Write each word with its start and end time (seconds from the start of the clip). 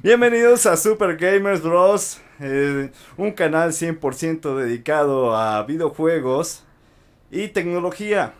Bienvenidos 0.00 0.64
a 0.66 0.76
Super 0.76 1.16
Gamers 1.16 1.60
Bros, 1.60 2.20
eh, 2.38 2.92
un 3.16 3.32
canal 3.32 3.72
100% 3.72 4.54
dedicado 4.56 5.36
a 5.36 5.64
videojuegos 5.64 6.62
y 7.32 7.48
tecnología. 7.48 8.32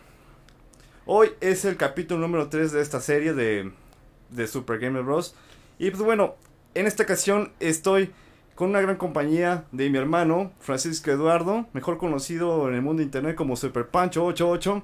Hoy 1.05 1.31
es 1.41 1.65
el 1.65 1.75
capítulo 1.75 2.21
número 2.21 2.47
3 2.47 2.71
de 2.71 2.81
esta 2.81 3.01
serie 3.01 3.33
de, 3.33 3.73
de 4.29 4.47
Super 4.47 4.79
Gamers 4.79 5.05
Bros. 5.05 5.35
Y 5.79 5.91
pues 5.91 6.01
bueno, 6.01 6.35
en 6.75 6.87
esta 6.87 7.03
ocasión 7.03 7.51
estoy 7.59 8.11
con 8.55 8.69
una 8.69 8.79
gran 8.79 8.95
compañía 8.95 9.65
de 9.73 9.89
mi 9.89 9.97
hermano 9.97 10.53
Francisco 10.61 11.11
Eduardo, 11.11 11.67
mejor 11.73 11.97
conocido 11.97 12.69
en 12.69 12.75
el 12.75 12.81
mundo 12.81 12.99
de 13.01 13.03
internet 13.03 13.35
como 13.35 13.57
Super 13.57 13.89
Pancho 13.89 14.23
88. 14.23 14.81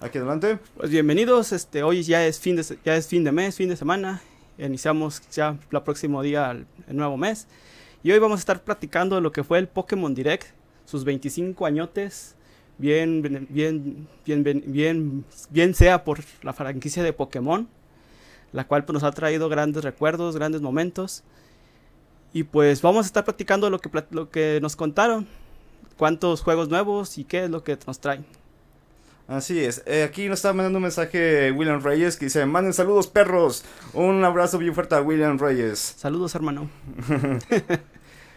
Aquí 0.00 0.16
adelante. 0.16 0.60
Pues 0.78 0.88
bienvenidos, 0.88 1.52
este 1.52 1.82
hoy 1.82 2.02
ya 2.02 2.26
es 2.26 2.40
fin 2.40 2.56
de 2.56 2.64
ya 2.86 2.96
es 2.96 3.06
fin 3.06 3.22
de 3.22 3.32
mes, 3.32 3.54
fin 3.54 3.68
de 3.68 3.76
semana. 3.76 4.22
Iniciamos 4.58 5.20
ya 5.30 5.58
el 5.70 5.82
próximo 5.82 6.22
día 6.22 6.50
el, 6.50 6.66
nuevo 6.96 7.16
mes. 7.16 7.46
Y 8.02 8.12
hoy 8.12 8.18
vamos 8.18 8.38
a 8.38 8.40
estar 8.40 8.62
platicando 8.62 9.20
lo 9.20 9.32
que 9.32 9.44
fue 9.44 9.58
el 9.58 9.68
Pokémon 9.68 10.14
Direct, 10.14 10.46
sus 10.84 11.04
25 11.04 11.66
añotes. 11.66 12.34
Bien, 12.78 13.22
bien, 13.22 13.46
bien, 13.50 14.08
bien, 14.24 14.62
bien, 14.66 15.24
bien 15.50 15.74
sea 15.74 16.04
por 16.04 16.20
la 16.42 16.52
franquicia 16.52 17.02
de 17.02 17.12
Pokémon, 17.12 17.68
la 18.52 18.66
cual 18.66 18.84
pues, 18.84 18.94
nos 18.94 19.02
ha 19.02 19.12
traído 19.12 19.48
grandes 19.48 19.82
recuerdos, 19.82 20.36
grandes 20.36 20.60
momentos. 20.60 21.22
Y 22.32 22.44
pues 22.44 22.82
vamos 22.82 23.04
a 23.04 23.08
estar 23.08 23.24
platicando 23.24 23.70
lo 23.70 23.78
que, 23.78 23.90
lo 24.10 24.30
que 24.30 24.58
nos 24.62 24.76
contaron. 24.76 25.26
Cuántos 25.96 26.42
juegos 26.42 26.68
nuevos 26.68 27.16
y 27.16 27.24
qué 27.24 27.44
es 27.44 27.50
lo 27.50 27.64
que 27.64 27.78
nos 27.86 27.98
traen. 28.00 28.26
Así 29.28 29.64
es. 29.64 29.82
Eh, 29.86 30.04
aquí 30.04 30.28
nos 30.28 30.38
está 30.38 30.52
mandando 30.52 30.78
un 30.78 30.84
mensaje 30.84 31.50
William 31.50 31.82
Reyes 31.82 32.16
que 32.16 32.26
dice, 32.26 32.46
manden 32.46 32.72
saludos 32.72 33.08
perros. 33.08 33.64
Un 33.92 34.24
abrazo 34.24 34.58
bien 34.58 34.74
fuerte 34.74 34.94
a 34.94 35.02
William 35.02 35.38
Reyes. 35.38 35.94
Saludos 35.96 36.34
hermano. 36.34 36.70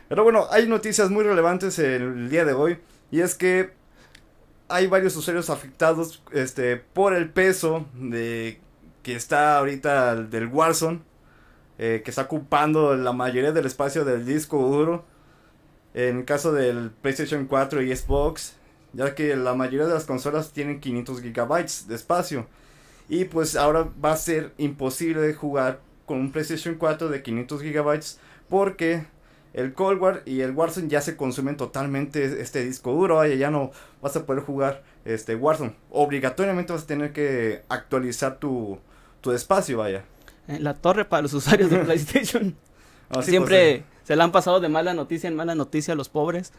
Pero 0.09 0.23
bueno, 0.23 0.48
hay 0.49 0.67
noticias 0.67 1.12
muy 1.12 1.23
relevantes 1.23 1.77
el 1.77 2.29
día 2.29 2.43
de 2.43 2.54
hoy. 2.54 2.79
Y 3.12 3.21
es 3.21 3.35
que 3.35 3.71
hay 4.68 4.87
varios 4.87 5.15
usuarios 5.15 5.49
afectados 5.51 6.23
este, 6.31 6.77
por 6.77 7.13
el 7.13 7.29
peso 7.29 7.85
de 7.93 8.59
que 9.03 9.15
está 9.15 9.59
ahorita 9.59 10.15
del 10.15 10.48
Warzone. 10.48 11.01
Eh, 11.81 12.01
que 12.03 12.12
está 12.12 12.24
ocupando 12.24 12.93
la 12.98 13.13
mayoría 13.13 13.53
del 13.53 13.65
espacio 13.65 14.03
del 14.03 14.26
disco 14.26 14.57
duro. 14.68 15.05
En 15.93 16.18
el 16.18 16.26
caso 16.26 16.51
del 16.51 16.91
PlayStation 16.91 17.46
4 17.46 17.81
y 17.84 17.96
Xbox, 17.96 18.55
ya 18.93 19.15
que 19.15 19.35
la 19.35 19.54
mayoría 19.54 19.87
de 19.87 19.93
las 19.93 20.05
consolas 20.05 20.51
tienen 20.51 20.79
500 20.79 21.21
gigabytes 21.21 21.87
de 21.87 21.95
espacio. 21.95 22.48
Y 23.07 23.26
pues 23.26 23.55
ahora 23.55 23.90
va 24.04 24.13
a 24.13 24.18
ser 24.18 24.54
imposible 24.57 25.34
jugar 25.34 25.79
con 26.05 26.20
un 26.20 26.31
PlayStation 26.31 26.76
4 26.76 27.09
de 27.09 27.21
500 27.23 27.62
gigabytes 27.62 28.20
porque 28.49 29.05
el 29.54 29.73
Cold 29.73 30.01
War 30.01 30.21
y 30.26 30.41
el 30.41 30.51
Warzone 30.51 30.90
ya 30.90 31.01
se 31.01 31.18
consumen 31.18 31.57
totalmente 31.57 32.41
este 32.41 32.63
disco 32.63 32.91
duro, 32.93 33.26
ya 33.26 33.49
no 33.49 33.71
vas 34.01 34.15
a 34.15 34.26
poder 34.26 34.43
jugar 34.43 34.84
este 35.05 35.35
Warzone. 35.35 35.76
Obligatoriamente 35.90 36.74
vas 36.74 36.84
a 36.84 36.87
tener 36.87 37.13
que 37.13 37.63
actualizar 37.70 38.37
tu, 38.37 38.79
tu 39.21 39.31
espacio, 39.31 39.79
vaya 39.79 40.03
la 40.57 40.74
torre 40.74 41.05
para 41.05 41.21
los 41.21 41.34
usuarios 41.35 41.70
de 41.70 41.77
PlayStation. 41.85 42.55
Ah, 43.09 43.21
Siempre 43.21 43.85
pues, 43.85 44.07
se 44.07 44.15
la 44.15 44.24
han 44.24 44.31
pasado 44.31 44.59
de 44.59 44.70
mala 44.70 44.93
noticia 44.93 45.27
en 45.27 45.35
mala 45.35 45.55
noticia 45.55 45.93
a 45.93 45.98
los 45.98 46.09
pobres. 46.09 46.53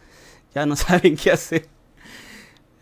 Ya 0.54 0.66
no 0.66 0.76
saben 0.76 1.16
qué 1.16 1.32
hacer. 1.32 1.66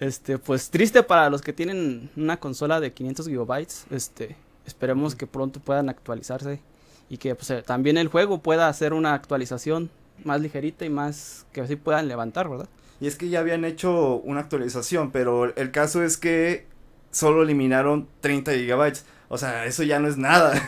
Este, 0.01 0.39
pues 0.39 0.71
triste 0.71 1.03
para 1.03 1.29
los 1.29 1.43
que 1.43 1.53
tienen 1.53 2.11
una 2.17 2.39
consola 2.39 2.81
de 2.81 2.93
500 2.93 3.27
gigabytes. 3.27 3.87
Este, 3.91 4.37
esperemos 4.67 5.15
que 5.15 5.27
pronto 5.27 5.61
puedan 5.61 5.89
actualizarse 5.89 6.61
y 7.09 7.19
que 7.19 7.35
pues, 7.35 7.51
eh, 7.51 7.63
también 7.63 7.99
el 7.99 8.09
juego 8.09 8.39
pueda 8.43 8.69
hacer 8.69 8.93
una 8.93 9.15
actualización 9.15 9.91
más 10.25 10.41
ligerita 10.41 10.85
y 10.85 10.91
más 10.91 11.47
que 11.53 11.61
así 11.61 11.77
puedan 11.77 12.09
levantar, 12.09 12.49
¿verdad? 12.49 12.69
Y 13.01 13.07
es 13.07 13.17
que 13.17 13.29
ya 13.29 13.41
habían 13.41 13.65
hecho 13.65 14.17
una 14.17 14.41
actualización, 14.41 15.11
pero 15.11 15.55
el 15.57 15.71
caso 15.71 16.03
es 16.03 16.17
que 16.17 16.67
solo 17.11 17.43
eliminaron 17.43 18.09
30 18.21 18.53
gigabytes. 18.55 19.05
O 19.29 19.39
sea, 19.39 19.67
eso 19.67 19.83
ya 19.83 19.99
no 19.99 20.09
es 20.09 20.17
nada. 20.17 20.61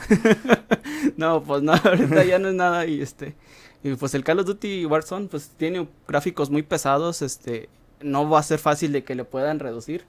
no, 1.16 1.42
pues 1.42 1.62
no, 1.62 1.72
ahorita 1.84 2.24
ya 2.24 2.38
no 2.38 2.48
es 2.48 2.54
nada 2.54 2.86
y 2.86 3.00
este 3.00 3.34
y 3.82 3.94
pues 3.94 4.14
el 4.14 4.24
Call 4.24 4.40
of 4.40 4.46
Duty 4.46 4.84
Warzone 4.84 5.28
pues 5.28 5.50
tiene 5.56 5.88
gráficos 6.06 6.50
muy 6.50 6.62
pesados, 6.62 7.22
este 7.22 7.68
no 8.02 8.28
va 8.28 8.40
a 8.40 8.42
ser 8.42 8.58
fácil 8.58 8.92
de 8.92 9.04
que 9.04 9.14
le 9.14 9.24
puedan 9.24 9.58
reducir. 9.58 10.04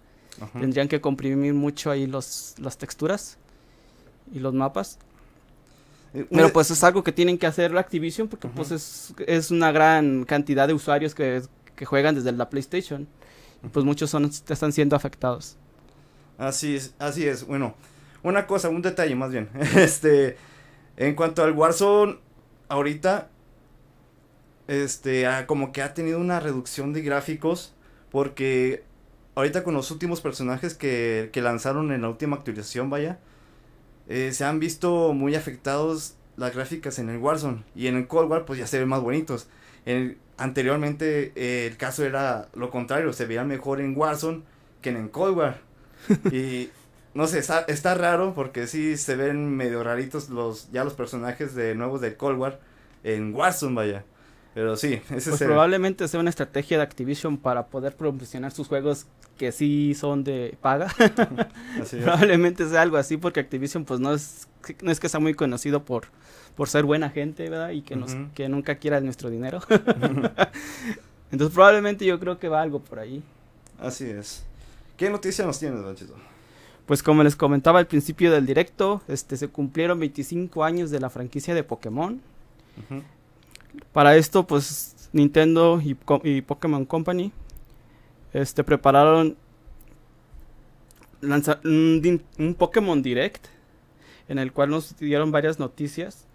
Tendrían 0.54 0.88
que 0.88 1.02
comprimir 1.02 1.54
mucho 1.54 1.92
ahí 1.92 2.08
los 2.08 2.56
las 2.58 2.78
texturas 2.78 3.38
y 4.34 4.40
los 4.40 4.54
mapas. 4.54 4.98
Eh, 6.14 6.26
Pero 6.30 6.52
pues 6.52 6.72
es 6.72 6.84
algo 6.84 7.04
que 7.04 7.12
tienen 7.12 7.38
que 7.38 7.48
hacer 7.48 7.78
Activision 7.78 8.28
porque 8.28 8.48
pues 8.48 8.72
es, 8.72 9.14
es 9.28 9.52
una 9.52 9.72
gran 9.72 10.24
cantidad 10.26 10.68
de 10.68 10.74
usuarios 10.74 11.16
que, 11.16 11.42
que 11.76 11.86
juegan 11.86 12.16
desde 12.16 12.32
la 12.32 12.50
PlayStation. 12.50 13.08
Y 13.64 13.68
pues 13.68 13.86
muchos 13.86 14.10
son 14.10 14.26
están 14.26 14.72
siendo 14.72 14.96
afectados. 14.96 15.58
Así 16.38 16.76
es, 16.76 16.96
así 16.98 17.28
es. 17.28 17.46
Bueno, 17.46 17.76
una 18.24 18.48
cosa, 18.48 18.70
un 18.70 18.82
detalle 18.82 19.16
más 19.16 19.32
bien. 19.32 19.50
Este, 19.76 20.38
en 20.98 21.16
cuanto 21.16 21.44
al 21.44 21.52
Warzone, 21.54 22.20
ahorita, 22.68 23.30
este, 24.68 25.28
como 25.46 25.72
que 25.72 25.82
ha 25.82 25.94
tenido 25.94 26.20
una 26.20 26.40
reducción 26.40 26.94
de 26.94 27.02
gráficos, 27.02 27.74
porque 28.12 28.84
ahorita 29.36 29.64
con 29.64 29.74
los 29.74 29.90
últimos 29.92 30.22
personajes 30.22 30.76
que, 30.76 31.30
que 31.32 31.42
lanzaron 31.42 31.92
en 31.92 32.02
la 32.02 32.10
última 32.10 32.36
actualización, 32.36 32.90
vaya, 32.90 33.20
eh, 34.08 34.32
se 34.34 34.44
han 34.44 34.60
visto 34.60 35.14
muy 35.14 35.36
afectados 35.36 36.16
las 36.38 36.54
gráficas 36.54 37.00
en 37.00 37.10
el 37.10 37.18
Warzone, 37.18 37.64
y 37.76 37.88
en 37.88 37.96
el 37.96 38.08
Cold 38.08 38.30
War, 38.30 38.46
pues 38.46 38.60
ya 38.60 38.68
se 38.68 38.80
ven 38.80 38.90
más 38.90 39.02
bonitos. 39.02 39.48
En 39.86 40.18
anteriormente, 40.38 41.32
eh, 41.36 41.68
el 41.68 41.78
caso 41.78 42.04
era 42.04 42.50
lo 42.56 42.70
contrario, 42.72 43.14
se 43.14 43.26
veían 43.26 43.48
mejor 43.48 43.80
en 43.80 43.96
Warzone 43.96 44.42
que 44.82 44.90
en 44.90 44.98
el 44.98 45.12
Cold 45.12 45.38
War. 45.38 45.62
y 46.32 46.70
no 47.14 47.28
sé, 47.28 47.40
está, 47.40 47.94
raro 47.96 48.34
porque 48.34 48.68
sí 48.68 48.98
se 48.98 49.16
ven 49.16 49.56
medio 49.56 49.84
raritos 49.84 50.30
los 50.30 50.72
ya 50.72 50.84
los 50.84 50.94
personajes 50.94 51.54
de 51.54 51.76
nuevos 51.76 52.02
de 52.02 52.16
Cold 52.16 52.40
War 52.40 52.60
en 53.04 53.34
Warzone, 53.36 53.76
vaya. 53.76 54.06
Pero 54.54 54.76
sí, 54.76 55.02
ese 55.10 55.30
pues 55.30 55.44
probablemente 55.44 56.08
sea 56.08 56.20
una 56.20 56.30
estrategia 56.30 56.78
de 56.78 56.84
Activision 56.84 57.38
para 57.38 57.68
poder 57.68 57.96
promocionar 57.96 58.52
sus 58.52 58.68
juegos 58.68 59.06
que 59.38 59.52
sí 59.52 59.94
son 59.96 60.24
de 60.24 60.58
paga. 60.62 60.94
probablemente 62.04 62.68
sea 62.68 62.82
algo 62.82 62.98
así 62.98 63.16
porque 63.16 63.40
Activision 63.40 63.86
pues 63.86 64.00
no 64.00 64.14
es 64.14 64.48
no 64.82 64.92
es 64.92 65.00
que 65.00 65.10
sea 65.10 65.20
muy 65.20 65.34
conocido 65.34 65.86
por 65.86 66.08
por 66.56 66.68
ser 66.68 66.84
buena 66.84 67.10
gente, 67.10 67.50
¿verdad? 67.50 67.70
Y 67.70 67.82
que 67.82 67.96
nos 67.96 68.16
que 68.36 68.50
nunca 68.50 68.76
quiera 68.76 69.00
nuestro 69.00 69.30
dinero. 69.30 69.62
Entonces 71.32 71.54
probablemente 71.54 72.06
yo 72.06 72.20
creo 72.20 72.38
que 72.38 72.50
va 72.50 72.62
algo 72.62 72.80
por 72.80 73.00
ahí. 73.00 73.24
Así 73.80 74.06
es. 74.06 74.44
¿Qué 74.98 75.10
noticia 75.10 75.46
nos 75.46 75.60
tienes, 75.60 75.82
Ranchito? 75.82 76.16
Pues 76.86 77.02
como 77.02 77.24
les 77.24 77.38
comentaba 77.38 77.80
al 77.80 77.88
principio 77.88 78.32
del 78.32 78.46
directo, 78.46 79.02
este 79.08 79.38
se 79.38 79.48
cumplieron 79.48 79.98
25 80.00 80.64
años 80.64 80.92
de 80.92 81.00
la 81.00 81.10
franquicia 81.10 81.56
de 81.56 81.64
Pokémon. 81.64 82.22
Para 83.94 84.16
esto, 84.16 84.48
pues 84.48 85.10
Nintendo 85.14 85.82
y, 85.84 86.42
Pokémon 86.42 86.86
Company 86.86 87.32
este 88.34 88.64
prepararon 88.64 89.36
un, 91.22 92.24
un, 92.40 92.56
Pokémon 92.56 93.02
Direct 93.02 93.48
en 94.30 94.40
el 94.40 94.54
cual 94.54 94.70
nos 94.70 94.98
dieron 94.98 95.32
varias 95.32 95.60
noticias. 95.60 96.26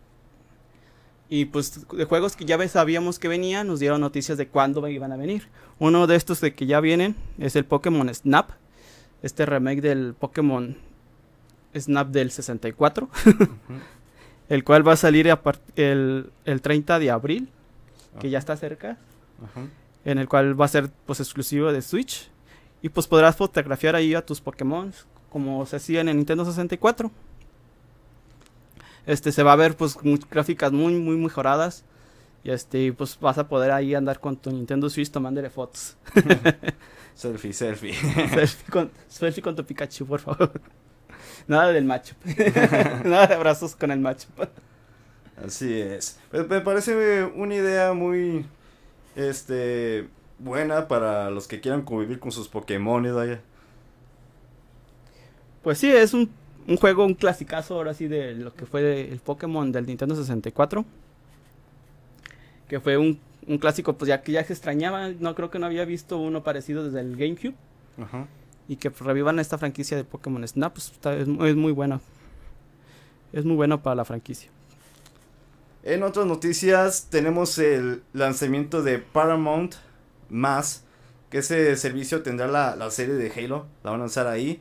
Y 1.29 1.47
pues 1.47 1.87
de 1.91 2.05
juegos 2.05 2.37
que 2.37 2.45
ya 2.45 2.69
sabíamos 2.69 3.19
que 3.19 3.27
venían, 3.29 3.67
nos 3.67 3.81
dieron 3.81 4.01
noticias 4.01 4.39
de 4.39 4.47
cuándo 4.47 4.87
iban 4.89 5.13
a 5.13 5.17
venir. 5.17 5.49
Uno 5.79 6.07
de 6.07 6.15
estos 6.15 6.41
de 6.41 6.55
que 6.55 6.67
ya 6.67 6.81
vienen 6.81 7.17
es 7.39 7.57
el 7.57 7.65
Pokémon 7.65 8.15
Snap, 8.15 8.51
este 9.23 9.45
remake 9.47 9.81
del 9.81 10.15
Pokémon 10.15 10.77
Snap 11.75 12.09
del 12.09 12.31
64, 12.31 13.09
el 14.49 14.65
cual 14.65 14.87
va 14.87 14.93
a 14.93 14.97
salir 14.97 15.29
el, 15.77 16.31
el 16.45 16.61
30 16.61 16.99
de 16.99 17.11
abril, 17.11 17.49
que 18.21 18.31
ya 18.31 18.39
está 18.39 18.57
cerca, 18.57 18.99
en 20.05 20.19
el 20.19 20.29
cual 20.29 20.59
va 20.59 20.65
a 20.65 20.69
ser 20.69 20.91
pues 21.05 21.21
exclusivo 21.21 21.73
de 21.73 21.83
Switch 21.83 22.31
y 22.83 22.89
pues 22.89 23.07
podrás 23.07 23.37
fotografiar 23.37 23.95
ahí 23.95 24.15
a 24.15 24.25
tus 24.25 24.41
Pokémon 24.41 24.93
como 25.29 25.67
se 25.67 25.77
hacían 25.77 26.09
en 26.09 26.17
Nintendo 26.17 26.45
64 26.45 27.11
este 29.07 29.33
se 29.33 29.43
va 29.43 29.53
a 29.53 29.57
ver 29.57 29.77
pues 29.77 29.97
gráficas 30.31 30.73
muy 30.73 30.95
muy 30.95 31.17
mejoradas 31.17 31.85
y 32.47 32.51
este 32.51 32.93
pues 32.93 33.19
vas 33.19 33.39
a 33.39 33.49
poder 33.49 33.73
ahí 33.73 33.95
andar 33.95 34.21
con 34.21 34.37
tu 34.37 34.53
Nintendo 34.53 34.89
Switch 34.89 35.11
tomándole 35.11 35.51
fotos. 35.51 35.97
selfie, 37.15 37.53
selfie. 37.53 37.93
selfie, 37.95 38.71
con, 38.71 38.91
selfie 39.09 39.43
con 39.43 39.57
tu 39.57 39.65
Pikachu, 39.65 40.07
por 40.07 40.21
favor. 40.21 40.53
Nada 41.47 41.73
del 41.73 41.85
macho. 41.85 42.15
Nada 43.05 43.27
de 43.27 43.35
abrazos 43.35 43.77
con 43.77 43.91
el 43.91 44.01
macho. 44.01 44.29
Así 45.45 45.81
es. 45.81 46.19
Me, 46.33 46.61
parece 46.61 47.25
una 47.35 47.55
idea 47.55 47.93
muy 47.93 48.47
este 49.15 50.09
buena 50.39 50.89
para 50.89 51.31
los 51.31 51.47
que 51.49 51.61
quieran 51.61 51.83
convivir 51.83 52.19
con 52.19 52.33
sus 52.33 52.49
Pokémon, 52.49 53.15
vaya. 53.15 53.41
Pues 55.63 55.79
sí, 55.79 55.91
es 55.91 56.15
un 56.15 56.31
un 56.67 56.77
juego, 56.77 57.05
un 57.05 57.15
clasicazo 57.15 57.75
ahora 57.75 57.95
sí 57.95 58.09
de 58.09 58.35
lo 58.35 58.55
que 58.55 58.67
fue 58.67 59.09
el 59.13 59.19
Pokémon 59.19 59.71
del 59.73 59.87
Nintendo 59.87 60.17
64. 60.17 60.85
que 62.69 62.81
fue 62.81 62.97
un, 62.97 63.21
un 63.47 63.59
clásico, 63.59 63.97
pues 63.97 64.09
ya 64.09 64.23
que 64.23 64.33
ya 64.33 64.43
se 64.45 64.53
extrañaba, 64.53 65.11
no 65.11 65.35
creo 65.37 65.51
que 65.51 65.59
no 65.59 65.67
había 65.67 65.85
visto 65.85 66.19
uno 66.19 66.43
parecido 66.43 66.85
desde 66.85 67.01
el 67.01 67.17
GameCube. 67.17 67.55
Ajá. 68.03 68.27
Y 68.69 68.77
que 68.77 68.89
revivan 68.91 69.39
esta 69.39 69.59
franquicia 69.59 69.97
de 69.97 70.05
Pokémon 70.05 70.47
Snap, 70.47 70.73
pues 70.75 70.91
está- 70.91 71.15
es, 71.15 71.29
mu- 71.29 71.45
es 71.45 71.55
muy 71.57 71.73
bueno. 71.73 72.01
Es 73.33 73.45
muy 73.45 73.57
bueno 73.57 73.83
para 73.83 73.95
la 73.97 74.05
franquicia. 74.05 74.51
En 75.83 76.03
otras 76.03 76.27
noticias 76.27 77.07
tenemos 77.11 77.59
el 77.59 78.03
lanzamiento 78.13 78.83
de 78.83 78.99
Paramount 78.99 79.75
Más, 80.29 80.83
que 81.31 81.39
ese 81.39 81.77
servicio 81.77 82.23
tendrá 82.23 82.49
la, 82.49 82.75
la 82.75 82.91
serie 82.91 83.15
de 83.15 83.31
Halo, 83.31 83.67
la 83.85 83.91
van 83.93 84.01
a 84.01 84.05
lanzar 84.05 84.27
ahí. 84.27 84.61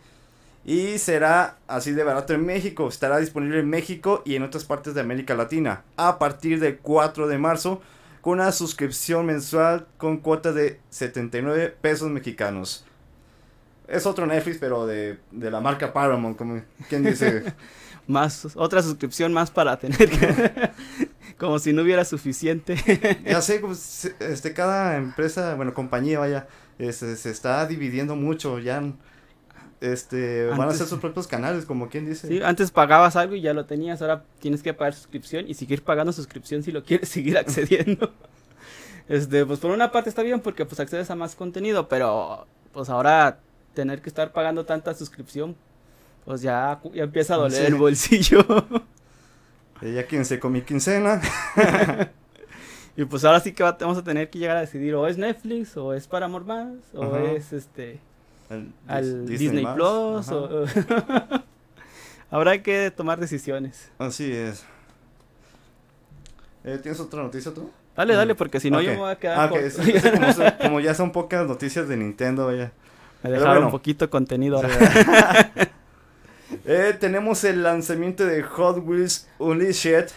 Y 0.64 0.98
será 0.98 1.58
así 1.68 1.92
de 1.92 2.04
barato 2.04 2.34
en 2.34 2.46
México, 2.46 2.88
estará 2.88 3.18
disponible 3.20 3.60
en 3.60 3.70
México 3.70 4.22
y 4.26 4.36
en 4.36 4.44
otras 4.44 4.66
partes 4.66 4.94
de 4.96 5.02
América 5.02 5.36
Latina 5.36 5.84
a 5.96 6.18
partir 6.18 6.60
del 6.60 6.78
4 6.80 7.28
de 7.28 7.38
marzo 7.38 7.82
con 8.22 8.40
una 8.40 8.52
suscripción 8.52 9.28
mensual 9.28 9.86
con 9.98 10.18
cuota 10.18 10.54
de 10.54 10.80
79 10.90 11.76
pesos 11.82 12.10
mexicanos. 12.10 12.84
Es 13.88 14.06
otro 14.06 14.26
Netflix, 14.26 14.58
pero 14.60 14.86
de, 14.86 15.20
de 15.32 15.52
la 15.52 15.62
marca 15.62 15.94
Paramount, 15.94 16.38
como 16.38 16.62
quien 16.90 17.04
dice. 17.04 17.44
Más, 18.08 18.56
otra 18.56 18.84
suscripción 18.84 19.34
más 19.34 19.50
para 19.50 19.78
tener 19.80 19.98
que... 20.08 20.72
como 21.40 21.58
si 21.58 21.74
no 21.74 21.82
hubiera 21.82 22.06
suficiente. 22.06 22.76
Ya 23.26 23.42
sé, 23.42 23.60
pues, 23.60 24.14
este, 24.20 24.54
cada 24.54 24.98
empresa, 24.98 25.56
bueno, 25.56 25.74
compañía, 25.74 26.20
vaya, 26.20 26.48
este, 26.78 27.16
se 27.16 27.32
está 27.32 27.66
dividiendo 27.66 28.16
mucho, 28.16 28.60
ya, 28.60 28.84
este, 29.82 30.46
van 30.48 30.60
a 30.60 30.64
Antes- 30.66 30.76
hacer 30.76 30.88
sus 30.88 31.00
propios 31.00 31.28
canales, 31.28 31.66
como 31.66 31.90
quien 31.90 32.06
dice. 32.06 32.28
Sí, 32.28 32.42
antes 32.44 32.72
pagabas 32.72 33.16
algo 33.16 33.36
y 33.36 33.42
ya 33.42 33.54
lo 33.54 33.66
tenías, 33.66 34.02
ahora 34.02 34.24
tienes 34.40 34.62
que 34.62 34.74
pagar 34.74 34.94
suscripción 34.94 35.46
y 35.48 35.56
seguir 35.56 35.84
pagando 35.84 36.14
suscripción 36.14 36.62
si 36.64 36.72
lo 36.72 36.84
quieres 36.84 37.10
seguir 37.10 37.38
accediendo. 37.38 38.14
Este, 39.08 39.46
pues 39.46 39.60
por 39.60 39.72
una 39.72 39.92
parte 39.92 40.10
está 40.10 40.24
bien 40.24 40.40
porque 40.40 40.66
pues 40.66 40.80
accedes 40.80 41.10
a 41.12 41.16
más 41.16 41.36
contenido, 41.36 41.88
pero 41.90 42.48
pues 42.72 42.90
ahora 42.90 43.40
tener 43.76 44.02
que 44.02 44.10
estar 44.10 44.32
pagando 44.32 44.66
tanta 44.66 44.94
suscripción, 44.96 45.56
pues 46.26 46.42
ya, 46.42 46.80
ya 46.94 47.04
empieza 47.04 47.36
a 47.36 47.38
doler 47.38 47.60
Sí. 47.62 47.66
el 47.68 47.76
bolsillo. 47.76 48.44
Ya 49.82 50.08
quien 50.08 50.24
se 50.26 50.40
mi 50.50 50.62
quincena. 50.62 51.22
y 52.98 53.04
pues 53.06 53.26
ahora 53.26 53.42
sí 53.42 53.52
que 53.52 53.62
va- 53.62 53.78
vamos 53.80 53.98
a 53.98 54.04
tener 54.04 54.30
que 54.30 54.40
llegar 54.40 54.56
a 54.58 54.62
decidir 54.62 54.96
o 54.96 55.06
es 55.06 55.18
Netflix 55.18 55.76
o 55.76 55.94
es 55.94 56.08
Paramount 56.08 56.48
más 56.48 56.70
o 56.94 57.04
Ajá. 57.04 57.24
es 57.34 57.52
este 57.54 58.00
al, 58.50 58.72
al 58.88 59.26
Dis- 59.26 59.38
Disney, 59.38 59.66
Plus 59.76 60.30
o 60.30 60.66
habrá 62.32 62.64
que 62.64 62.90
tomar 62.90 63.20
decisiones. 63.20 63.92
Así 64.00 64.32
es. 64.32 64.66
Eh, 66.64 66.80
¿Tienes 66.82 67.00
otra 67.02 67.22
noticia 67.22 67.54
tú? 67.54 67.70
Dale, 67.98 68.16
dale, 68.16 68.34
porque 68.34 68.60
si 68.62 68.72
no 68.72 68.82
yo 68.82 68.92
me 68.92 68.98
voy 68.98 69.12
a 69.12 69.18
quedar 69.18 69.40
Ah, 69.40 69.50
como, 69.50 69.62
como 70.62 70.80
ya 70.80 70.94
son 70.96 71.12
pocas 71.12 71.46
noticias 71.48 71.88
de 71.88 71.98
Nintendo, 71.98 72.46
vaya. 72.48 72.72
Me 73.26 73.32
dejaron 73.32 73.54
bueno. 73.54 73.68
un 73.68 73.72
poquito 73.72 74.10
contenido 74.10 74.58
ahora. 74.58 74.70
Eh, 76.64 76.96
tenemos 77.00 77.44
el 77.44 77.64
lanzamiento 77.64 78.26
de 78.26 78.42
Hot 78.44 78.78
Wheels 78.86 79.28
Unleashed 79.40 80.10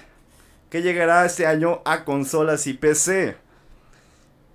que 0.70 0.82
llegará 0.82 1.25
este 1.25 1.46
año 1.46 1.81
a 1.84 2.05
consolas 2.05 2.66
y 2.66 2.75
PC. 2.75 3.34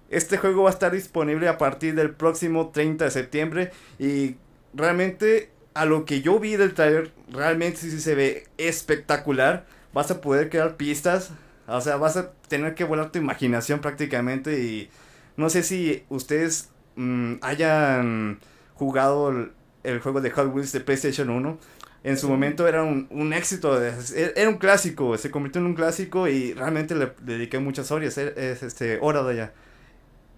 Este 0.09 0.37
juego 0.37 0.63
va 0.63 0.69
a 0.69 0.73
estar 0.73 0.91
disponible 0.91 1.47
a 1.47 1.57
partir 1.57 1.95
del 1.95 2.11
próximo 2.11 2.69
30 2.69 3.05
de 3.05 3.11
septiembre 3.11 3.71
y 3.99 4.35
realmente 4.73 5.49
a 5.73 5.85
lo 5.85 6.05
que 6.05 6.21
yo 6.21 6.39
vi 6.39 6.55
del 6.55 6.73
trailer 6.73 7.11
realmente 7.31 7.77
sí 7.77 7.99
se 7.99 8.15
ve 8.15 8.47
espectacular. 8.57 9.65
Vas 9.93 10.09
a 10.11 10.21
poder 10.21 10.49
crear 10.49 10.77
pistas, 10.77 11.31
o 11.67 11.81
sea, 11.81 11.97
vas 11.97 12.17
a 12.17 12.31
tener 12.47 12.75
que 12.75 12.83
volar 12.83 13.11
tu 13.11 13.19
imaginación 13.19 13.81
prácticamente 13.81 14.59
y 14.61 14.89
no 15.37 15.49
sé 15.49 15.63
si 15.63 16.05
ustedes 16.09 16.69
mm, 16.95 17.35
hayan 17.41 18.39
jugado 18.75 19.29
el, 19.29 19.51
el 19.83 19.99
juego 19.99 20.21
de 20.21 20.31
Hot 20.31 20.53
Wheels 20.53 20.71
de 20.71 20.79
PlayStation 20.81 21.29
1. 21.29 21.57
En 22.05 22.17
su 22.17 22.27
momento 22.27 22.67
era 22.67 22.83
un, 22.83 23.07
un 23.11 23.31
éxito, 23.33 23.81
es- 23.81 24.11
era 24.11 24.49
un 24.49 24.57
clásico, 24.57 25.17
se 25.17 25.31
convirtió 25.31 25.61
en 25.61 25.67
un 25.67 25.73
clásico 25.73 26.27
y 26.27 26.53
realmente 26.53 26.95
le 26.95 27.13
dediqué 27.21 27.59
muchas 27.59 27.91
horas, 27.91 28.17
es, 28.17 28.61
este, 28.63 28.99
horas 29.01 29.25
de 29.25 29.31
allá. 29.31 29.53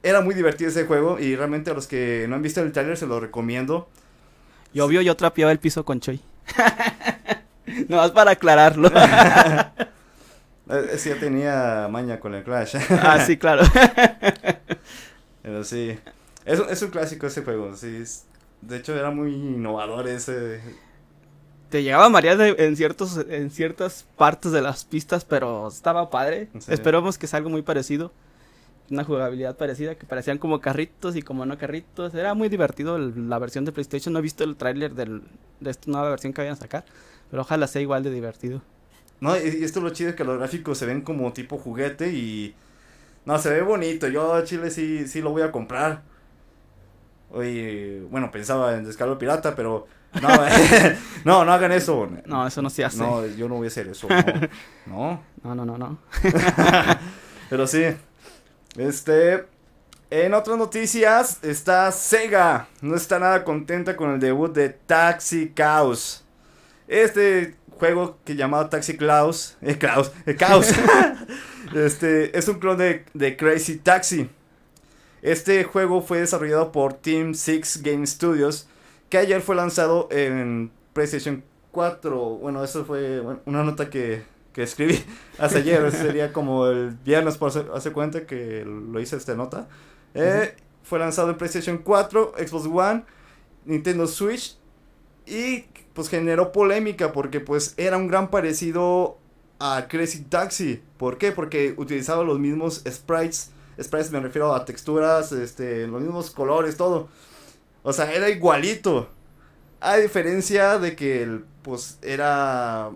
Era 0.03 0.21
muy 0.21 0.35
divertido 0.35 0.69
ese 0.69 0.85
juego 0.85 1.17
y 1.19 1.35
realmente 1.35 1.71
a 1.71 1.73
los 1.73 1.87
que 1.87 2.27
no 2.29 2.35
han 2.35 2.43
visto 2.43 2.61
el 2.61 2.71
trailer 2.71 2.95
se 2.97 3.07
lo 3.07 3.19
recomiendo. 3.19 3.89
Y 4.73 4.79
obvio 4.81 5.01
yo 5.01 5.15
trapeaba 5.15 5.51
el 5.51 5.57
piso 5.57 5.83
con 5.83 5.99
Choi. 5.99 6.21
no 7.89 7.97
más 7.97 8.11
para 8.11 8.31
aclararlo. 8.31 8.91
Eh, 10.67 10.89
Ese 10.93 11.09
ya 11.11 11.19
tenía 11.19 11.87
maña 11.91 12.19
con 12.19 12.33
el 12.33 12.43
Clash. 12.43 12.75
ah, 13.03 13.19
sí, 13.23 13.37
claro. 13.37 13.61
Pero 15.43 15.63
sí, 15.63 15.97
es, 16.45 16.59
es 16.59 16.81
un 16.81 16.89
clásico 16.89 17.27
ese 17.27 17.43
juego, 17.43 17.75
sí. 17.75 17.97
es- 18.01 18.25
de 18.61 18.77
hecho 18.77 18.95
era 18.95 19.11
muy 19.11 19.33
innovador 19.33 20.07
ese. 20.07 20.59
Te 21.69 21.83
llegaba 21.83 22.05
a 22.05 22.09
marear 22.09 22.37
de- 22.37 22.55
en 22.65 22.75
ciertos 22.75 23.17
en 23.29 23.51
ciertas 23.51 24.05
partes 24.17 24.51
de 24.51 24.61
las 24.61 24.85
pistas, 24.85 25.25
pero 25.25 25.67
estaba 25.67 26.09
padre. 26.09 26.49
Sí. 26.59 26.71
Esperemos 26.71 27.17
que 27.17 27.27
sea 27.27 27.37
algo 27.37 27.49
muy 27.49 27.61
parecido. 27.63 28.11
Una 28.89 29.03
jugabilidad 29.03 29.57
parecida, 29.57 29.95
que 29.95 30.05
parecían 30.05 30.37
como 30.37 30.61
carritos 30.61 31.15
y 31.15 31.21
como 31.23 31.45
no 31.45 31.57
carritos. 31.57 32.13
Era 32.13 32.33
muy 32.35 32.49
divertido 32.49 32.95
el- 32.97 33.29
la 33.29 33.39
versión 33.39 33.65
de 33.65 33.71
PlayStation. 33.71 34.13
No 34.13 34.19
he 34.19 34.21
visto 34.21 34.43
el 34.43 34.55
tráiler 34.55 34.93
de 34.93 35.21
esta 35.65 35.89
nueva 35.91 36.09
versión 36.09 36.33
que 36.33 36.41
vayan 36.41 36.53
a 36.53 36.57
sacar. 36.59 36.85
Pero 37.29 37.41
ojalá 37.41 37.67
sea 37.67 37.81
igual 37.81 38.03
de 38.03 38.11
divertido. 38.11 38.61
No, 39.19 39.35
y, 39.35 39.63
esto 39.63 39.81
lo 39.81 39.89
chido 39.89 40.11
es 40.11 40.15
que 40.15 40.23
los 40.23 40.37
gráficos 40.37 40.77
se 40.77 40.85
ven 40.85 41.01
como 41.01 41.33
tipo 41.33 41.57
juguete 41.57 42.11
y... 42.13 42.53
No, 43.25 43.39
se 43.39 43.49
ve 43.49 43.63
bonito. 43.63 44.07
Yo 44.07 44.39
Chile 44.43 44.69
sí, 44.69 45.07
sí 45.07 45.21
lo 45.21 45.31
voy 45.31 45.41
a 45.41 45.51
comprar. 45.51 46.03
Oye, 47.35 48.01
bueno, 48.09 48.31
pensaba 48.31 48.73
en 48.75 48.85
descargo 48.85 49.17
pirata, 49.17 49.55
pero... 49.55 49.87
No, 50.21 50.29
no, 51.25 51.43
no 51.43 51.51
hagan 51.51 51.73
eso. 51.73 52.09
No, 52.25 52.47
eso 52.47 52.61
no 52.61 52.69
se 52.69 52.85
hace. 52.85 52.99
No, 52.99 53.25
yo 53.25 53.49
no 53.49 53.55
voy 53.55 53.65
a 53.65 53.67
hacer 53.67 53.89
eso. 53.89 54.07
No, 54.85 55.21
no. 55.43 55.55
no, 55.55 55.65
no, 55.65 55.77
no. 55.77 55.77
no. 55.77 55.99
Pero 57.49 57.67
sí. 57.67 57.83
Este. 58.77 59.45
En 60.09 60.33
otras 60.33 60.57
noticias 60.57 61.39
está 61.43 61.91
Sega. 61.91 62.67
No 62.81 62.95
está 62.95 63.19
nada 63.19 63.43
contenta 63.43 63.97
con 63.97 64.11
el 64.13 64.19
debut 64.21 64.53
de 64.53 64.69
Taxi 64.69 65.51
Chaos. 65.53 66.23
Este 66.87 67.55
juego 67.71 68.17
que 68.23 68.37
llamado 68.37 68.69
Taxi 68.69 68.95
Klaus. 68.95 69.57
Eh, 69.61 69.77
Klaus. 69.77 70.13
eh, 70.25 70.35
Chaos. 70.37 70.71
este 71.75 72.37
es 72.37 72.47
un 72.47 72.59
clon 72.59 72.77
de, 72.77 73.03
de 73.13 73.35
Crazy 73.35 73.77
Taxi. 73.79 74.29
Este 75.25 75.63
juego 75.63 76.03
fue 76.03 76.19
desarrollado 76.19 76.71
por 76.71 76.93
Team 76.93 77.33
Six 77.33 77.81
Game 77.81 78.05
Studios. 78.05 78.67
Que 79.09 79.17
ayer 79.17 79.41
fue 79.41 79.55
lanzado 79.55 80.07
en 80.11 80.71
PlayStation 80.93 81.43
4. 81.71 82.15
Bueno, 82.15 82.63
eso 82.63 82.85
fue 82.85 83.21
bueno, 83.21 83.39
una 83.45 83.63
nota 83.63 83.89
que, 83.89 84.21
que 84.53 84.61
escribí 84.61 85.03
hace 85.39 85.57
ayer. 85.57 85.91
Sería 85.91 86.31
como 86.31 86.67
el 86.67 86.91
viernes, 87.03 87.37
por 87.37 87.49
hacer, 87.49 87.71
hace 87.73 87.91
cuenta 87.91 88.27
que 88.27 88.63
lo 88.65 88.99
hice 88.99 89.15
esta 89.15 89.33
nota. 89.33 89.67
Eh, 90.13 90.55
Fue 90.83 90.99
lanzado 90.99 91.31
en 91.31 91.37
PlayStation 91.37 91.79
4, 91.79 92.33
Xbox 92.37 92.67
One, 92.67 93.03
Nintendo 93.65 94.05
Switch. 94.05 94.59
Y 95.25 95.65
pues 95.95 96.07
generó 96.07 96.51
polémica 96.51 97.11
porque 97.11 97.39
pues 97.39 97.73
era 97.77 97.97
un 97.97 98.07
gran 98.07 98.29
parecido 98.29 99.17
a 99.57 99.87
Crazy 99.89 100.21
Taxi. 100.25 100.83
¿Por 100.97 101.17
qué? 101.17 101.31
Porque 101.31 101.73
utilizaba 101.77 102.23
los 102.23 102.37
mismos 102.37 102.83
sprites. 102.87 103.54
Sprites 103.81 104.11
me 104.11 104.19
refiero 104.19 104.53
a 104.55 104.65
texturas, 104.65 105.31
este, 105.31 105.87
los 105.87 106.01
mismos 106.01 106.31
colores, 106.31 106.77
todo. 106.77 107.09
O 107.83 107.93
sea, 107.93 108.11
era 108.13 108.29
igualito. 108.29 109.09
A 109.81 109.97
diferencia 109.97 110.79
de 110.79 110.95
que 110.95 111.21
el, 111.23 111.45
pues 111.61 111.99
era 112.01 112.91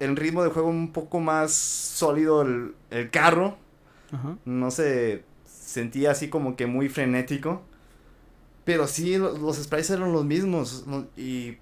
el 0.00 0.16
ritmo 0.16 0.42
de 0.42 0.50
juego 0.50 0.68
un 0.68 0.92
poco 0.92 1.20
más 1.20 1.52
sólido 1.52 2.42
el, 2.42 2.74
el 2.90 3.10
carro. 3.10 3.56
Ajá. 4.12 4.36
No 4.44 4.70
se 4.70 5.24
sentía 5.46 6.10
así 6.10 6.28
como 6.28 6.56
que 6.56 6.66
muy 6.66 6.88
frenético. 6.88 7.62
Pero 8.64 8.86
sí, 8.86 9.16
lo- 9.18 9.36
los 9.38 9.56
sprites 9.56 9.90
eran 9.90 10.12
los 10.12 10.24
mismos. 10.24 10.84
Y 11.16 11.58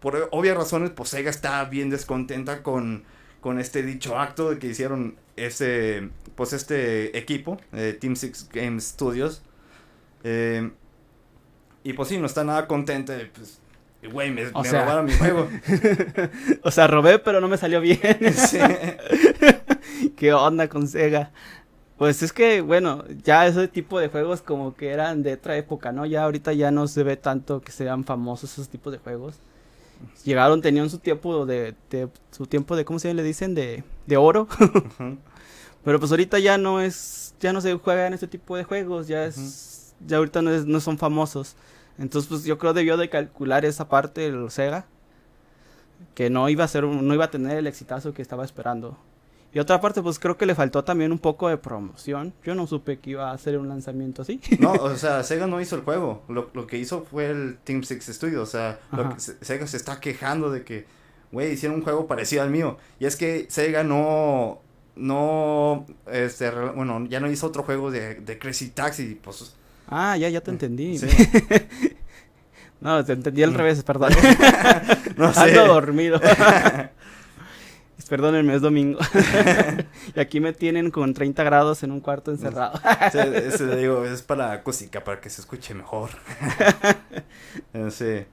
por 0.00 0.28
obvias 0.32 0.56
razones, 0.56 0.90
pues 0.90 1.08
Sega 1.10 1.30
está 1.30 1.64
bien 1.64 1.90
descontenta 1.90 2.62
con, 2.62 3.04
con 3.42 3.58
este 3.58 3.82
dicho 3.82 4.18
acto 4.18 4.48
de 4.50 4.58
que 4.58 4.68
hicieron 4.68 5.16
ese, 5.36 6.08
pues 6.34 6.54
este 6.54 7.18
equipo, 7.18 7.58
eh, 7.72 7.98
Team 8.00 8.16
Six 8.16 8.48
Game 8.50 8.80
Studios. 8.80 9.42
Eh, 10.24 10.70
y 11.84 11.92
pues 11.92 12.08
sí, 12.08 12.16
no 12.18 12.26
está 12.26 12.44
nada 12.44 12.66
contenta. 12.66 13.12
de, 13.14 13.26
Pues, 13.26 13.60
güey, 14.10 14.30
me, 14.30 14.46
O 14.54 14.62
me 14.62 14.68
sea. 14.68 14.82
robaron 14.84 15.04
mi 15.06 15.12
juego. 15.12 15.48
O 16.62 16.70
sea, 16.70 16.86
robé, 16.86 17.18
pero 17.18 17.40
no 17.40 17.48
me 17.48 17.58
salió 17.58 17.80
bien. 17.80 17.98
Sí. 18.36 18.58
¿Qué 20.16 20.32
onda 20.32 20.68
con 20.68 20.86
Sega? 20.86 21.32
Pues 21.98 22.22
es 22.22 22.32
que, 22.32 22.60
bueno, 22.62 23.04
ya 23.24 23.46
ese 23.46 23.68
tipo 23.68 23.98
de 24.00 24.08
juegos 24.08 24.40
como 24.42 24.74
que 24.74 24.90
eran 24.90 25.22
de 25.22 25.34
otra 25.34 25.56
época, 25.56 25.92
¿no? 25.92 26.06
Ya 26.06 26.24
ahorita 26.24 26.52
ya 26.52 26.70
no 26.70 26.86
se 26.88 27.02
ve 27.02 27.16
tanto 27.16 27.60
que 27.60 27.70
sean 27.72 28.04
famosos 28.04 28.52
esos 28.52 28.68
tipos 28.68 28.92
de 28.92 28.98
juegos. 28.98 29.40
Llegaron, 30.24 30.62
tenían 30.62 30.90
su 30.90 30.98
tiempo 30.98 31.46
de, 31.46 31.74
de 31.90 32.08
su 32.30 32.46
tiempo 32.46 32.76
de, 32.76 32.84
¿cómo 32.84 32.98
se 32.98 33.12
le 33.12 33.22
dicen? 33.22 33.54
De, 33.54 33.84
de 34.06 34.16
oro. 34.16 34.48
Pero 35.84 35.98
pues 35.98 36.10
ahorita 36.10 36.38
ya 36.38 36.58
no 36.58 36.80
es, 36.80 37.34
ya 37.40 37.52
no 37.52 37.60
se 37.60 37.74
juega 37.74 38.06
en 38.06 38.14
este 38.14 38.28
tipo 38.28 38.56
de 38.56 38.64
juegos, 38.64 39.08
ya 39.08 39.24
es, 39.24 39.94
ya 40.06 40.18
ahorita 40.18 40.42
no, 40.42 40.50
es, 40.50 40.64
no 40.64 40.80
son 40.80 40.98
famosos. 40.98 41.56
Entonces 41.98 42.28
pues 42.28 42.44
yo 42.44 42.58
creo 42.58 42.72
debió 42.72 42.96
de 42.96 43.08
calcular 43.08 43.64
esa 43.64 43.88
parte 43.88 44.20
del 44.20 44.50
Sega, 44.50 44.86
que 46.14 46.30
no 46.30 46.48
iba 46.48 46.64
a 46.64 46.68
ser, 46.68 46.84
no 46.84 47.14
iba 47.14 47.24
a 47.24 47.30
tener 47.30 47.56
el 47.56 47.66
exitazo 47.66 48.14
que 48.14 48.22
estaba 48.22 48.44
esperando. 48.44 48.96
Y 49.54 49.58
otra 49.58 49.80
parte, 49.80 50.00
pues 50.00 50.18
creo 50.18 50.38
que 50.38 50.46
le 50.46 50.54
faltó 50.54 50.82
también 50.82 51.12
un 51.12 51.18
poco 51.18 51.48
de 51.48 51.58
promoción. 51.58 52.32
Yo 52.42 52.54
no 52.54 52.66
supe 52.66 52.98
que 52.98 53.10
iba 53.10 53.30
a 53.30 53.34
hacer 53.34 53.58
un 53.58 53.68
lanzamiento 53.68 54.22
así. 54.22 54.40
No, 54.58 54.72
o 54.80 54.96
sea, 54.96 55.22
Sega 55.22 55.46
no 55.46 55.60
hizo 55.60 55.76
el 55.76 55.82
juego. 55.82 56.22
Lo, 56.28 56.48
lo 56.54 56.66
que 56.66 56.78
hizo 56.78 57.04
fue 57.04 57.26
el 57.30 57.58
Team 57.62 57.82
Six 57.82 58.06
Studio. 58.06 58.42
O 58.42 58.46
sea, 58.46 58.80
lo 58.92 59.10
que 59.10 59.20
Sega 59.20 59.66
se 59.66 59.76
está 59.76 60.00
quejando 60.00 60.50
de 60.50 60.64
que, 60.64 60.86
güey, 61.32 61.52
hicieron 61.52 61.78
un 61.78 61.84
juego 61.84 62.06
parecido 62.06 62.42
al 62.42 62.50
mío. 62.50 62.78
Y 62.98 63.04
es 63.04 63.16
que 63.16 63.46
Sega 63.50 63.84
no, 63.84 64.60
no, 64.96 65.84
este, 66.10 66.50
bueno, 66.50 67.04
ya 67.06 67.20
no 67.20 67.30
hizo 67.30 67.46
otro 67.46 67.62
juego 67.62 67.90
de, 67.90 68.14
de 68.16 68.38
Crazy 68.38 68.70
Taxi. 68.70 69.20
Pues, 69.22 69.54
Ah, 69.88 70.16
ya, 70.16 70.30
ya 70.30 70.40
te 70.40 70.50
entendí. 70.50 70.96
sí. 70.98 71.06
No, 72.80 73.04
te 73.04 73.12
entendí 73.12 73.44
al 73.44 73.54
revés, 73.54 73.84
perdón. 73.84 74.10
no 75.16 75.32
sé. 75.32 75.38
Ando 75.40 75.66
dormido. 75.74 76.20
Perdónenme, 78.12 78.54
es 78.54 78.60
domingo. 78.60 78.98
y 80.14 80.20
aquí 80.20 80.38
me 80.38 80.52
tienen 80.52 80.90
con 80.90 81.14
30 81.14 81.44
grados 81.44 81.82
en 81.82 81.92
un 81.92 82.00
cuarto 82.00 82.30
encerrado. 82.30 82.78
Sí, 83.10 83.16
ese, 83.18 83.74
digo, 83.74 84.04
es 84.04 84.20
para 84.20 84.52
acústica, 84.52 85.02
para 85.02 85.18
que 85.18 85.30
se 85.30 85.40
escuche 85.40 85.72
mejor. 85.72 86.10
Eh, 87.72 87.90
sí, 87.90 88.26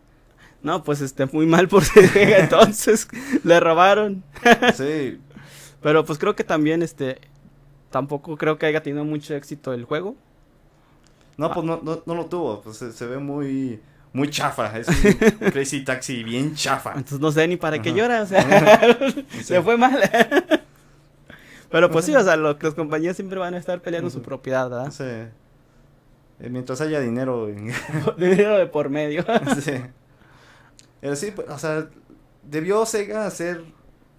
No, 0.62 0.84
pues 0.84 1.00
esté 1.00 1.28
muy 1.28 1.46
mal 1.46 1.70
por 1.70 1.86
Sega, 1.86 2.40
entonces 2.40 3.08
le 3.46 3.58
robaron. 3.62 4.22
sí. 4.76 5.18
Pero 5.82 6.04
pues 6.04 6.20
creo 6.20 6.36
que 6.36 6.44
también 6.44 6.84
este 6.84 7.22
tampoco 7.90 8.36
creo 8.36 8.58
que 8.58 8.66
haya 8.66 8.84
tenido 8.84 9.06
mucho 9.06 9.34
éxito 9.34 9.72
el 9.72 9.86
juego. 9.86 10.18
No, 11.38 11.54
pues 11.54 11.66
no, 11.66 11.80
no, 11.82 12.04
no 12.06 12.16
lo 12.16 12.26
tuvo, 12.26 12.62
pues 12.62 12.76
se, 12.76 12.92
se 12.92 13.06
ve 13.06 13.18
muy, 13.18 13.80
muy 14.14 14.30
chafa. 14.30 14.78
Es 14.78 14.88
un 14.88 14.94
Crazy 15.52 15.84
Taxi 15.84 16.24
bien 16.24 16.56
chafa. 16.56 16.92
Entonces 16.92 17.20
no 17.20 17.32
sé 17.32 17.48
ni 17.48 17.58
para 17.58 17.82
qué 17.82 17.94
llora, 17.94 18.24
o 18.24 18.26
sea, 18.26 18.42
Sí. 19.44 19.54
le 19.54 19.62
fue 19.64 19.78
mal. 19.78 20.00
Pero 21.72 21.92
pues 21.92 22.06
sí, 22.06 22.16
o 22.16 22.24
sea, 22.24 22.36
lo- 22.36 22.58
las 22.60 22.74
compañías 22.74 23.16
siempre 23.16 23.38
van 23.40 23.54
a 23.54 23.58
estar 23.58 23.82
peleando 23.82 24.10
su 24.10 24.22
propiedad, 24.22 24.70
¿verdad? 24.70 24.92
Sí. 24.92 25.04
Eh, 25.04 26.50
mientras 26.50 26.82
haya 26.82 27.00
dinero. 27.00 27.48
Dinero 28.18 28.58
de 28.58 28.66
por 28.66 28.90
medio. 28.90 29.24
sí. 29.62 29.74
Pero 31.02 31.16
sí, 31.16 31.32
pues, 31.36 31.48
o 31.50 31.60
sea, 31.60 31.88
debió 32.44 32.86
Sega 32.86 33.26
hacer 33.28 33.62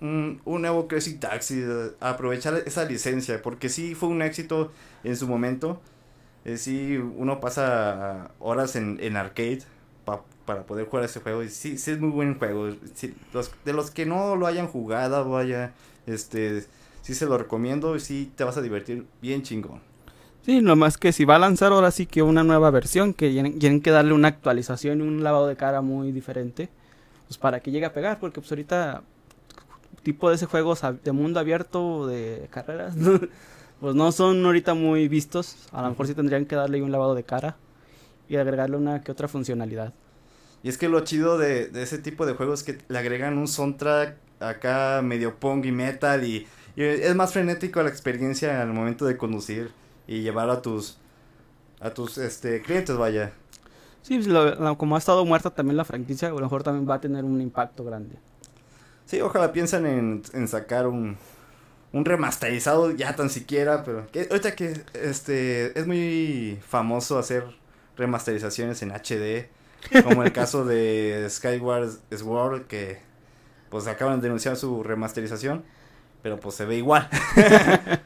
un, 0.00 0.40
un 0.44 0.62
nuevo 0.62 0.86
Crazy 0.86 1.14
Taxi, 1.18 1.60
eh, 1.60 1.90
aprovechar 2.00 2.54
esa 2.66 2.84
licencia, 2.84 3.42
porque 3.42 3.68
sí 3.68 3.94
fue 3.94 4.08
un 4.08 4.22
éxito 4.22 4.70
en 5.02 5.16
su 5.16 5.26
momento. 5.26 5.80
Eh, 6.44 6.56
sí, 6.56 6.96
uno 6.96 7.40
pasa 7.40 8.30
horas 8.38 8.76
en, 8.76 8.98
en 9.02 9.16
arcade 9.16 9.60
pa- 10.16 10.24
para 10.46 10.62
poder 10.64 10.86
jugar 10.86 11.04
ese 11.04 11.20
juego. 11.20 11.42
Y 11.42 11.48
sí, 11.48 11.78
sí 11.78 11.92
es 11.92 12.00
muy 12.00 12.10
buen 12.10 12.38
juego. 12.38 12.68
De 13.64 13.72
los 13.72 13.90
que 13.90 14.06
no 14.06 14.36
lo 14.36 14.46
hayan 14.46 14.66
jugado, 14.68 15.28
vaya, 15.28 15.72
este, 16.06 16.64
sí 17.02 17.14
se 17.14 17.26
lo 17.26 17.38
recomiendo 17.38 17.96
y 17.96 18.00
sí 18.00 18.30
te 18.36 18.44
vas 18.44 18.56
a 18.56 18.62
divertir 18.62 19.06
bien 19.20 19.42
chingón. 19.42 19.80
Sí, 20.44 20.62
nomás 20.62 20.96
que 20.96 21.12
si 21.12 21.24
va 21.24 21.36
a 21.36 21.38
lanzar 21.38 21.72
ahora 21.72 21.90
sí 21.90 22.06
que 22.06 22.22
una 22.22 22.42
nueva 22.42 22.70
versión, 22.70 23.12
que 23.12 23.30
tienen, 23.30 23.82
que 23.82 23.90
darle 23.90 24.14
una 24.14 24.28
actualización 24.28 25.00
y 25.00 25.02
un 25.02 25.22
lavado 25.22 25.46
de 25.46 25.56
cara 25.56 25.82
muy 25.82 26.12
diferente, 26.12 26.70
pues 27.28 27.38
para 27.38 27.60
que 27.60 27.70
llegue 27.70 27.86
a 27.86 27.92
pegar, 27.92 28.18
porque 28.20 28.40
pues 28.40 28.50
ahorita 28.52 29.02
tipo 30.02 30.28
de 30.30 30.36
ese 30.36 30.46
juego 30.46 30.74
de 31.04 31.12
mundo 31.12 31.40
abierto 31.40 32.06
de 32.06 32.48
carreras, 32.50 32.94
pues 33.80 33.94
no 33.94 34.12
son 34.12 34.44
ahorita 34.44 34.74
muy 34.74 35.08
vistos, 35.08 35.56
a 35.72 35.82
lo 35.82 35.90
mejor 35.90 36.06
sí 36.06 36.14
tendrían 36.14 36.46
que 36.46 36.56
darle 36.56 36.82
un 36.82 36.92
lavado 36.92 37.14
de 37.14 37.24
cara 37.24 37.56
y 38.30 38.36
agregarle 38.36 38.78
una 38.78 39.02
que 39.02 39.12
otra 39.12 39.28
funcionalidad. 39.28 39.92
Y 40.62 40.68
es 40.68 40.78
que 40.78 40.88
lo 40.88 41.00
chido 41.00 41.38
de, 41.38 41.68
de 41.68 41.82
ese 41.82 41.98
tipo 41.98 42.26
de 42.26 42.34
juegos 42.34 42.60
es 42.60 42.66
que 42.66 42.84
le 42.88 42.98
agregan 42.98 43.38
un 43.38 43.48
soundtrack 43.48 44.16
acá 44.40 45.00
medio 45.02 45.36
punk 45.36 45.66
y 45.66 45.72
metal 45.72 46.24
y, 46.24 46.46
y 46.76 46.82
es 46.84 47.14
más 47.14 47.32
frenético 47.32 47.82
la 47.82 47.88
experiencia 47.90 48.60
al 48.62 48.72
momento 48.72 49.06
de 49.06 49.16
conducir 49.16 49.70
y 50.06 50.22
llevar 50.22 50.50
a 50.50 50.62
tus 50.62 50.98
a 51.80 51.90
tus 51.94 52.18
este 52.18 52.62
clientes 52.62 52.96
vaya. 52.96 53.32
Sí, 54.02 54.16
pues, 54.16 54.26
lo- 54.26 54.54
lo- 54.54 54.78
como 54.78 54.94
ha 54.96 54.98
estado 54.98 55.24
muerta 55.24 55.50
también 55.54 55.76
la 55.76 55.84
franquicia, 55.84 56.28
a 56.28 56.32
lo 56.32 56.40
mejor 56.40 56.62
también 56.62 56.88
va 56.88 56.94
a 56.96 57.00
tener 57.00 57.24
un 57.24 57.40
impacto 57.40 57.84
grande. 57.84 58.16
Sí, 59.06 59.20
ojalá 59.20 59.52
piensan 59.52 59.86
en, 59.86 60.22
en 60.32 60.48
sacar 60.48 60.86
un 60.86 61.16
un 61.92 62.04
remasterizado 62.04 62.90
ya 62.92 63.16
tan 63.16 63.30
siquiera, 63.30 63.84
pero 63.84 64.06
que 64.12 64.28
ahorita 64.30 64.56
que 64.56 64.82
este 64.94 65.78
es 65.78 65.86
muy 65.86 66.58
famoso 66.66 67.18
hacer 67.18 67.44
remasterizaciones 68.00 68.82
en 68.82 68.90
HD, 68.90 69.48
como 70.02 70.24
el 70.24 70.32
caso 70.32 70.64
de 70.64 71.26
Skyward 71.30 71.90
Sword 72.10 72.62
que 72.66 72.98
pues 73.70 73.86
acaban 73.86 74.20
de 74.20 74.24
denunciar 74.24 74.56
su 74.56 74.82
remasterización, 74.82 75.62
pero 76.22 76.40
pues 76.40 76.56
se 76.56 76.64
ve 76.64 76.76
igual. 76.76 77.08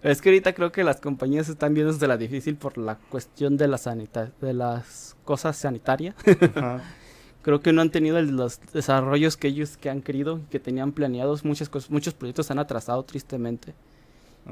Es 0.00 0.22
que 0.22 0.28
ahorita 0.28 0.52
creo 0.52 0.70
que 0.70 0.84
las 0.84 1.00
compañías 1.00 1.48
están 1.48 1.74
viendo 1.74 1.92
desde 1.92 2.06
la 2.06 2.16
difícil 2.16 2.54
por 2.54 2.78
la 2.78 2.94
cuestión 3.10 3.56
de 3.56 3.66
la 3.66 3.78
sanita 3.78 4.30
de 4.40 4.54
las 4.54 5.16
cosas 5.24 5.56
sanitarias. 5.56 6.14
Ajá. 6.54 6.82
creo 7.42 7.60
que 7.60 7.72
no 7.72 7.80
han 7.80 7.90
tenido 7.90 8.20
los 8.20 8.60
desarrollos 8.72 9.36
que 9.36 9.48
ellos 9.48 9.76
que 9.76 9.88
han 9.88 10.02
querido, 10.02 10.40
que 10.50 10.60
tenían 10.60 10.92
planeados, 10.92 11.44
muchas 11.44 11.70
cosas, 11.70 11.90
muchos 11.90 12.12
proyectos 12.12 12.46
se 12.46 12.52
han 12.52 12.58
atrasado 12.58 13.02
tristemente. 13.04 13.74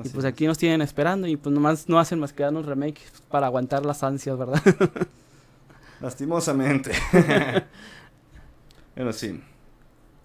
Y 0.04 0.08
pues 0.08 0.24
es. 0.24 0.24
aquí 0.24 0.46
nos 0.46 0.58
tienen 0.58 0.82
esperando 0.82 1.26
y 1.26 1.36
pues 1.36 1.54
nomás 1.54 1.88
no 1.88 1.98
hacen 1.98 2.20
más 2.20 2.32
que 2.32 2.42
darnos 2.42 2.66
remake 2.66 3.00
para 3.30 3.46
aguantar 3.46 3.84
las 3.84 4.02
ansias, 4.02 4.38
¿verdad? 4.38 4.62
Lastimosamente. 6.00 6.92
bueno, 8.96 9.12
sí. 9.12 9.40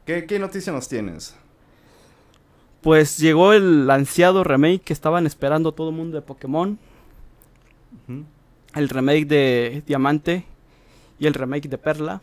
¿Qué, 0.06 0.26
¿Qué 0.26 0.40
noticia 0.40 0.74
nos 0.74 0.88
tienes? 0.88 1.36
pues 2.82 3.18
llegó 3.18 3.54
el 3.54 3.90
ansiado 3.90 4.44
remake 4.44 4.82
que 4.82 4.94
estaban 4.94 5.26
esperando 5.26 5.72
todo 5.72 5.90
el 5.90 5.96
mundo 5.96 6.16
de 6.16 6.22
Pokémon, 6.22 6.80
el 8.74 8.90
remake 8.90 9.26
de 9.26 9.84
Diamante 9.86 10.46
y 11.20 11.28
el 11.28 11.34
remake 11.34 11.70
de 11.70 11.78
Perla, 11.78 12.22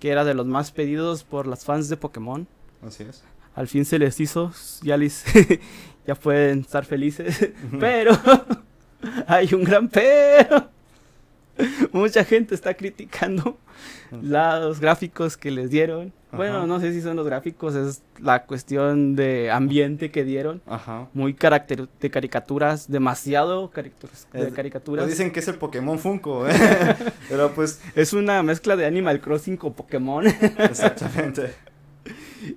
que 0.00 0.10
era 0.10 0.24
de 0.24 0.34
los 0.34 0.46
más 0.46 0.72
pedidos 0.72 1.24
por 1.24 1.46
las 1.46 1.64
fans 1.64 1.88
de 1.88 1.96
Pokémon. 1.96 2.48
Así 2.84 3.04
es. 3.04 3.22
Al 3.54 3.68
fin 3.68 3.84
se 3.84 3.98
les 3.98 4.18
hizo, 4.18 4.52
ya 4.82 4.96
les 4.96 5.24
ya 6.06 6.14
pueden 6.14 6.60
estar 6.60 6.84
felices, 6.84 7.50
pero 7.78 8.12
hay 9.26 9.52
un 9.54 9.64
gran 9.64 9.88
pero. 9.88 10.70
Mucha 11.92 12.24
gente 12.24 12.54
está 12.54 12.74
criticando 12.74 13.58
los 14.10 14.80
gráficos 14.80 15.36
que 15.36 15.50
les 15.50 15.70
dieron. 15.70 16.12
Bueno, 16.32 16.58
Ajá. 16.58 16.66
no 16.66 16.80
sé 16.80 16.94
si 16.94 17.02
son 17.02 17.16
los 17.16 17.26
gráficos, 17.26 17.74
es 17.74 18.02
la 18.18 18.46
cuestión 18.46 19.16
de 19.16 19.50
ambiente 19.50 20.10
que 20.10 20.24
dieron. 20.24 20.62
Ajá. 20.66 21.08
Muy 21.12 21.34
caracter 21.34 21.88
de 22.00 22.10
caricaturas, 22.10 22.90
demasiado 22.90 23.70
caricaturas, 23.70 24.26
de 24.32 24.50
caricaturas. 24.50 25.04
Pues 25.04 25.18
dicen 25.18 25.30
que 25.30 25.40
es 25.40 25.48
el 25.48 25.56
Pokémon 25.56 25.98
Funko, 25.98 26.48
¿eh? 26.48 26.54
pero 27.28 27.52
pues 27.52 27.82
Es 27.94 28.14
una 28.14 28.42
mezcla 28.42 28.76
de 28.76 28.86
Animal 28.86 29.20
Crossing 29.20 29.58
con 29.58 29.74
Pokémon. 29.74 30.26
exactamente. 30.58 31.52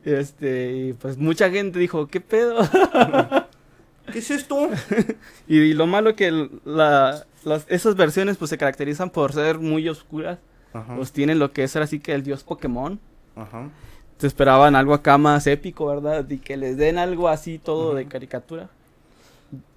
Este, 0.04 0.76
y 0.76 0.94
pues 0.94 1.18
mucha 1.18 1.50
gente 1.50 1.80
dijo, 1.80 2.08
¿qué 2.08 2.22
pedo? 2.22 2.58
¿Qué 4.12 4.20
es 4.20 4.32
esto? 4.32 4.70
Y, 5.48 5.74
lo 5.74 5.88
malo 5.88 6.16
que 6.16 6.50
la, 6.64 7.26
las, 7.44 7.66
esas 7.70 7.96
versiones 7.96 8.38
pues 8.38 8.50
se 8.50 8.58
caracterizan 8.58 9.10
por 9.10 9.34
ser 9.34 9.60
muy 9.60 9.88
oscuras. 9.90 10.40
Ajá. 10.74 10.96
Pues 10.96 11.12
tienen 11.12 11.40
lo 11.40 11.52
que 11.52 11.64
es 11.64 11.76
así 11.76 12.00
que 12.00 12.14
el 12.14 12.24
dios 12.24 12.44
Pokémon. 12.44 13.00
Ajá. 13.36 13.70
Se 14.18 14.28
esperaban 14.28 14.76
algo 14.76 14.94
acá 14.94 15.18
más 15.18 15.46
épico, 15.48 15.88
¿verdad? 15.88 16.28
Y 16.30 16.38
que 16.38 16.58
les 16.58 16.78
den 16.78 16.98
algo 16.98 17.30
así 17.30 17.60
todo 17.60 17.96
de 17.96 18.08
caricatura. 18.08 18.70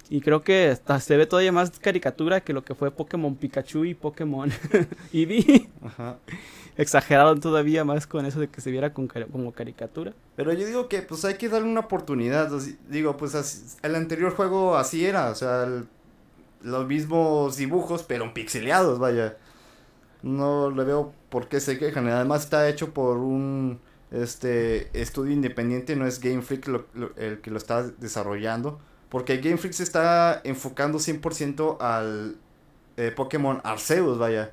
Y 0.09 0.21
creo 0.21 0.41
que 0.41 0.69
hasta 0.69 0.99
se 0.99 1.15
ve 1.17 1.27
todavía 1.27 1.51
más 1.51 1.69
caricatura 1.79 2.41
que 2.41 2.51
lo 2.53 2.63
que 2.63 2.73
fue 2.73 2.89
Pokémon 2.89 3.35
Pikachu 3.35 3.85
y 3.85 3.93
Pokémon 3.93 4.49
Eevee. 5.13 5.69
Ajá. 5.85 6.17
Exageraron 6.77 7.39
todavía 7.41 7.83
más 7.85 8.07
con 8.07 8.25
eso 8.25 8.39
de 8.39 8.47
que 8.47 8.61
se 8.61 8.71
viera 8.71 8.93
con 8.93 9.07
como 9.07 9.51
caricatura. 9.51 10.13
Pero 10.35 10.51
yo 10.53 10.65
digo 10.65 10.87
que 10.87 11.01
pues 11.03 11.25
hay 11.25 11.35
que 11.35 11.49
darle 11.49 11.67
una 11.69 11.81
oportunidad. 11.81 12.53
así- 12.55 12.77
digo, 12.89 13.17
pues 13.17 13.35
así- 13.35 13.77
el 13.83 13.95
anterior 13.95 14.33
juego 14.35 14.77
así 14.77 15.05
era, 15.05 15.29
o 15.29 15.35
sea, 15.35 15.63
el- 15.65 15.87
los 16.63 16.87
mismos 16.87 17.57
dibujos, 17.57 18.03
pero 18.03 18.33
pixeleados, 18.33 18.97
vaya. 18.97 19.37
No 20.21 20.71
le 20.71 20.83
veo 20.83 21.13
por 21.29 21.47
qué 21.47 21.59
se 21.59 21.77
quejan. 21.77 22.07
Además 22.07 22.43
está 22.45 22.67
hecho 22.67 22.93
por 22.93 23.17
un 23.17 23.79
este 24.11 24.89
estudio 24.99 25.33
independiente, 25.33 25.95
no 25.95 26.07
es 26.07 26.19
Game 26.19 26.41
Freak 26.41 26.67
lo- 26.67 26.85
lo- 26.95 27.15
el 27.15 27.41
que 27.41 27.51
lo 27.51 27.57
está 27.57 27.83
desarrollando. 27.83 28.79
Porque 29.09 29.37
Game 29.37 29.57
Freak 29.57 29.73
se 29.73 29.83
está 29.83 30.41
enfocando 30.43 30.99
100% 30.99 31.77
al 31.81 32.37
eh, 32.97 33.11
Pokémon 33.11 33.61
Arceus, 33.63 34.17
vaya. 34.19 34.51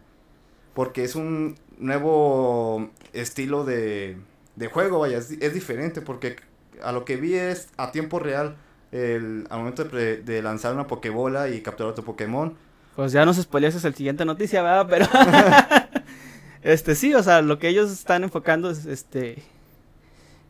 Porque 0.74 1.04
es 1.04 1.14
un 1.14 1.56
nuevo 1.78 2.90
estilo 3.12 3.64
de, 3.64 4.16
de 4.56 4.66
juego, 4.68 4.98
vaya. 5.00 5.18
Es, 5.18 5.28
di- 5.28 5.38
es 5.40 5.52
diferente 5.54 6.00
porque 6.02 6.36
a 6.82 6.92
lo 6.92 7.04
que 7.04 7.16
vi 7.16 7.34
es 7.34 7.68
a 7.76 7.92
tiempo 7.92 8.18
real 8.18 8.56
el, 8.92 9.46
al 9.50 9.58
momento 9.58 9.84
de, 9.84 10.18
de 10.22 10.42
lanzar 10.42 10.72
una 10.74 10.86
Pokébola 10.86 11.48
y 11.48 11.60
capturar 11.62 11.92
otro 11.92 12.04
Pokémon. 12.04 12.54
Pues 12.94 13.12
ya 13.12 13.26
nos 13.26 13.36
spoileaste 13.36 13.86
el 13.88 13.94
siguiente 13.94 14.24
noticia, 14.24 14.62
¿verdad? 14.62 14.86
Pero 14.88 15.06
este 16.62 16.94
sí, 16.94 17.14
o 17.14 17.22
sea, 17.22 17.42
lo 17.42 17.58
que 17.58 17.68
ellos 17.68 17.90
están 17.90 18.24
enfocando 18.24 18.70
es 18.70 18.86
este 18.86 19.42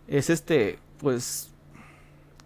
es 0.08 0.30
este 0.30 0.78
pues 0.98 1.50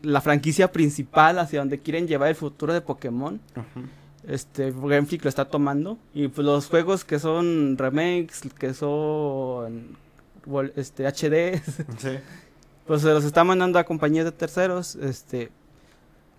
la 0.02 0.20
franquicia 0.20 0.72
principal 0.72 1.38
hacia 1.38 1.58
donde 1.60 1.78
quieren 1.78 2.06
llevar 2.06 2.28
el 2.28 2.34
futuro 2.34 2.72
de 2.72 2.80
Pokémon. 2.80 3.40
Este 4.26 4.70
Game 4.70 5.06
Freak 5.06 5.24
lo 5.24 5.28
está 5.28 5.46
tomando 5.46 5.98
y 6.14 6.28
pues 6.28 6.44
los 6.44 6.66
juegos 6.68 7.04
que 7.04 7.18
son 7.18 7.76
remakes, 7.78 8.42
que 8.58 8.74
son 8.74 9.96
este 10.76 11.06
HD, 11.06 11.60
Sí. 11.98 12.18
pues 12.86 13.02
se 13.02 13.08
los 13.08 13.24
está 13.24 13.44
mandando 13.44 13.78
a 13.78 13.84
compañías 13.84 14.24
de 14.26 14.32
terceros, 14.32 14.94
este 14.96 15.50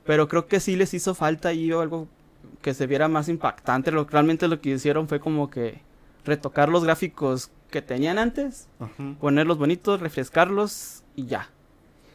pero 0.06 0.28
creo 0.28 0.48
que 0.48 0.60
sí 0.60 0.76
les 0.76 0.94
hizo 0.94 1.14
falta 1.16 1.50
ahí 1.50 1.72
algo 1.72 2.08
que 2.62 2.74
se 2.74 2.88
viera 2.88 3.08
más 3.08 3.30
impactante. 3.30 3.92
Lo, 3.92 4.04
realmente 4.06 4.48
lo 4.48 4.60
que 4.60 4.72
hicieron 4.72 5.08
fue 5.08 5.20
como 5.20 5.50
que 5.50 5.82
retocar 6.26 6.70
los 6.70 6.84
gráficos 6.84 7.52
que 7.70 7.82
tenían 7.82 8.18
antes, 8.18 8.68
ponerlos 9.20 9.58
bonitos, 9.58 10.00
refrescarlos 10.00 11.04
y 11.16 11.26
ya. 11.28 11.50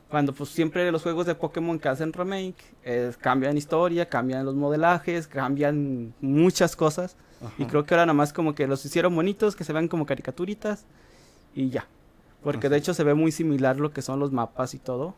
Cuando 0.09 0.33
pues 0.33 0.51
siempre 0.51 0.91
los 0.93 1.03
juegos 1.03 1.27
de 1.27 1.35
Pokémon 1.35 1.79
que 1.79 1.89
hacen 1.89 2.13
remake 2.13 2.55
eh, 2.85 3.13
cambian 3.21 3.57
historia, 3.57 4.09
cambian 4.09 4.45
los 4.45 4.55
modelajes, 4.55 5.27
cambian 5.27 6.15
muchas 6.21 6.77
cosas. 6.77 7.17
Y 7.59 7.65
creo 7.67 7.85
que 7.85 7.95
ahora 7.95 8.07
nada 8.07 8.15
más 8.15 8.33
como 8.33 8.55
que 8.55 8.67
los 8.67 8.85
hicieron 8.85 9.15
bonitos, 9.15 9.55
que 9.57 9.65
se 9.65 9.73
vean 9.73 9.89
como 9.89 10.07
caricaturitas 10.07 10.85
y 11.55 11.71
ya. 11.71 11.87
Porque 12.43 12.69
de 12.69 12.77
hecho 12.79 12.95
se 12.95 13.05
ve 13.05 13.15
muy 13.15 13.33
similar 13.33 13.79
lo 13.79 13.93
que 13.93 14.01
son 14.01 14.21
los 14.21 14.33
mapas 14.33 14.75
y 14.75 14.79
todo. 14.79 15.15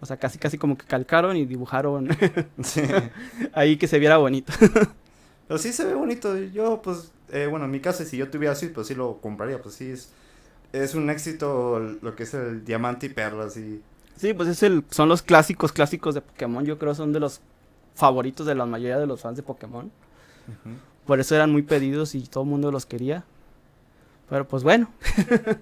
O 0.00 0.06
sea, 0.06 0.18
casi 0.18 0.38
casi 0.38 0.58
como 0.58 0.76
que 0.78 0.86
calcaron 0.86 1.36
y 1.36 1.44
dibujaron 1.46 2.08
Sí. 2.62 2.82
ahí 3.52 3.76
que 3.76 3.88
se 3.88 3.98
viera 3.98 4.18
bonito. 4.18 4.52
Pero 5.48 5.58
sí 5.58 5.72
se 5.72 5.84
ve 5.84 5.94
bonito. 5.94 6.36
Yo, 6.36 6.80
pues, 6.82 7.10
eh, 7.30 7.46
bueno, 7.50 7.64
en 7.64 7.70
mi 7.70 7.80
caso, 7.80 8.04
si 8.04 8.18
yo 8.18 8.30
tuviera 8.30 8.52
así, 8.52 8.68
pues 8.68 8.86
sí 8.86 8.94
lo 8.94 9.16
compraría. 9.20 9.60
Pues 9.60 9.74
sí, 9.74 9.90
es, 9.90 10.10
es 10.72 10.94
un 10.94 11.08
éxito 11.10 11.80
lo 12.02 12.14
que 12.14 12.24
es 12.24 12.34
el 12.34 12.64
diamante 12.64 13.06
y 13.06 13.08
perlas. 13.08 13.56
Y, 13.56 13.82
Sí, 14.18 14.34
pues 14.34 14.48
es 14.48 14.62
el, 14.62 14.84
son 14.90 15.08
los 15.08 15.22
clásicos 15.22 15.72
clásicos 15.72 16.14
de 16.14 16.20
Pokémon. 16.20 16.64
Yo 16.64 16.78
creo 16.78 16.94
son 16.94 17.12
de 17.12 17.20
los 17.20 17.40
favoritos 17.94 18.46
de 18.46 18.54
la 18.54 18.66
mayoría 18.66 18.98
de 18.98 19.06
los 19.06 19.20
fans 19.20 19.36
de 19.36 19.42
Pokémon. 19.42 19.90
Por 21.06 21.20
eso 21.20 21.34
eran 21.34 21.50
muy 21.50 21.62
pedidos 21.62 22.14
y 22.14 22.22
todo 22.22 22.44
el 22.44 22.50
mundo 22.50 22.70
los 22.70 22.86
quería. 22.86 23.24
Pero 24.28 24.46
pues 24.46 24.62
bueno. 24.62 24.90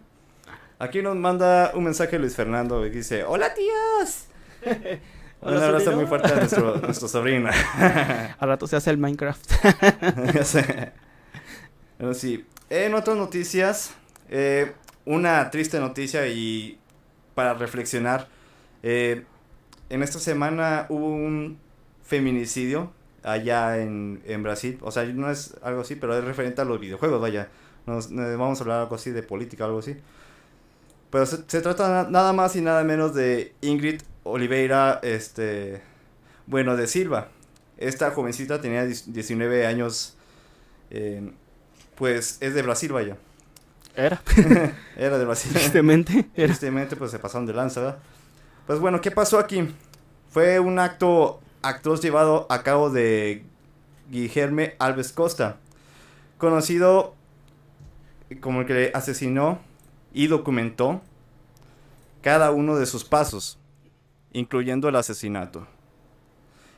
Aquí 0.79 1.03
nos 1.03 1.17
manda 1.17 1.73
un 1.75 1.85
mensaje 1.85 2.19
Luis 2.19 2.35
Fernando 2.35 2.85
y 2.87 2.91
dice: 2.91 3.25
¡Hola, 3.25 3.55
tíos! 3.55 4.27
un 5.41 5.55
abrazo 5.55 5.87
sobrino. 5.87 5.97
muy 5.97 6.07
fuerte 6.07 6.33
a 6.33 6.37
nuestro, 6.37 6.77
nuestro 6.83 7.09
sobrino. 7.09 7.51
Al 8.39 8.49
rato 8.49 8.67
se 8.67 8.77
hace 8.77 8.91
el 8.91 8.99
Minecraft. 8.99 9.53
Ya 10.35 10.45
sé. 10.45 10.93
Pero 11.99 12.15
sí. 12.15 12.45
En 12.69 12.95
otras 12.95 13.17
noticias, 13.17 13.95
eh, 14.29 14.73
una 15.05 15.51
triste 15.51 15.79
noticia 15.79 16.27
y 16.27 16.79
para 17.35 17.55
reflexionar. 17.55 18.29
Eh, 18.88 19.25
en 19.90 20.02
esta 20.02 20.21
semana 20.21 20.87
hubo 20.90 21.09
un 21.09 21.59
feminicidio 22.05 22.93
allá 23.25 23.78
en, 23.78 24.23
en 24.26 24.43
Brasil. 24.45 24.78
O 24.83 24.90
sea, 24.93 25.05
no 25.05 25.28
es 25.31 25.55
algo 25.62 25.81
así, 25.81 25.97
pero 25.97 26.16
es 26.16 26.23
referente 26.25 26.61
a 26.61 26.64
los 26.64 26.78
videojuegos, 26.81 27.21
vaya. 27.21 27.49
Nos, 27.87 28.11
eh, 28.11 28.37
vamos 28.37 28.61
a 28.61 28.62
hablar 28.64 28.81
algo 28.83 28.95
así 28.95 29.11
de 29.11 29.23
política, 29.23 29.64
algo 29.64 29.81
así. 29.81 29.97
Pero 31.11 31.26
se, 31.26 31.38
se 31.47 31.61
trata 31.61 31.88
na- 31.88 32.11
nada 32.11 32.33
más 32.33 32.57
y 32.57 32.61
nada 32.61 32.85
menos 32.85 33.14
de 33.14 33.55
Ingrid 33.61 34.02
Oliveira, 34.25 35.00
este, 35.02 35.83
bueno, 36.47 36.76
de 36.76 36.87
Silva. 36.87 37.28
Esta 37.78 38.11
jovencita 38.11 38.61
tenía 38.61 38.85
10 38.85 39.12
19 39.12 39.66
años, 39.66 40.16
eh, 40.90 41.31
pues 41.96 42.38
es 42.40 42.55
de 42.55 42.62
Brasil, 42.62 42.92
vaya. 42.92 43.16
Era, 43.96 44.20
Era 44.96 45.18
de 45.18 45.25
Brasil. 45.25 45.53
tristemente. 45.53 46.25
Tristemente, 46.35 46.96
pues 46.96 47.11
se 47.11 47.18
pasaron 47.18 47.46
de 47.46 47.55
lanza, 47.55 47.81
¿verdad? 47.81 47.99
Pues 48.66 48.81
bueno, 48.81 49.00
¿qué 49.00 49.12
pasó 49.12 49.38
aquí? 49.38 49.68
Fue 50.29 50.59
un 50.59 50.81
acto 50.81 51.40
atroz 51.62 52.02
llevado 52.02 52.48
a 52.50 52.64
cabo 52.64 52.90
de 52.90 53.44
Guilherme 54.11 54.74
Alves 54.81 55.12
Costa, 55.12 55.59
conocido 56.37 57.14
como 58.40 58.62
el 58.62 58.66
que 58.66 58.90
asesinó 58.92 59.61
y 60.12 60.26
documentó 60.26 61.00
cada 62.22 62.50
uno 62.50 62.74
de 62.74 62.87
sus 62.87 63.05
pasos, 63.05 63.61
incluyendo 64.33 64.88
el 64.88 64.96
asesinato. 64.96 65.68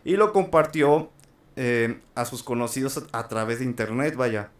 Y 0.04 0.16
lo 0.16 0.34
compartió 0.34 1.10
eh, 1.56 2.00
a 2.14 2.26
sus 2.26 2.42
conocidos 2.42 3.02
a 3.12 3.28
través 3.28 3.60
de 3.60 3.64
internet, 3.64 4.14
vaya. 4.14 4.50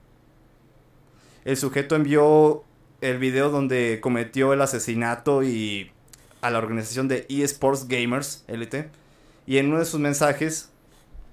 El 1.45 1.59
sujeto 1.59 1.95
envió 1.95 2.65
el 3.03 3.19
video 3.19 3.51
donde 3.51 4.01
cometió 4.01 4.55
el 4.55 4.63
asesinato 4.63 5.43
y 5.43 5.93
a 6.41 6.51
la 6.51 6.59
organización 6.59 7.09
de 7.09 7.27
eSports 7.29 7.89
Gamers 7.89 8.45
Elite. 8.49 8.91
Y 9.47 9.59
en 9.59 9.69
uno 9.69 9.79
de 9.79 9.85
sus 9.85 10.01
mensajes 10.01 10.71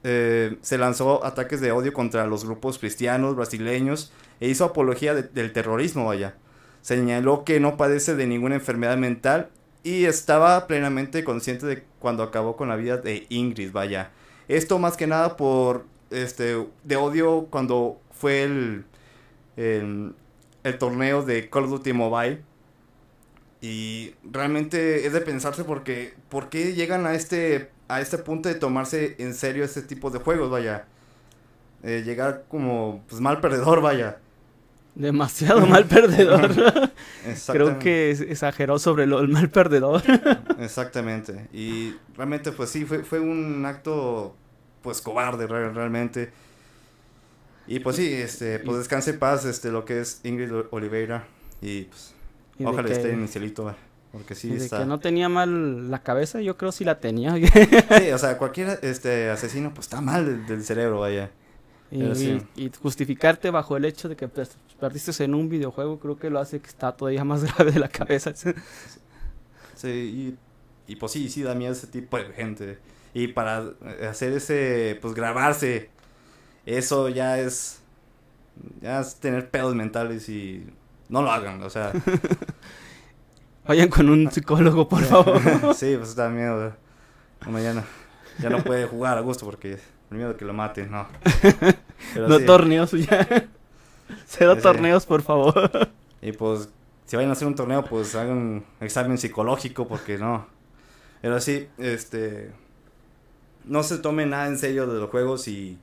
eh, 0.04 0.58
se 0.62 0.78
lanzó 0.78 1.26
ataques 1.26 1.62
de 1.62 1.72
odio 1.72 1.94
contra 1.94 2.28
los 2.28 2.46
grupos 2.46 2.78
cristianos 2.80 3.36
brasileños 3.36 4.12
e 4.40 4.48
hizo 4.50 4.66
apología 4.66 5.14
de- 5.14 5.24
del 5.24 5.52
terrorismo, 5.54 6.06
vaya. 6.06 6.36
Señaló 6.82 7.44
que 7.44 7.60
no 7.60 7.78
padece 7.78 8.16
de 8.16 8.28
ninguna 8.28 8.56
enfermedad 8.56 8.98
mental 8.98 9.50
y 9.84 10.06
estaba 10.06 10.68
plenamente 10.68 11.24
consciente 11.24 11.66
de 11.66 11.84
cuando 12.00 12.24
acabó 12.24 12.56
con 12.56 12.70
la 12.70 12.76
vida 12.76 12.98
de 12.98 13.26
Ingrid, 13.30 13.72
vaya. 13.72 14.12
Esto 14.48 14.78
más 14.80 14.96
que 14.96 15.08
nada 15.08 15.38
por 15.38 15.86
este 16.12 16.66
de 16.84 16.96
odio 16.96 17.48
cuando 17.50 18.00
fue 18.12 18.44
el 18.44 18.86
el, 19.58 20.14
el 20.64 20.78
torneo 20.78 21.24
de 21.24 21.50
Call 21.50 21.64
of 21.66 21.70
Duty 21.72 21.94
Mobile. 21.94 22.42
Y 23.62 24.14
realmente 24.24 25.08
es 25.08 25.14
de 25.14 25.22
pensarse 25.22 25.64
porque 25.64 26.14
¿por 26.30 26.50
qué 26.50 26.74
llegan 26.74 27.06
a 27.06 27.16
este 27.16 27.72
a 27.88 28.02
este 28.02 28.18
punto 28.18 28.50
de 28.50 28.56
tomarse 28.56 29.16
en 29.20 29.34
serio 29.34 29.64
este 29.64 29.82
tipo 29.82 30.10
de 30.12 30.20
juegos, 30.20 30.50
vaya? 30.52 30.86
Eh, 31.84 32.04
llegar 32.06 32.46
como 32.48 33.04
pues 33.08 33.22
mal 33.22 33.40
perdedor, 33.42 33.82
vaya. 33.82 34.18
Demasiado 34.96 35.66
mal 35.66 35.86
perdedor. 35.86 36.52
Creo 37.52 37.80
que 37.80 38.12
exageró 38.12 38.80
sobre 38.80 39.06
lo 39.06 39.20
el 39.20 39.28
mal 39.28 39.50
perdedor. 39.50 40.02
Exactamente. 40.60 41.48
Y 41.52 41.96
realmente, 42.16 42.54
pues 42.54 42.70
sí, 42.70 42.86
fue, 42.86 43.04
fue 43.04 43.20
un 43.20 43.66
acto, 43.66 44.36
pues 44.82 45.02
cobarde 45.02 45.48
re- 45.48 45.72
realmente. 45.74 46.32
Y 47.68 47.80
pues 47.80 47.98
sí, 47.98 48.14
este, 48.14 48.60
pues 48.60 48.78
descanse 48.78 49.12
en 49.12 49.20
paz, 49.20 49.44
este, 49.44 49.70
lo 49.70 49.84
que 49.84 50.00
es 50.00 50.22
Ingrid 50.24 50.52
Oliveira. 50.72 51.28
Y 51.62 51.84
pues, 51.84 52.15
Y 52.58 52.66
ojalá 52.66 52.90
esté 52.90 53.12
en 53.12 53.24
el 53.24 53.28
cielito, 53.28 53.66
va, 53.66 53.76
porque 54.12 54.36
sí 54.36 54.50
de 54.50 54.58
está. 54.58 54.80
que 54.80 54.86
no 54.86 55.00
tenía 55.00 55.28
mal 55.30 55.92
la 55.92 56.04
cabeza, 56.04 56.42
yo 56.42 56.58
creo 56.58 56.72
sí 56.72 56.84
la 56.86 57.00
tenía. 57.00 57.36
Sí, 58.00 58.12
o 58.12 58.18
sea, 58.18 58.38
cualquier 58.38 58.80
este 58.82 59.30
asesino, 59.30 59.74
pues 59.74 59.88
está 59.88 60.02
mal 60.02 60.26
del, 60.26 60.46
del 60.46 60.64
cerebro, 60.64 61.02
vaya. 61.02 61.32
y, 61.92 62.72
justificarte 62.82 63.50
bajo 63.50 63.78
el 63.78 63.86
hecho 63.86 64.08
de 64.08 64.16
que 64.16 64.30
perdiste 64.80 65.24
en 65.24 65.36
un 65.36 65.50
videojuego, 65.50 66.00
creo 66.00 66.18
que 66.18 66.30
lo 66.30 66.40
hace 66.40 66.60
que 66.60 66.68
está 66.68 66.92
todavía 66.96 67.24
más 67.24 67.44
grave 67.56 67.72
de 67.72 67.80
la 67.80 67.90
cabeza. 67.90 68.34
Sí, 69.76 69.88
y, 69.88 70.38
y 70.88 70.96
pues 70.96 71.12
sí, 71.12 71.30
sí 71.30 71.44
da 71.44 71.56
miedo 71.56 71.74
ese 71.74 71.88
tipo 71.88 72.18
de 72.18 72.26
gente. 72.32 72.80
Y 73.14 73.30
para 73.30 73.72
hacer 74.10 74.34
ese, 74.34 74.98
pues 75.02 75.14
grabarse, 75.14 75.90
eso 76.66 77.10
ya 77.10 77.40
es, 77.40 77.80
ya 78.82 79.00
es 79.00 79.16
tener 79.16 79.50
pedos 79.50 79.76
mentales 79.76 80.28
y 80.30 80.66
no 81.10 81.22
lo 81.22 81.32
hagan, 81.32 81.62
o 81.64 81.70
sea. 81.70 81.92
Vayan 83.68 83.90
con 83.90 84.10
un 84.10 84.32
psicólogo, 84.32 84.88
por 84.88 85.04
favor. 85.06 85.42
sí, 85.76 85.96
pues 85.98 86.16
da 86.16 86.30
miedo. 86.30 86.74
Uno 87.48 87.60
ya 87.60 87.74
no, 87.74 87.84
ya 88.40 88.50
no 88.50 88.64
puede 88.64 88.86
jugar 88.86 89.18
a 89.18 89.22
gusto 89.22 89.46
porque 89.46 89.80
el 90.12 90.18
miedo 90.18 90.34
de 90.34 90.36
que 90.36 90.46
lo 90.46 90.54
maten, 90.54 90.92
no. 90.92 91.08
Pero 92.14 92.28
no 92.28 92.40
sí, 92.40 92.46
torneos 92.46 92.92
ya. 92.92 93.28
Cero 94.28 94.56
Sí, 94.56 94.62
torneos, 94.62 95.06
por 95.06 95.22
favor. 95.24 95.90
Y 96.22 96.32
pues, 96.32 96.70
si 97.06 97.16
vayan 97.16 97.30
a 97.30 97.34
hacer 97.34 97.48
un 97.48 97.56
torneo, 97.56 97.84
pues 97.86 98.14
hagan 98.16 98.38
un 98.38 98.66
examen 98.82 99.18
psicológico 99.18 99.88
porque 99.88 100.18
no. 100.18 100.48
Pero 101.22 101.40
sí, 101.42 101.68
este. 101.78 102.52
No 103.64 103.82
se 103.82 103.98
tomen 103.98 104.30
nada 104.30 104.46
en 104.46 104.60
serio 104.60 104.86
de 104.86 105.00
los 105.00 105.10
juegos 105.10 105.48
y 105.48 105.80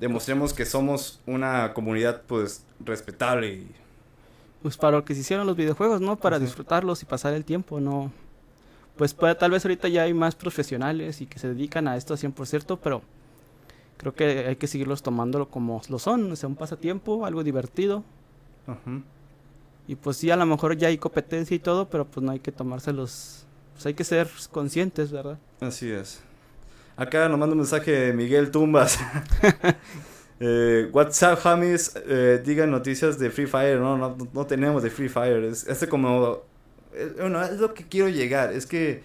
demostremos 0.00 0.52
que 0.52 0.66
somos 0.66 1.20
una 1.26 1.72
comunidad, 1.72 2.22
pues, 2.26 2.64
respetable. 2.80 3.52
Y, 3.52 3.70
Pues 4.62 4.76
para 4.76 4.98
lo 4.98 5.04
que 5.04 5.14
se 5.14 5.20
hicieron 5.20 5.46
los 5.46 5.56
videojuegos, 5.56 6.00
¿no? 6.00 6.16
Para 6.16 6.38
disfrutarlos 6.38 7.02
y 7.02 7.06
pasar 7.06 7.34
el 7.34 7.44
tiempo, 7.44 7.80
¿no? 7.80 8.10
Pues 8.96 9.14
tal 9.14 9.50
vez 9.50 9.64
ahorita 9.64 9.88
ya 9.88 10.02
hay 10.02 10.14
más 10.14 10.34
profesionales 10.34 11.20
y 11.20 11.26
que 11.26 11.38
se 11.38 11.48
dedican 11.48 11.86
a 11.86 11.96
esto 11.96 12.14
a 12.14 12.16
100%, 12.16 12.78
pero 12.82 13.02
creo 13.96 14.14
que 14.14 14.46
hay 14.48 14.56
que 14.56 14.66
seguirlos 14.66 15.02
tomándolo 15.02 15.48
como 15.48 15.80
lo 15.88 15.98
son, 16.00 16.32
o 16.32 16.36
sea, 16.36 16.48
un 16.48 16.56
pasatiempo, 16.56 17.24
algo 17.24 17.44
divertido. 17.44 18.02
Y 19.86 19.94
pues 19.94 20.16
sí, 20.16 20.30
a 20.30 20.36
lo 20.36 20.44
mejor 20.46 20.76
ya 20.76 20.88
hay 20.88 20.98
competencia 20.98 21.54
y 21.54 21.60
todo, 21.60 21.88
pero 21.88 22.04
pues 22.04 22.24
no 22.24 22.32
hay 22.32 22.40
que 22.40 22.52
tomárselos 22.52 23.46
pues 23.78 23.86
hay 23.86 23.94
que 23.94 24.02
ser 24.02 24.28
conscientes, 24.50 25.12
¿verdad? 25.12 25.38
Así 25.60 25.88
es. 25.88 26.20
Acá 26.96 27.28
nos 27.28 27.38
manda 27.38 27.52
un 27.52 27.58
mensaje 27.58 28.12
Miguel 28.12 28.50
Tumbas. 28.50 28.98
eh, 30.40 30.88
WhatsApp, 30.92 31.38
James, 31.40 31.94
eh, 32.06 32.42
digan 32.44 32.70
noticias 32.70 33.18
de 33.18 33.30
Free 33.30 33.46
Fire. 33.46 33.78
No, 33.78 33.96
no, 33.96 34.16
no 34.32 34.46
tenemos 34.46 34.82
de 34.82 34.90
Free 34.90 35.08
Fire. 35.08 35.44
Es, 35.44 35.66
este 35.66 35.88
como... 35.88 36.42
eh, 36.94 37.12
bueno, 37.20 37.42
es 37.42 37.58
lo 37.58 37.74
que 37.74 37.84
quiero 37.86 38.08
llegar. 38.08 38.52
Es 38.52 38.66
que 38.66 39.02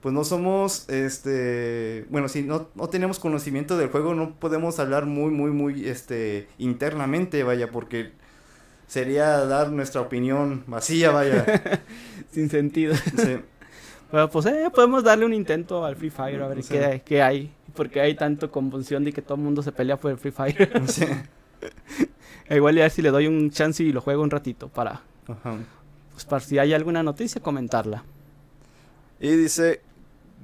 pues 0.00 0.12
no 0.12 0.24
somos, 0.24 0.88
este, 0.88 2.06
bueno, 2.10 2.28
si 2.28 2.42
no, 2.42 2.68
no 2.74 2.88
tenemos 2.88 3.20
conocimiento 3.20 3.78
del 3.78 3.88
juego, 3.88 4.14
no 4.14 4.34
podemos 4.34 4.80
hablar 4.80 5.06
muy, 5.06 5.30
muy, 5.30 5.52
muy, 5.52 5.88
este, 5.88 6.48
internamente, 6.58 7.44
vaya, 7.44 7.70
porque 7.70 8.10
sería 8.88 9.44
dar 9.46 9.70
nuestra 9.70 10.00
opinión 10.00 10.64
vacía, 10.66 11.12
vaya. 11.12 11.46
Sin 12.32 12.50
sentido. 12.50 12.94
Sí. 12.96 13.38
Pero 14.10 14.28
pues 14.30 14.46
eh, 14.46 14.68
podemos 14.74 15.04
darle 15.04 15.24
un 15.24 15.32
intento 15.34 15.84
al 15.84 15.96
Free 15.96 16.10
Fire 16.10 16.42
a 16.42 16.48
ver 16.48 16.62
Sí. 16.62 16.74
qué, 16.74 17.02
qué 17.04 17.22
hay. 17.22 17.52
Porque 17.74 18.00
hay 18.00 18.14
tanto 18.14 18.50
convulsión 18.50 19.04
de 19.04 19.12
que 19.12 19.22
todo 19.22 19.36
el 19.36 19.42
mundo 19.42 19.62
se 19.62 19.72
pelea 19.72 19.96
por 19.96 20.10
el 20.10 20.18
Free 20.18 20.32
Fire. 20.32 20.82
Sí. 20.86 21.06
Igual 22.50 22.78
a 22.78 22.82
ver 22.82 22.90
si 22.90 23.02
le 23.02 23.10
doy 23.10 23.26
un 23.26 23.50
chance 23.50 23.82
y 23.82 23.92
lo 23.92 24.00
juego 24.00 24.22
un 24.22 24.30
ratito 24.30 24.68
para, 24.68 25.02
Ajá. 25.28 25.56
pues, 26.12 26.24
para 26.24 26.44
si 26.44 26.58
hay 26.58 26.74
alguna 26.74 27.02
noticia 27.02 27.40
comentarla. 27.40 28.04
Y 29.20 29.30
dice 29.36 29.80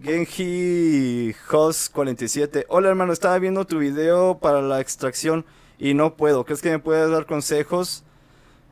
Genji 0.03 1.35
Host 1.51 1.93
47. 1.93 2.67
Hola 2.69 2.89
hermano, 2.89 3.13
estaba 3.13 3.39
viendo 3.39 3.67
tu 3.67 3.79
video 3.79 4.39
para 4.39 4.63
la 4.63 4.81
extracción 4.81 5.45
y 5.79 5.95
no 5.95 6.15
puedo. 6.15 6.45
¿Crees 6.45 6.63
que 6.63 6.71
me 6.71 6.79
puedes 6.79 7.11
dar 7.11 7.27
consejos? 7.27 8.05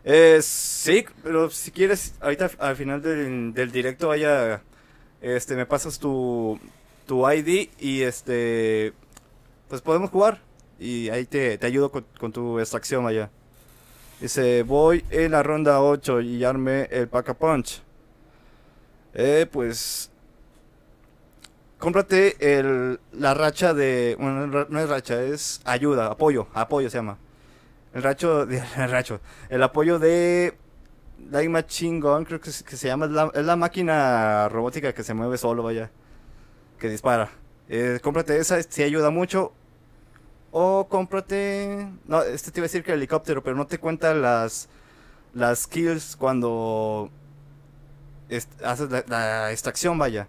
Eh, 0.05 0.39
sí, 0.41 1.05
pero 1.25 1.51
si 1.51 1.73
quieres, 1.73 2.15
ahorita 2.21 2.51
al 2.61 2.77
final 2.77 3.03
del, 3.03 3.53
del 3.53 3.73
directo 3.73 4.09
vaya, 4.09 4.63
este, 5.21 5.57
me 5.57 5.67
pasas 5.67 5.99
tu, 5.99 6.61
tu 7.07 7.29
ID 7.29 7.71
y 7.79 8.03
este, 8.03 8.93
pues 9.69 9.81
podemos 9.81 10.11
jugar. 10.11 10.41
Y 10.79 11.09
ahí 11.09 11.25
te, 11.25 11.57
te 11.57 11.67
ayudo 11.67 11.91
con, 11.91 12.33
tu 12.33 12.59
extracción 12.61 13.05
vaya. 13.05 13.31
Dice, 14.21 14.63
voy 14.63 15.05
en 15.11 15.33
la 15.33 15.43
ronda 15.43 15.81
8 15.81 16.21
y 16.21 16.45
arme 16.45 16.89
el 16.91 17.09
Pack 17.09 17.31
a 17.31 17.35
Punch. 17.35 17.83
Eh, 19.15 19.47
pues 19.51 20.11
cómprate 21.79 22.59
el, 22.59 23.01
la 23.13 23.35
racha 23.35 23.73
de. 23.75 24.17
Bueno, 24.19 24.67
no 24.69 24.81
es 24.81 24.89
racha, 24.89 25.23
es 25.23 25.61
ayuda, 25.65 26.07
apoyo, 26.07 26.49
apoyo 26.55 26.91
se 26.91 26.99
llama. 26.99 27.19
El 27.95 28.03
racho, 28.03 28.45
de, 28.45 28.59
el 28.77 28.91
racho, 28.91 29.21
el 29.49 29.63
apoyo 29.63 29.99
de 29.99 30.57
Light 31.31 31.49
Machine 31.49 32.01
Gun, 32.01 32.25
creo 32.25 32.41
que 32.41 32.51
se 32.51 32.89
llama, 32.89 33.07
es 33.07 33.13
la, 33.13 33.31
es 33.35 33.45
la 33.45 33.57
máquina 33.57 34.49
robótica 34.51 34.93
que 34.93 35.03
se 35.03 35.15
mueve 35.15 35.39
solo, 35.39 35.63
vaya, 35.63 35.91
que 36.79 36.89
dispara. 36.89 37.31
Eh, 37.69 37.99
cómprate 38.03 38.39
esa, 38.39 38.63
si 38.63 38.83
ayuda 38.83 39.11
mucho. 39.11 39.53
O 40.53 40.87
cómprate, 40.89 41.89
no, 42.07 42.23
este 42.23 42.51
te 42.51 42.61
iba 42.61 42.65
a 42.65 42.69
decir 42.69 42.83
que 42.83 42.93
el 42.93 42.99
helicóptero, 42.99 43.43
pero 43.43 43.57
no 43.57 43.67
te 43.67 43.79
cuenta 43.79 44.15
las, 44.15 44.69
las 45.35 45.67
kills 45.67 46.17
cuando 46.17 47.11
haces 48.65 48.91
la, 48.91 49.05
la 49.09 49.53
extracción, 49.53 49.99
vaya. 49.99 50.29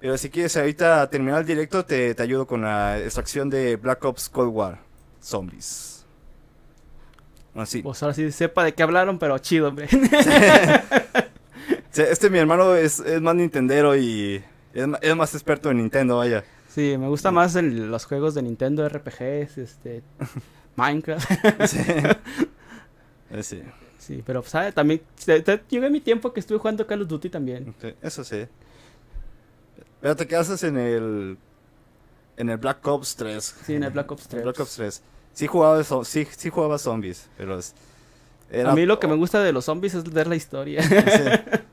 Pero 0.00 0.16
si 0.16 0.30
quieres 0.30 0.56
ahorita 0.56 1.10
terminar 1.10 1.40
el 1.40 1.46
directo, 1.46 1.84
te, 1.84 2.14
te 2.14 2.22
ayudo 2.22 2.46
con 2.46 2.62
la 2.62 2.98
extracción 3.00 3.50
de 3.50 3.76
Black 3.76 4.04
Ops 4.04 4.28
Cold 4.28 4.54
War 4.54 4.78
Zombies. 5.20 6.06
Así. 7.54 7.82
Pues 7.82 8.00
ahora 8.02 8.14
sí 8.14 8.30
sepa 8.30 8.62
de 8.62 8.74
qué 8.74 8.84
hablaron, 8.84 9.18
pero 9.18 9.36
chido, 9.38 9.68
hombre. 9.68 9.88
Este 11.96 12.30
mi 12.30 12.38
hermano 12.38 12.76
es, 12.76 13.00
es 13.00 13.20
más 13.20 13.34
nintendero 13.34 13.96
y 13.96 14.44
es, 14.74 14.86
es 15.02 15.16
más 15.16 15.34
experto 15.34 15.70
en 15.70 15.78
Nintendo, 15.78 16.16
vaya. 16.18 16.44
Sí, 16.68 16.96
me 16.98 17.08
gusta 17.08 17.30
más 17.30 17.56
el- 17.56 17.90
los 17.90 18.04
juegos 18.04 18.34
de 18.34 18.42
Nintendo, 18.42 18.88
RPGs, 18.88 19.58
este, 19.58 20.02
Minecraft. 20.76 21.28
Sí. 21.66 21.78
Sí. 23.42 23.62
Sí, 23.98 24.22
pero 24.24 24.42
¿sabes? 24.42 24.74
También 24.74 25.02
te- 25.24 25.42
te- 25.42 25.60
llegué 25.68 25.90
mi 25.90 26.00
tiempo 26.00 26.32
que 26.32 26.40
estuve 26.40 26.56
jugando 26.58 26.86
Call 26.86 27.02
of 27.02 27.08
Duty 27.08 27.28
también. 27.28 27.74
Eso 28.00 28.24
sí. 28.24 28.46
Pero 30.00 30.16
te 30.16 30.26
quedas 30.26 30.62
en 30.62 30.78
el 30.78 31.36
en 32.38 32.48
el 32.48 32.56
Black 32.56 32.86
Ops 32.86 33.16
3. 33.16 33.54
Sí, 33.66 33.74
en 33.74 33.82
el 33.82 33.90
Black 33.90 34.10
Ops 34.12 34.28
3. 34.28 34.42
Black 34.44 34.60
Ops 34.60 34.76
3. 34.76 35.02
Sí 35.34 35.46
jugaba, 35.46 35.78
zo- 35.80 36.04
sí, 36.04 36.26
sí 36.36 36.48
jugaba 36.48 36.78
zombies, 36.78 37.28
pero 37.36 37.58
es- 37.58 37.74
era- 38.50 38.70
A 38.70 38.74
mí 38.74 38.86
lo 38.86 38.98
que 38.98 39.08
me 39.08 39.14
gusta 39.16 39.42
de 39.42 39.52
los 39.52 39.66
zombies 39.66 39.92
es 39.94 40.04
ver 40.04 40.26
la 40.26 40.36
historia. 40.36 40.82
Sí. 40.82 40.88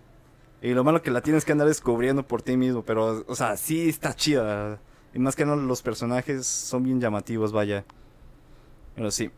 Y 0.65 0.73
lo 0.73 0.83
malo 0.83 1.03
que 1.03 1.11
la 1.11 1.21
tienes 1.21 1.45
que 1.45 1.51
andar 1.51 1.67
descubriendo 1.67 2.25
por 2.25 2.41
ti 2.41 2.57
mismo, 2.57 2.83
pero, 2.83 3.23
o 3.27 3.35
sea, 3.35 3.55
sí 3.55 3.87
está 3.87 4.15
chida. 4.15 4.79
Y 5.13 5.19
más 5.19 5.35
que 5.35 5.45
no, 5.45 5.55
los 5.55 5.83
personajes 5.83 6.47
son 6.47 6.81
bien 6.83 6.99
llamativos, 6.99 7.51
vaya. 7.51 7.85
Pero 8.95 9.11
sí. 9.11 9.29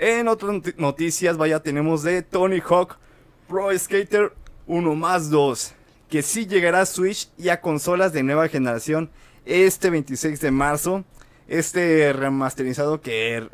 En 0.00 0.26
otras 0.26 0.50
noti- 0.50 0.74
noticias, 0.76 1.36
vaya, 1.36 1.60
tenemos 1.62 2.02
de 2.02 2.22
Tony 2.22 2.60
Hawk 2.60 2.98
Pro 3.46 3.78
Skater 3.78 4.32
1 4.66 4.94
más 4.96 5.30
2. 5.30 5.72
Que 6.10 6.22
sí 6.22 6.46
llegará 6.48 6.80
a 6.80 6.86
Switch 6.86 7.30
y 7.38 7.50
a 7.50 7.60
consolas 7.60 8.12
de 8.12 8.24
nueva 8.24 8.48
generación 8.48 9.08
este 9.44 9.88
26 9.88 10.40
de 10.40 10.50
marzo. 10.50 11.04
Este 11.46 12.12
remasterizado 12.12 13.00
que 13.00 13.48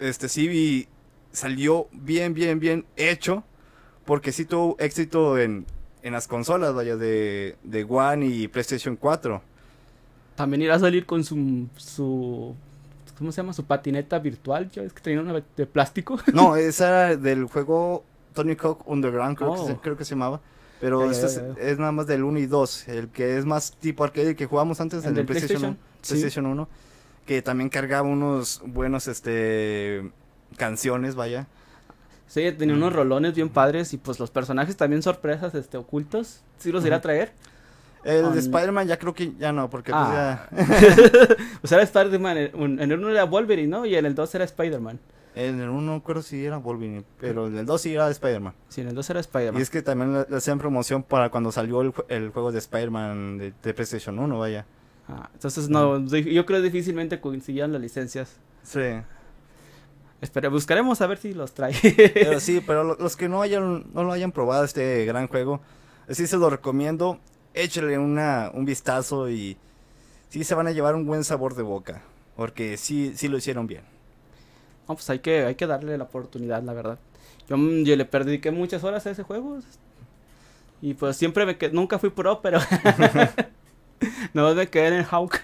este 0.00 0.28
sí 0.28 0.88
salió 1.30 1.86
bien, 1.92 2.34
bien, 2.34 2.58
bien 2.58 2.84
hecho. 2.96 3.44
Porque 4.08 4.32
sí 4.32 4.46
tuvo 4.46 4.74
éxito 4.78 5.36
en, 5.36 5.66
en 6.02 6.14
las 6.14 6.26
consolas, 6.26 6.72
vaya, 6.72 6.96
de, 6.96 7.56
de 7.62 7.84
One 7.84 8.24
y 8.24 8.48
PlayStation 8.48 8.96
4. 8.96 9.42
También 10.34 10.62
irá 10.62 10.76
a 10.76 10.78
salir 10.78 11.04
con 11.04 11.24
su, 11.24 11.66
su 11.76 12.54
¿cómo 13.18 13.30
se 13.32 13.42
llama? 13.42 13.52
Su 13.52 13.66
patineta 13.66 14.18
virtual, 14.18 14.70
ya 14.70 14.82
es 14.82 14.94
que 14.94 15.02
tenía 15.02 15.20
una 15.20 15.44
de 15.54 15.66
plástico. 15.66 16.18
No, 16.32 16.56
esa 16.56 16.88
era 16.88 17.16
del 17.18 17.44
juego 17.44 18.02
Tony 18.32 18.56
Hawk 18.58 18.88
Underground, 18.88 19.36
creo, 19.36 19.52
que, 19.52 19.60
Oh. 19.60 19.66
se, 19.66 19.76
creo 19.76 19.98
que 19.98 20.06
se 20.06 20.14
llamaba. 20.14 20.40
Pero 20.80 21.10
este 21.10 21.26
es, 21.26 21.42
es 21.60 21.78
nada 21.78 21.92
más 21.92 22.06
del 22.06 22.24
1 22.24 22.38
y 22.38 22.46
2. 22.46 22.88
El 22.88 23.08
que 23.08 23.36
es 23.36 23.44
más 23.44 23.72
tipo 23.72 24.04
arcade, 24.04 24.30
el 24.30 24.36
que 24.36 24.46
jugamos 24.46 24.80
antes 24.80 25.04
en 25.04 25.18
el 25.18 25.26
PlayStation, 25.26 25.60
PlayStation, 25.60 25.78
sí. 26.00 26.14
PlayStation 26.14 26.46
1. 26.46 26.68
Que 27.26 27.42
también 27.42 27.68
cargaba 27.68 28.08
unos 28.08 28.62
buenos, 28.64 29.06
este, 29.06 30.10
canciones, 30.56 31.14
vaya. 31.14 31.46
Sí, 32.28 32.52
tenía 32.52 32.74
unos 32.76 32.92
rolones 32.92 33.34
bien 33.34 33.48
padres 33.48 33.92
y 33.94 33.96
pues 33.98 34.20
los 34.20 34.30
personajes 34.30 34.76
también 34.76 35.02
sorpresas, 35.02 35.54
este, 35.56 35.76
ocultos. 35.78 36.42
Sí 36.58 36.70
los 36.70 36.84
irá 36.84 36.96
a 36.96 37.00
traer. 37.00 37.32
El 38.04 38.26
On- 38.26 38.32
de 38.34 38.38
Spider-Man 38.38 38.86
ya 38.86 38.96
creo 38.98 39.12
que 39.14 39.32
ya 39.38 39.50
no, 39.52 39.68
porque 39.68 39.90
Ah. 39.92 40.46
pues 40.54 40.80
ya... 40.80 41.36
O 41.62 41.66
sea, 41.66 41.78
era 41.78 41.84
Spider-Man, 41.84 42.36
en 42.38 42.78
el 42.80 42.92
uno 42.98 43.08
era 43.10 43.24
Wolverine, 43.24 43.68
¿no? 43.68 43.84
Y 43.86 43.96
en 43.96 44.06
el 44.06 44.14
2 44.14 44.34
era 44.36 44.44
Spider-Man. 44.44 45.00
En 45.34 45.60
el 45.60 45.68
1 45.68 45.80
no 45.80 45.94
recuerdo 45.96 46.22
si 46.22 46.44
era 46.44 46.58
Wolverine, 46.58 47.04
pero 47.20 47.46
en 47.46 47.56
el 47.58 47.66
2 47.66 47.80
sí 47.80 47.94
era 47.94 48.08
Spider-Man. 48.10 48.54
Sí, 48.68 48.80
en 48.82 48.88
el 48.88 48.94
2 48.94 49.10
era 49.10 49.20
Y 49.20 49.22
Spider-Man. 49.22 49.62
es 49.62 49.70
que 49.70 49.82
también 49.82 50.12
le, 50.28 50.36
hacían 50.36 50.58
promoción 50.58 51.02
para 51.02 51.30
cuando 51.30 51.50
salió 51.52 51.80
el, 51.82 51.92
jue- 51.92 52.04
el 52.08 52.30
juego 52.30 52.52
de 52.52 52.58
Spider-Man 52.58 53.38
de, 53.38 53.52
de 53.62 53.74
PlayStation 53.74 54.18
1, 54.18 54.38
vaya. 54.38 54.64
Ah, 55.08 55.30
entonces, 55.34 55.68
no, 55.70 55.98
di- 56.00 56.32
yo 56.34 56.44
creo 56.44 56.60
difícilmente 56.60 57.20
consiguieran 57.20 57.72
las 57.72 57.80
licencias. 57.80 58.36
Sí. 58.62 58.80
Espera, 60.20 60.48
buscaremos 60.48 61.00
a 61.00 61.06
ver 61.06 61.18
si 61.18 61.32
los 61.32 61.54
trae. 61.54 61.74
Pero 62.20 62.40
sí, 62.40 62.60
pero 62.66 62.82
lo- 62.84 62.96
los 62.96 63.16
que 63.16 63.28
no 63.28 63.42
hayan 63.42 63.86
no 63.92 64.02
lo 64.04 64.12
hayan 64.12 64.32
probado 64.32 64.64
este 64.64 65.04
gran 65.04 65.28
juego, 65.28 65.60
sí 66.08 66.26
se 66.26 66.36
lo 66.36 66.50
recomiendo. 66.50 67.18
Échale 67.54 67.98
una, 67.98 68.50
un 68.54 68.64
vistazo 68.64 69.30
y 69.30 69.56
sí 70.30 70.44
se 70.44 70.54
van 70.54 70.66
a 70.68 70.72
llevar 70.72 70.94
un 70.96 71.06
buen 71.06 71.24
sabor 71.24 71.54
de 71.56 71.62
boca. 71.62 72.02
Porque 72.36 72.76
sí, 72.76 73.12
sí 73.16 73.28
lo 73.28 73.38
hicieron 73.38 73.66
bien. 73.66 73.82
No, 74.88 74.94
pues 74.94 75.08
hay 75.10 75.18
que, 75.18 75.44
hay 75.44 75.54
que 75.54 75.66
darle 75.66 75.98
la 75.98 76.04
oportunidad, 76.04 76.62
la 76.62 76.72
verdad. 76.72 76.98
Yo, 77.48 77.56
mm, 77.58 77.84
yo 77.84 77.96
le 77.96 78.04
perdí 78.04 78.40
que 78.40 78.50
muchas 78.50 78.84
horas 78.84 79.06
a 79.06 79.10
ese 79.10 79.22
juego. 79.22 79.58
Y 80.80 80.94
pues 80.94 81.16
siempre 81.16 81.44
me 81.44 81.58
quedé, 81.58 81.72
nunca 81.72 81.98
fui 81.98 82.10
pro, 82.10 82.40
pero 82.40 82.58
no 84.34 84.54
me 84.54 84.68
quedé 84.68 84.88
en 84.88 84.94
el 84.94 85.06
Hawk. 85.10 85.40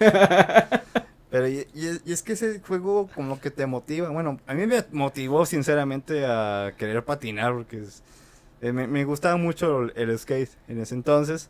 Pero 1.35 1.49
y, 1.49 1.67
y 1.73 1.87
es- 1.87 2.01
y 2.05 2.13
es 2.13 2.23
que 2.23 2.31
ese 2.31 2.61
juego 2.61 3.09
como 3.13 3.41
que 3.41 3.51
te 3.51 3.65
motiva. 3.65 4.07
Bueno, 4.07 4.39
a 4.47 4.53
mí 4.53 4.65
me 4.65 4.85
motivó 4.93 5.45
sinceramente 5.45 6.25
a 6.25 6.71
querer 6.77 7.03
patinar 7.03 7.51
porque 7.51 7.79
es- 7.81 8.03
eh, 8.61 8.71
me, 8.71 8.87
me 8.87 9.03
gustaba 9.03 9.35
mucho 9.35 9.81
el, 9.81 9.91
el 9.97 10.17
skate 10.17 10.49
en 10.69 10.79
ese 10.79 10.95
entonces. 10.95 11.49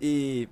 Y 0.00 0.48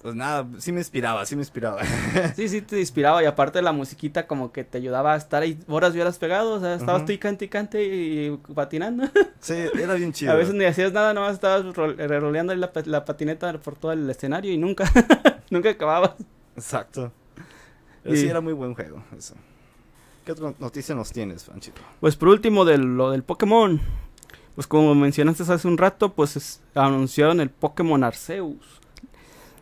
pues 0.00 0.14
nada, 0.14 0.46
sí 0.60 0.72
me 0.72 0.78
inspiraba, 0.80 1.26
sí 1.26 1.36
me 1.36 1.42
inspiraba. 1.42 1.82
sí, 2.36 2.48
sí, 2.48 2.62
te 2.62 2.80
inspiraba 2.80 3.22
y 3.22 3.26
aparte 3.26 3.60
la 3.60 3.72
musiquita 3.72 4.26
como 4.26 4.50
que 4.50 4.64
te 4.64 4.78
ayudaba 4.78 5.12
a 5.12 5.16
estar 5.18 5.42
ahí 5.42 5.58
horas 5.68 5.94
y 5.94 6.00
horas 6.00 6.16
pegado. 6.18 6.52
O 6.54 6.60
sea, 6.60 6.72
estabas 6.74 7.00
Ujú. 7.02 7.06
tú 7.08 7.12
y 7.12 7.18
cante 7.18 7.44
y 7.44 7.48
cante 7.48 7.84
y 7.84 8.36
patinando. 8.54 9.04
sí, 9.40 9.52
era 9.78 9.92
bien 9.92 10.14
chido. 10.14 10.32
A 10.32 10.36
veces 10.36 10.54
ni 10.54 10.64
hacías 10.64 10.94
nada, 10.94 11.12
nomás 11.12 11.34
estabas 11.34 11.66
ro- 11.76 11.92
reroleando 11.92 12.54
ahí 12.54 12.58
la, 12.58 12.72
la 12.86 13.04
patineta 13.04 13.52
por 13.58 13.76
todo 13.76 13.92
el 13.92 14.08
escenario 14.08 14.50
y 14.52 14.56
nunca, 14.56 14.90
nunca 15.50 15.68
acababas. 15.68 16.12
Exacto. 16.56 17.12
Pero 18.08 18.18
Y- 18.18 18.22
sí 18.22 18.28
era 18.28 18.40
muy 18.40 18.52
buen 18.52 18.74
juego 18.74 19.02
eso. 19.16 19.34
¿Qué 20.24 20.32
otra 20.32 20.52
noticia 20.58 20.94
nos 20.94 21.10
tienes, 21.12 21.44
Panchito? 21.44 21.80
Pues 22.00 22.16
por 22.16 22.28
último, 22.28 22.64
de 22.64 22.78
lo 22.78 23.10
del 23.10 23.22
Pokémon. 23.22 23.80
pues 24.54 24.66
como 24.66 24.94
mencionaste 24.94 25.42
hace 25.44 25.68
un 25.68 25.78
rato, 25.78 26.12
pues 26.14 26.36
es- 26.36 26.60
anunciaron 26.74 27.40
el 27.40 27.48
Pokémon 27.50 28.02
Arceus. 28.02 28.56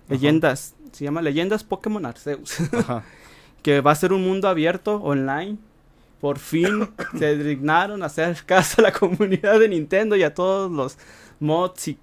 Leyendas, 0.08 0.74
se 0.92 1.04
llama 1.04 1.20
Leyendas 1.22 1.64
Pokémon 1.64 2.06
Arceus, 2.06 2.60
Ajá. 2.72 3.02
que 3.62 3.80
va 3.80 3.90
a 3.90 3.94
ser 3.94 4.12
un 4.12 4.22
mundo 4.26 4.48
abierto 4.48 4.96
online. 4.96 5.58
Por 6.20 6.38
fin 6.38 6.88
se 7.18 7.36
dignaron 7.36 8.02
a 8.02 8.06
hacer 8.06 8.36
caso 8.46 8.80
a 8.80 8.84
la 8.84 8.92
comunidad 8.92 9.60
de 9.60 9.68
Nintendo 9.68 10.16
y 10.16 10.22
a 10.22 10.32
todos 10.34 10.70
los 10.72 10.96
mods 11.40 11.88
y, 11.88 11.98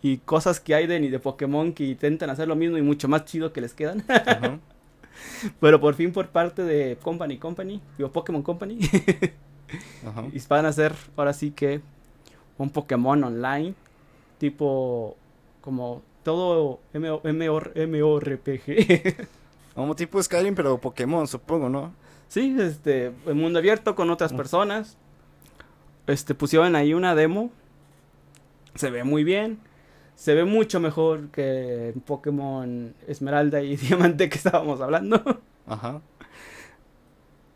y 0.00 0.18
cosas 0.18 0.60
que 0.60 0.74
hay 0.76 0.86
de, 0.86 1.00
de 1.00 1.18
Pokémon 1.18 1.72
que 1.72 1.84
intentan 1.84 2.30
hacer 2.30 2.46
lo 2.46 2.54
mismo 2.54 2.78
y 2.78 2.82
mucho 2.82 3.08
más 3.08 3.24
chido 3.24 3.52
que 3.52 3.60
les 3.60 3.74
quedan. 3.74 4.04
Ajá. 4.08 4.58
Pero 5.60 5.80
por 5.80 5.94
fin 5.94 6.12
por 6.12 6.28
parte 6.28 6.62
de 6.62 6.96
Company 7.02 7.38
Company, 7.38 7.80
digo 7.96 8.10
Pokémon 8.12 8.42
Company, 8.42 8.78
Ajá. 10.06 10.24
y 10.32 10.38
van 10.48 10.66
a 10.66 10.68
hacer 10.70 10.94
ahora 11.16 11.32
sí 11.32 11.50
que 11.50 11.80
un 12.56 12.70
Pokémon 12.70 13.22
online, 13.24 13.74
tipo 14.38 15.16
como 15.60 16.02
todo 16.22 16.80
MO, 16.94 17.20
MO, 17.24 17.60
MORPG. 17.88 19.26
Como 19.74 19.94
tipo 19.94 20.20
Skyrim, 20.20 20.56
pero 20.56 20.76
Pokémon, 20.78 21.28
supongo, 21.28 21.68
¿no? 21.68 21.92
sí, 22.26 22.56
este, 22.58 23.12
el 23.26 23.34
mundo 23.36 23.60
abierto 23.60 23.94
con 23.94 24.10
otras 24.10 24.32
Mm. 24.32 24.36
personas. 24.36 24.96
Este, 26.08 26.34
pusieron 26.34 26.74
ahí 26.74 26.94
una 26.94 27.14
demo. 27.14 27.50
Se 28.74 28.90
ve 28.90 29.04
muy 29.04 29.22
bien. 29.22 29.60
Se 30.18 30.34
ve 30.34 30.44
mucho 30.44 30.80
mejor 30.80 31.28
que 31.28 31.90
en 31.90 32.00
Pokémon 32.00 32.92
Esmeralda 33.06 33.62
y 33.62 33.76
Diamante 33.76 34.28
que 34.28 34.36
estábamos 34.36 34.80
hablando. 34.80 35.22
Ajá. 35.64 36.00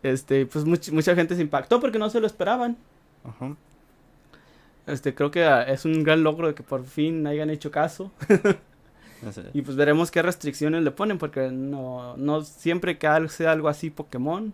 Este, 0.04 0.46
pues 0.46 0.64
much- 0.64 0.92
mucha 0.92 1.16
gente 1.16 1.34
se 1.34 1.42
impactó 1.42 1.80
porque 1.80 1.98
no 1.98 2.08
se 2.08 2.20
lo 2.20 2.26
esperaban. 2.28 2.76
Ajá. 3.24 3.56
Este, 4.86 5.12
creo 5.12 5.32
que 5.32 5.44
ah, 5.44 5.64
es 5.64 5.84
un 5.84 6.04
gran 6.04 6.22
logro 6.22 6.46
de 6.46 6.54
que 6.54 6.62
por 6.62 6.84
fin 6.84 7.26
hayan 7.26 7.50
hecho 7.50 7.70
caso. 7.72 8.12
Y 9.54 9.62
pues 9.62 9.76
veremos 9.76 10.10
qué 10.10 10.20
restricciones 10.20 10.82
le 10.82 10.90
ponen, 10.90 11.16
porque 11.16 11.52
no, 11.52 12.16
no 12.16 12.42
siempre 12.42 12.98
que 12.98 13.06
sea 13.28 13.52
algo 13.52 13.68
así 13.68 13.88
Pokémon, 13.88 14.52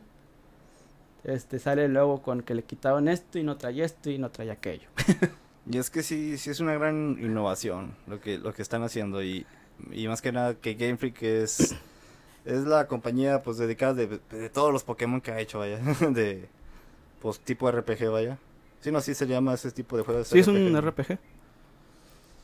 este 1.24 1.58
sale 1.58 1.88
luego 1.88 2.20
con 2.20 2.42
que 2.42 2.54
le 2.54 2.62
quitaron 2.64 3.08
esto 3.08 3.38
y 3.38 3.44
no 3.44 3.56
trae 3.56 3.82
esto 3.82 4.10
y 4.10 4.18
no 4.18 4.30
trae 4.30 4.50
aquello. 4.50 4.88
Y 5.70 5.78
es 5.78 5.90
que 5.90 6.02
sí, 6.02 6.38
sí 6.38 6.50
es 6.50 6.60
una 6.60 6.74
gran 6.74 7.18
innovación 7.20 7.94
lo 8.06 8.20
que, 8.20 8.38
lo 8.38 8.52
que 8.54 8.62
están 8.62 8.82
haciendo 8.82 9.22
y, 9.22 9.46
y 9.90 10.08
más 10.08 10.22
que 10.22 10.32
nada 10.32 10.54
que 10.54 10.74
Game 10.74 10.96
Freak 10.96 11.22
es, 11.22 11.76
es 12.44 12.64
la 12.64 12.86
compañía 12.86 13.42
pues 13.42 13.58
dedicada 13.58 13.94
de, 13.94 14.20
de 14.30 14.50
todos 14.50 14.72
los 14.72 14.84
Pokémon 14.84 15.20
que 15.20 15.32
ha 15.32 15.40
hecho, 15.40 15.58
vaya, 15.58 15.78
de 16.10 16.48
pues 17.20 17.40
tipo 17.40 17.70
RPG, 17.70 18.10
vaya. 18.10 18.38
Sí, 18.80 18.92
no, 18.92 19.00
sí 19.00 19.14
se 19.14 19.26
llama 19.26 19.54
ese 19.54 19.72
tipo 19.72 19.96
de 19.96 20.04
juegos. 20.04 20.28
Sí, 20.28 20.38
es 20.38 20.46
un 20.46 20.80
RPG. 20.80 21.18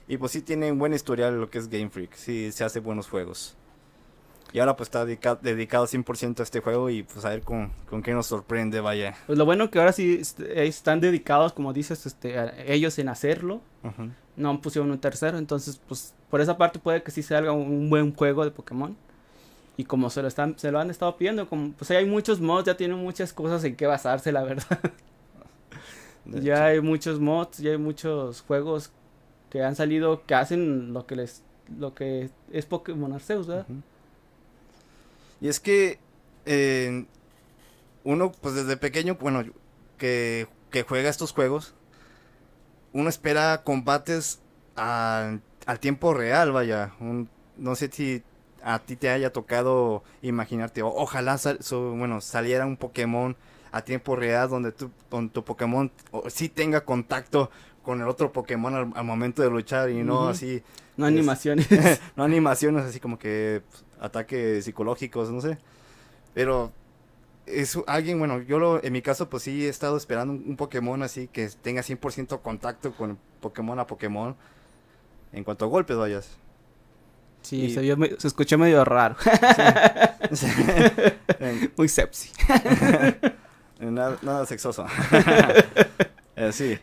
Y 0.09 0.17
pues 0.19 0.33
sí 0.33 0.43
tiene 0.43 0.71
un 0.71 0.79
buen 0.79 0.93
historial 0.93 1.41
lo 1.41 1.49
que 1.49 1.59
es 1.59 1.69
Game 1.69 1.89
Freak, 1.91 2.15
sí 2.15 2.53
se 2.53 2.65
hace 2.65 2.81
buenos 2.81 3.09
juegos. 3.09 3.57
Y 4.53 4.61
ahora 4.61 4.77
pues 4.77 4.87
está 4.89 5.05
dedica- 5.05 5.39
dedicado 5.41 5.87
100% 5.87 6.41
a 6.41 6.43
este 6.45 6.61
juego 6.61 6.89
y 6.91 7.03
pues 7.03 7.25
a 7.25 7.31
ver 7.31 7.43
con, 7.43 7.73
con 7.91 8.03
qué 8.03 8.13
nos 8.13 8.27
sorprende, 8.27 8.81
vaya. 8.81 9.15
Pues 9.27 9.37
lo 9.37 9.45
bueno 9.45 9.71
que 9.71 9.81
ahora 9.81 9.93
sí 9.93 10.19
est- 10.21 10.41
están 10.41 11.01
dedicados, 11.01 11.53
como 11.53 11.73
dices, 11.73 12.07
este, 12.07 12.39
a- 12.39 12.55
ellos 12.67 12.99
en 13.01 13.09
hacerlo. 13.09 13.61
Ujú. 13.83 14.11
No 14.37 14.61
pusieron 14.61 14.91
un 14.91 14.99
tercero, 15.01 15.39
entonces 15.39 15.81
pues 15.89 16.15
por 16.31 16.41
esa 16.41 16.57
parte 16.57 16.79
puede 16.79 17.03
que 17.03 17.11
sí 17.11 17.23
se 17.23 17.35
haga 17.37 17.51
un, 17.53 17.91
buen 17.91 18.15
juego 18.15 18.45
de 18.45 18.51
Pokémon. 18.53 18.97
Y 19.77 19.85
como 19.85 20.09
se 20.09 20.23
lo 20.23 20.29
están, 20.29 20.57
se 20.57 20.71
lo 20.71 20.79
han 20.79 20.89
estado 20.91 21.17
pidiendo, 21.17 21.49
como 21.49 21.73
pues 21.73 21.91
hay 21.91 22.05
muchos 22.07 22.41
mods, 22.41 22.67
ya 22.67 22.77
tienen 22.77 22.97
muchas 22.99 23.33
cosas 23.33 23.65
en 23.65 23.75
que 23.75 23.87
basarse, 23.87 24.31
la 24.31 24.45
verdad. 24.45 24.67
Ya 26.27 26.65
hay 26.67 26.81
muchos 26.81 27.21
mods, 27.21 27.59
ya 27.59 27.73
hay 27.73 27.77
muchos 27.79 28.41
juegos 28.43 28.91
que 29.51 29.63
han 29.63 29.77
salido 29.77 30.23
que 30.25 30.35
hacen 30.35 30.93
lo 30.95 31.07
que 31.07 31.17
les 31.17 31.43
lo 31.79 31.95
que 31.95 32.31
es 32.51 32.65
Pokémon 32.67 33.13
Arceus, 33.13 33.47
¿verdad? 33.47 33.67
Y 35.41 35.49
es 35.49 35.61
que 35.61 35.99
eh, 36.47 37.07
uno, 38.05 38.33
pues 38.33 38.55
desde 38.55 38.77
pequeño, 38.77 39.17
bueno, 39.21 39.45
que, 39.99 40.47
que 40.71 40.83
juega 40.83 41.09
estos 41.11 41.33
juegos, 41.33 41.75
uno 42.93 43.09
espera 43.09 43.63
combates 43.65 44.41
al, 44.77 45.41
al 45.67 45.81
tiempo 45.81 46.15
real, 46.15 46.53
vaya. 46.53 46.93
Un- 47.01 47.29
no 47.57 47.75
sé 47.75 47.89
si 47.93 48.23
a 48.63 48.79
ti 48.81 48.97
te 48.97 49.11
haya 49.11 49.33
tocado 49.33 50.03
imaginarte, 50.23 50.83
o- 50.83 50.89
ojalá 50.95 51.39
sal- 51.39 51.59
so- 51.63 51.93
bueno, 51.93 52.21
saliera 52.21 52.67
un 52.67 52.77
Pokémon 52.77 53.37
a 53.73 53.83
tiempo 53.83 54.17
real 54.17 54.49
donde 54.49 54.73
tu, 54.73 54.91
donde 55.11 55.33
tu 55.33 55.45
Pokémon 55.45 55.91
o, 56.13 56.29
sí 56.31 56.49
tenga 56.49 56.85
contacto 56.85 57.51
con 57.83 58.01
el 58.01 58.09
otro 58.09 58.33
Pokémon 58.33 58.75
al, 58.75 58.93
al 58.95 59.05
momento 59.05 59.43
de 59.43 59.51
luchar 59.51 59.91
y 59.91 60.03
no 60.03 60.29
así 60.29 60.63
No 60.97 61.07
Es- 61.07 61.13
animaciones. 61.13 61.69
no 62.17 62.25
animaciones 62.25 62.85
así 62.85 63.01
como 63.01 63.19
que 63.19 63.63
pues, 63.69 63.85
ataques 64.01 64.65
psicológicos, 64.65 65.31
no 65.31 65.41
sé. 65.41 65.59
Pero 66.35 66.73
es 67.47 67.79
alguien, 67.87 68.19
bueno, 68.19 68.41
yo 68.43 68.59
lo, 68.59 68.83
en 68.83 68.93
mi 68.93 69.03
caso 69.03 69.29
pues 69.29 69.43
sí 69.43 69.67
he 69.67 69.69
estado 69.69 69.97
esperando 69.97 70.33
un, 70.35 70.45
un 70.47 70.57
Pokémon 70.57 71.03
así 71.03 71.29
que 71.29 71.49
tenga 71.63 71.83
100% 71.83 72.41
contacto 72.41 72.93
con 72.93 73.19
Pokémon 73.41 73.79
a 73.79 73.87
Pokémon 73.87 74.35
en 75.33 75.45
cuanto 75.45 75.65
a 75.65 75.69
golpes, 75.69 75.97
vayas. 75.97 76.31
sí, 77.43 77.65
y- 77.67 77.75
se, 77.75 77.81
vio 77.83 77.97
me- 77.97 78.19
se 78.19 78.29
escuchó 78.29 78.57
medio 78.57 78.85
raro, 78.85 79.17
muy 81.77 81.89
sepsi. 81.89 82.31
nada 83.81 84.47
sexoso. 84.47 84.87
Eh, 86.37 86.51
sí. 86.53 86.77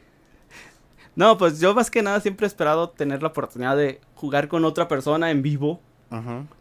No, 1.14 1.38
pues 1.38 1.60
yo 1.60 1.76
más 1.76 1.92
que 1.92 2.02
nada 2.02 2.22
siempre 2.22 2.46
he 2.46 2.48
esperado 2.48 2.90
tener 2.92 3.22
la 3.22 3.28
oportunidad 3.28 3.76
de 3.76 4.00
jugar 4.16 4.48
con 4.48 4.64
otra 4.64 4.88
persona 4.88 5.30
en 5.30 5.42
vivo, 5.42 5.82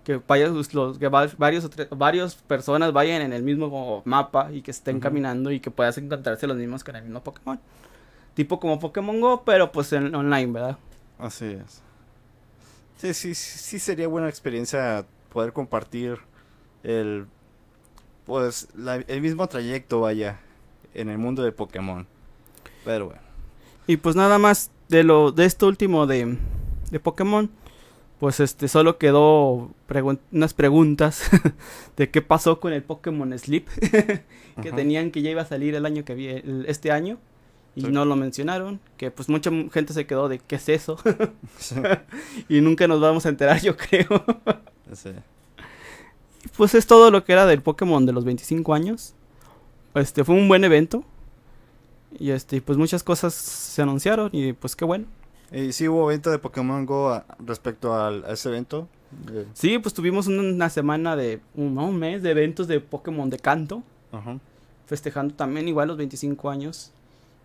Que 0.05 0.17
varios 0.29 0.73
los 0.75 0.99
que 0.99 1.09
va- 1.09 1.29
varios 1.37 1.69
varias 1.91 2.35
personas 2.37 2.93
vayan 2.93 3.21
en 3.23 3.33
el 3.33 3.43
mismo 3.43 4.03
mapa 4.05 4.53
y 4.53 4.63
que 4.63 4.71
estén 4.71 5.01
caminando 5.01 5.51
y 5.51 5.59
que 5.59 5.71
puedas 5.73 5.99
encontrarse 5.99 6.47
los 6.47 6.57
mismos 6.57 6.85
con 6.85 6.95
el 6.97 7.03
mismo 7.03 7.23
Pokémon. 7.23 7.59
Tipo 8.35 8.61
como 8.61 8.79
Pokémon 8.79 9.21
Go, 9.21 9.43
pero 9.45 9.73
pues 9.73 9.93
en 9.93 10.15
online, 10.15 10.53
¿verdad? 10.53 10.79
Así 11.19 11.47
es. 11.47 11.83
Sí, 12.97 13.13
sí, 13.13 13.35
sí, 13.35 13.59
sí 13.59 13.79
sería 13.81 14.07
buena 14.07 14.29
experiencia 14.29 15.05
poder 15.33 15.53
compartir 15.53 16.19
el, 16.85 17.27
pues, 18.27 18.69
la- 18.77 18.97
el 18.97 19.21
mismo 19.21 19.47
trayecto, 19.49 20.01
vaya, 20.03 20.39
en 20.95 21.09
el 21.09 21.19
mundo 21.19 21.43
de 21.43 21.51
Pokémon. 21.53 22.07
Pero 22.85 23.07
bueno. 23.07 23.21
Y 23.87 23.97
pues 23.97 24.15
nada 24.15 24.39
más 24.39 24.71
de 24.89 25.03
lo 25.03 25.33
de 25.33 25.45
esto 25.47 25.67
último 25.67 26.07
de, 26.07 26.39
de 26.91 27.01
Pokémon, 27.01 27.51
pues 28.21 28.39
este 28.39 28.69
solo 28.69 28.99
quedó 28.99 29.71
pregun- 29.89 30.21
unas 30.31 30.55
preguntas 30.55 31.23
de 31.97 32.11
qué 32.11 32.23
pasó 32.23 32.61
con 32.61 32.73
el 32.73 32.83
Pokémon 32.83 33.37
Sleep 33.39 33.67
que 34.63 34.73
tenían 34.73 35.11
que 35.11 35.23
ya 35.23 35.31
iba 35.31 35.43
a 35.43 35.47
salir 35.47 35.75
el 35.75 35.87
año 35.87 36.05
que 36.05 36.15
viene 36.15 36.45
este 36.69 36.93
año 36.93 37.19
y 37.75 37.83
Sí. 37.83 37.87
no 37.89 38.05
lo 38.05 38.17
mencionaron, 38.17 38.81
que 38.97 39.11
pues 39.13 39.29
mucha 39.29 39.51
gente 39.73 39.93
se 39.95 40.05
quedó 40.07 40.29
de 40.29 40.39
qué 40.41 40.57
es 40.57 40.69
eso 40.69 40.99
Sí, 41.59 41.77
y 42.49 42.61
nunca 42.61 42.87
nos 42.89 43.01
vamos 43.01 43.25
a 43.27 43.29
enterar, 43.31 43.61
yo 43.61 43.77
creo. 43.77 44.07
sí. 44.93 45.11
Pues 46.57 46.75
es 46.75 46.87
todo 46.87 47.11
lo 47.11 47.23
que 47.25 47.33
era 47.33 47.47
del 47.47 47.63
Pokémon 47.63 48.05
de 48.07 48.13
los 48.13 48.25
25 48.25 48.75
años. 48.75 49.15
Este 49.95 50.25
fue 50.25 50.35
un 50.35 50.49
buen 50.49 50.65
evento. 50.65 51.05
Y 52.19 52.31
este, 52.31 52.61
pues 52.61 52.77
muchas 52.77 53.03
cosas 53.05 53.35
se 53.35 53.83
anunciaron 53.83 54.31
y 54.33 54.53
pues 54.55 54.75
qué 54.75 54.85
bueno. 54.85 55.05
Y 55.53 55.73
sí 55.73 55.89
hubo 55.89 56.11
evento 56.11 56.31
de 56.31 56.39
Pokémon 56.39 56.87
Go 56.87 57.11
a- 57.11 57.25
respecto 57.45 57.95
al, 57.95 58.25
a 58.25 58.33
ese 58.33 58.49
evento. 58.49 58.89
Eh, 59.33 59.47
Sí, 59.55 59.79
pues 59.79 59.93
tuvimos 59.95 60.27
un- 60.29 60.39
una 60.39 60.71
semana 60.71 61.17
de 61.17 61.41
un, 61.55 61.97
mes 61.99 62.23
de 62.23 62.31
eventos 62.31 62.69
de 62.69 62.79
Pokémon 62.81 63.29
de 63.31 63.39
canto, 63.39 63.83
Ajá. 64.13 64.39
festejando 64.87 65.35
también 65.35 65.67
igual 65.69 65.89
los 65.89 65.97
25 65.97 66.51
años. 66.51 66.93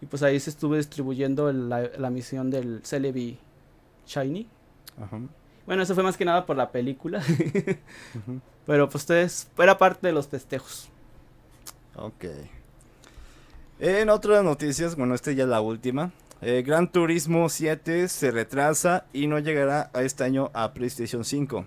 Y 0.02 0.06
pues 0.06 0.22
ahí 0.24 0.40
se 0.40 0.50
estuvo 0.52 0.76
distribuyendo 0.76 1.50
el- 1.50 1.68
la, 1.70 1.90
la 1.98 2.10
misión 2.12 2.52
del 2.52 2.82
Celebi 2.84 3.40
Shiny. 4.06 4.48
Ajá. 5.02 5.20
Bueno, 5.66 5.82
eso 5.82 5.96
fue 5.96 6.04
más 6.04 6.16
que 6.16 6.26
nada 6.26 6.46
por 6.46 6.56
la 6.58 6.70
película, 6.72 7.20
ujú. 8.16 8.40
pero 8.68 8.88
pues 8.88 9.02
ustedes, 9.04 9.48
era 9.58 9.78
parte 9.80 10.06
de 10.06 10.14
los 10.14 10.28
festejos. 10.28 10.90
Ok. 11.96 12.26
En 13.80 14.10
otras 14.10 14.44
noticias, 14.44 14.96
bueno, 14.96 15.16
esta 15.16 15.32
ya 15.32 15.44
es 15.44 15.50
la 15.50 15.62
última. 15.62 16.12
Eh, 16.48 16.62
Gran 16.62 16.92
Turismo 16.92 17.50
7 17.50 18.08
se 18.08 18.30
retrasa 18.30 19.06
y 19.14 19.26
no 19.26 19.40
llegará 19.40 19.90
a 19.94 20.04
este 20.04 20.24
año 20.26 20.52
a 20.54 20.74
PlayStation 20.74 21.26
5, 21.26 21.66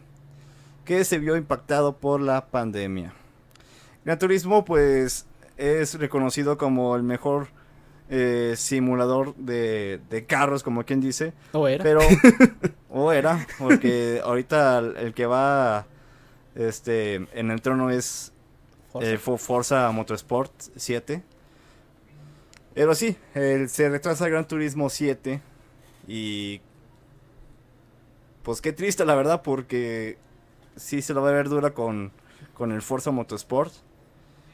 que 0.84 1.04
se 1.04 1.18
vio 1.18 1.36
impactado 1.36 1.96
por 1.96 2.20
la 2.20 2.46
pandemia. 2.46 3.12
Gran 4.04 4.20
Turismo, 4.20 4.64
pues, 4.64 5.26
es 5.56 5.94
reconocido 5.98 6.56
como 6.58 6.94
el 6.94 7.02
mejor 7.02 7.48
eh, 8.08 8.54
simulador 8.56 9.34
de, 9.34 10.00
de 10.10 10.26
carros, 10.26 10.62
como 10.62 10.84
quien 10.84 11.00
dice. 11.00 11.32
¿O 11.52 11.66
era? 11.66 11.82
Pero, 11.82 11.98
o 12.88 13.10
era, 13.10 13.48
porque 13.58 14.20
ahorita 14.22 14.78
el, 14.78 14.96
el 14.96 15.12
que 15.12 15.26
va 15.26 15.86
este, 16.54 17.16
en 17.32 17.50
el 17.50 17.60
trono 17.62 17.90
es 17.90 18.32
Forza. 18.92 19.10
eh, 19.10 19.18
Forza 19.18 19.90
Motorsport 19.90 20.52
7. 20.76 21.20
Pero 22.78 22.94
sí, 22.94 23.16
el- 23.34 23.68
se 23.68 23.88
retrasa 23.88 24.28
Gran 24.28 24.46
Turismo 24.46 24.88
7 24.88 25.40
y 26.06 26.60
pues 28.44 28.60
qué 28.60 28.72
triste 28.72 29.04
la 29.04 29.16
verdad 29.16 29.42
porque 29.42 30.16
sí 30.76 31.02
se 31.02 31.12
lo 31.12 31.20
va 31.22 31.30
a 31.30 31.32
ver 31.32 31.48
dura 31.48 31.70
con, 31.74 32.12
con 32.54 32.70
el 32.70 32.80
Forza 32.80 33.10
Motorsport. 33.10 33.72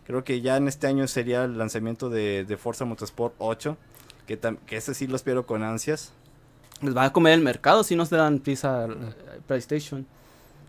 Creo 0.06 0.24
que 0.24 0.40
ya 0.40 0.56
en 0.56 0.68
este 0.68 0.86
año 0.86 1.06
sería 1.06 1.44
el 1.44 1.58
lanzamiento 1.58 2.08
de, 2.08 2.46
de 2.46 2.56
Forza 2.56 2.86
Motorsport 2.86 3.34
8, 3.36 3.76
que, 4.26 4.38
que 4.66 4.76
ese 4.78 4.94
sí 4.94 5.06
lo 5.06 5.16
espero 5.16 5.44
con 5.44 5.62
ansias. 5.62 6.14
Les 6.80 6.96
va 6.96 7.04
a 7.04 7.12
comer 7.12 7.34
el 7.34 7.42
mercado 7.42 7.84
si 7.84 7.94
no 7.94 8.06
se 8.06 8.16
dan 8.16 8.38
prisa 8.38 8.84
al 8.84 9.14
PlayStation. 9.46 10.06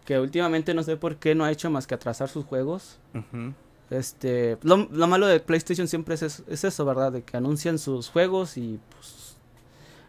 Que 0.04 0.20
últimamente 0.20 0.74
no 0.74 0.84
sé 0.84 0.98
por 0.98 1.16
qué 1.16 1.36
no 1.36 1.46
ha 1.46 1.52
hecho 1.52 1.70
más 1.70 1.88
que 1.88 1.96
atrasar 1.96 2.28
sus 2.28 2.44
juegos. 2.44 3.00
Ujú. 3.14 3.54
Este, 3.90 4.58
lo, 4.64 4.88
lo 4.92 5.08
malo 5.08 5.28
de 5.28 5.40
PlayStation 5.40 5.88
siempre 5.88 6.16
es, 6.16 6.24
es, 6.24 6.44
es 6.48 6.64
eso, 6.64 6.86
¿verdad? 6.86 7.12
De 7.12 7.24
que 7.24 7.38
anuncian 7.38 7.78
sus 7.78 8.10
juegos 8.10 8.58
y 8.58 8.80
pues 8.90 9.38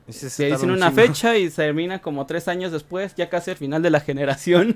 Y 0.08 0.12
se 0.12 0.46
dicen 0.46 0.70
un 0.70 0.76
una 0.76 0.90
fecha 0.92 1.36
y 1.36 1.50
se 1.50 1.62
termina 1.62 2.00
como 2.00 2.26
tres 2.26 2.48
años 2.48 2.72
después, 2.72 3.14
ya 3.14 3.28
casi 3.28 3.50
al 3.50 3.56
final 3.56 3.82
de 3.82 3.90
la 3.90 4.00
generación. 4.00 4.74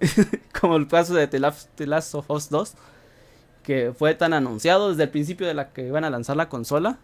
como 0.60 0.76
el 0.76 0.88
caso 0.88 1.14
de 1.14 1.26
The 1.26 1.40
Last, 1.40 1.70
The 1.74 1.86
Last 1.86 2.14
of 2.14 2.30
Us 2.30 2.48
2, 2.50 2.74
que 3.62 3.92
fue 3.96 4.14
tan 4.14 4.32
anunciado 4.32 4.90
desde 4.90 5.04
el 5.04 5.10
principio 5.10 5.46
de 5.46 5.54
la 5.54 5.72
que 5.72 5.86
iban 5.86 6.04
a 6.04 6.10
lanzar 6.10 6.36
la 6.36 6.48
consola 6.48 6.98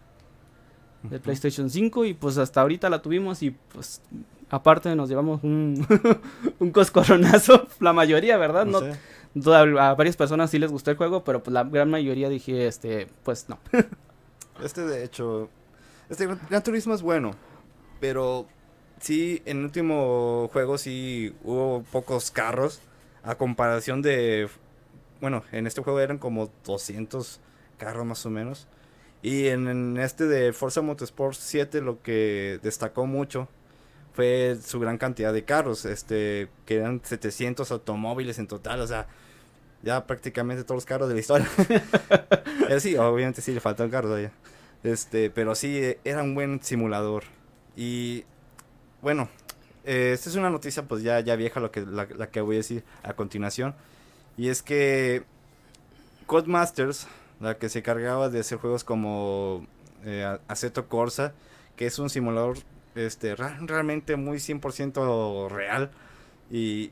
de. 1.03 1.19
PlayStation 1.19 1.69
5 1.69 2.05
y 2.05 2.13
pues 2.13 2.37
hasta 2.37 2.61
ahorita 2.61 2.89
la 2.89 3.01
tuvimos 3.01 3.41
y 3.41 3.51
pues 3.51 4.01
aparte 4.49 4.93
nos 4.95 5.07
llevamos 5.09 5.43
un, 5.43 5.85
un 6.59 6.71
coscorronazo, 6.71 7.67
la 7.79 7.93
mayoría, 7.93 8.37
¿verdad? 8.37 8.65
No 8.65 8.81
No, 8.81 8.93
sé. 8.93 8.99
A 9.45 9.93
varias 9.95 10.17
personas 10.17 10.49
sí 10.51 10.59
les 10.59 10.71
gustó 10.71 10.91
el 10.91 10.97
juego, 10.97 11.23
pero 11.23 11.43
pues 11.43 11.53
la 11.53 11.63
gran 11.63 11.89
mayoría 11.89 12.29
dije, 12.29 12.67
este, 12.67 13.07
pues 13.23 13.47
no. 13.49 13.59
Este 14.63 14.81
de 14.81 15.05
hecho, 15.05 15.49
este 16.09 16.27
Gran 16.49 16.61
Turismo 16.61 16.93
es 16.93 17.01
bueno, 17.01 17.31
pero 18.01 18.45
sí, 18.99 19.41
en 19.45 19.59
el 19.59 19.63
último 19.63 20.49
juego 20.51 20.77
sí 20.77 21.33
hubo 21.45 21.83
pocos 21.93 22.29
carros 22.29 22.81
a 23.23 23.35
comparación 23.35 24.01
de, 24.01 24.49
bueno, 25.21 25.43
en 25.53 25.65
este 25.65 25.81
juego 25.81 26.01
eran 26.01 26.17
como 26.17 26.51
200 26.65 27.39
carros 27.77 28.05
más 28.05 28.25
o 28.25 28.29
menos. 28.29 28.67
Y 29.21 29.47
en, 29.47 29.69
en 29.69 29.97
este 29.97 30.25
de 30.25 30.51
Forza 30.51 30.81
Motorsport 30.81 31.35
7 31.35 31.79
lo 31.79 32.01
que 32.01 32.59
destacó 32.61 33.05
mucho 33.05 33.47
fue 34.19 34.57
su 34.61 34.79
gran 34.81 34.97
cantidad 34.97 35.31
de 35.31 35.45
carros, 35.45 35.85
este, 35.85 36.49
que 36.65 36.75
eran 36.75 36.99
700 37.01 37.71
automóviles 37.71 38.37
en 38.37 38.47
total, 38.47 38.81
o 38.81 38.87
sea, 38.87 39.07
ya 39.81 40.05
prácticamente 40.05 40.63
todos 40.65 40.77
los 40.77 40.85
carros 40.85 41.07
de 41.07 41.13
la 41.15 41.21
historia. 41.21 41.47
Sí, 42.79 42.95
obviamente 42.97 43.41
sí 43.41 43.53
le 43.53 43.59
faltó 43.61 43.83
el 43.85 43.91
carro 43.91 44.19
ya. 44.19 44.31
Este, 44.83 45.29
pero 45.29 45.55
sí, 45.55 45.77
eh, 45.77 45.99
era 46.03 46.21
un 46.21 46.35
buen 46.35 46.61
simulador. 46.61 47.23
Y 47.75 48.25
bueno, 49.01 49.29
eh, 49.85 50.11
esta 50.13 50.29
es 50.29 50.35
una 50.35 50.49
noticia 50.49 50.83
pues 50.83 51.01
ya, 51.01 51.19
ya 51.21 51.35
vieja 51.35 51.59
lo 51.61 51.71
que, 51.71 51.81
la, 51.85 52.07
la 52.15 52.29
que 52.29 52.41
voy 52.41 52.57
a 52.57 52.59
decir 52.59 52.83
a 53.03 53.13
continuación. 53.13 53.73
Y 54.37 54.49
es 54.49 54.61
que 54.61 55.23
Codemasters, 56.25 57.07
la 57.39 57.57
que 57.57 57.69
se 57.69 57.81
cargaba 57.81 58.29
de 58.29 58.39
hacer 58.41 58.57
juegos 58.57 58.83
como 58.83 59.65
eh, 60.05 60.23
A- 60.23 60.39
Assetto 60.47 60.87
Corsa, 60.87 61.33
que 61.75 61.85
es 61.85 61.97
un 61.99 62.09
simulador 62.09 62.57
este, 63.05 63.35
realmente 63.35 64.15
muy 64.15 64.37
100% 64.37 65.49
real. 65.49 65.91
Y, 66.51 66.91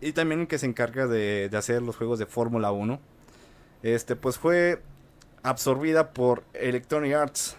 y 0.00 0.12
también 0.12 0.46
que 0.46 0.58
se 0.58 0.66
encarga 0.66 1.06
de, 1.06 1.48
de 1.48 1.56
hacer 1.56 1.82
los 1.82 1.96
juegos 1.96 2.18
de 2.18 2.26
Fórmula 2.26 2.72
1. 2.72 3.00
Este, 3.82 4.16
pues 4.16 4.38
fue 4.38 4.82
absorbida 5.42 6.10
por 6.12 6.44
Electronic 6.54 7.14
Arts. 7.14 7.56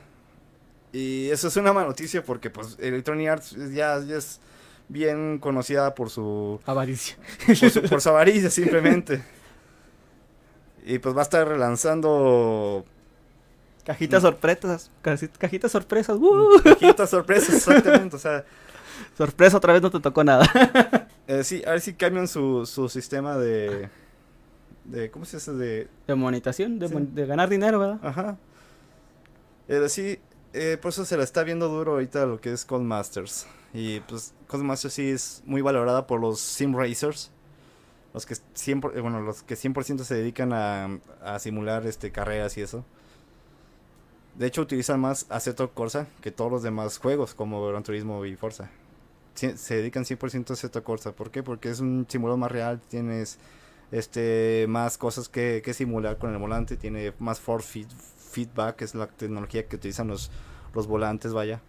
Y 0.92 1.30
eso 1.30 1.48
es 1.48 1.56
una 1.56 1.74
mala 1.74 1.88
noticia 1.88 2.24
porque 2.24 2.50
pues 2.50 2.78
Electronic 2.80 3.30
Arts 3.30 3.56
ya, 3.74 4.00
ya 4.00 4.18
es 4.18 4.40
bien 4.88 5.38
conocida 5.40 5.94
por 5.94 6.10
su, 6.10 6.60
Avaricia. 6.66 7.16
por 7.46 7.56
su, 7.56 7.82
por 7.90 8.02
su 8.02 8.10
avaricia 8.10 8.50
simplemente. 8.50 9.24
Y 10.86 11.00
pues 11.00 11.16
va 11.16 11.20
a 11.20 11.24
estar 11.24 11.48
relanzando 11.48 12.86
Cajitas 13.86 14.22
Mm. 14.22 14.26
sorpresas, 14.26 14.92
casi- 15.02 15.28
cajitas 15.30 15.72
sorpresas, 15.72 16.18
¡uh! 16.20 16.62
cajitas 16.64 17.10
sorpresas 17.10 17.56
exactamente. 17.56 18.16
O 18.16 18.20
sea, 18.20 18.44
sorpresa 19.18 19.58
otra 19.58 19.74
vez 19.74 19.82
no 19.82 19.90
te 19.90 20.00
tocó 20.00 20.24
nada. 20.24 20.46
eh, 21.28 21.44
sí, 21.44 21.64
a 21.66 21.72
ver 21.72 21.82
si 21.82 21.94
cambian 21.94 22.28
su, 22.28 22.66
su 22.66 22.90
sistema 22.90 23.38
de, 23.38 23.90
de... 24.84 25.10
¿Cómo 25.12 25.26
se 25.26 25.38
dice? 25.38 25.54
De, 25.54 25.88
De 26.08 26.16
monetización, 26.16 26.78
de, 26.80 26.88
Sí. 26.88 26.94
mon- 26.94 27.16
de 27.16 27.26
ganar 27.26 27.50
dinero, 27.50 27.80
¿verdad? 27.80 28.00
Ajá. 28.04 28.38
Eh, 29.68 29.88
sí, 29.90 30.20
eh, 30.54 30.78
por 30.82 30.90
eso 30.90 31.06
se 31.06 31.18
la 31.18 31.24
está 31.24 31.44
viendo 31.44 31.68
duro 31.70 31.94
ahorita 31.94 32.26
lo 32.26 32.40
que 32.42 32.52
es 32.52 32.66
Codemasters. 32.66 33.48
Y 33.74 34.00
pues 34.02 34.34
Codemasters 34.48 34.94
sí 34.94 35.10
es 35.10 35.44
muy 35.46 35.62
valorada 35.62 36.08
por 36.08 36.20
los 36.20 36.40
sim 36.40 36.76
racers. 36.76 37.32
Los 38.14 38.26
que 38.26 38.34
100%, 38.36 38.92
eh, 38.96 39.02
bueno, 39.02 39.22
los 39.22 39.44
que 39.44 39.56
100% 39.56 40.04
se 40.04 40.16
dedican 40.16 40.52
a, 40.54 41.00
a 41.24 41.38
simular 41.40 41.86
este 41.86 42.12
carreras 42.12 42.58
y 42.58 42.62
eso. 42.62 42.84
De 44.40 44.48
hecho 44.48 44.62
utilizan 44.62 45.00
más 45.02 45.26
Assetto 45.30 45.70
Corsa 45.74 46.08
que 46.22 46.32
todos 46.32 46.52
los 46.52 46.64
demás 46.64 46.98
juegos 46.98 47.36
como 47.36 47.66
Gran 47.68 47.84
Turismo 47.84 48.26
y 48.26 48.36
Forza. 48.36 48.72
Se 49.36 49.76
dedican 49.76 50.06
100% 50.06 50.50
a 50.50 50.54
Assetto 50.54 50.84
Corsa. 50.84 51.12
¿Por 51.12 51.30
qué? 51.30 51.44
Porque 51.44 51.70
es 51.70 51.80
un 51.82 52.06
simulador 52.10 52.40
más 52.40 52.52
real, 52.52 52.80
tienes 52.90 53.38
este 53.92 54.66
más 54.70 54.98
cosas 54.98 55.30
que, 55.30 55.62
que 55.64 55.74
simular 55.74 56.18
con 56.18 56.32
el 56.32 56.38
volante, 56.38 56.78
tiene 56.78 57.14
más 57.20 57.40
force 57.40 57.82
feed- 57.82 57.92
feedback, 58.32 58.82
es 58.82 58.96
la 58.96 59.08
tecnología 59.08 59.68
que 59.68 59.76
utilizan 59.76 60.08
los, 60.08 60.32
los 60.74 60.88
volantes, 60.88 61.34
vaya. 61.34 61.62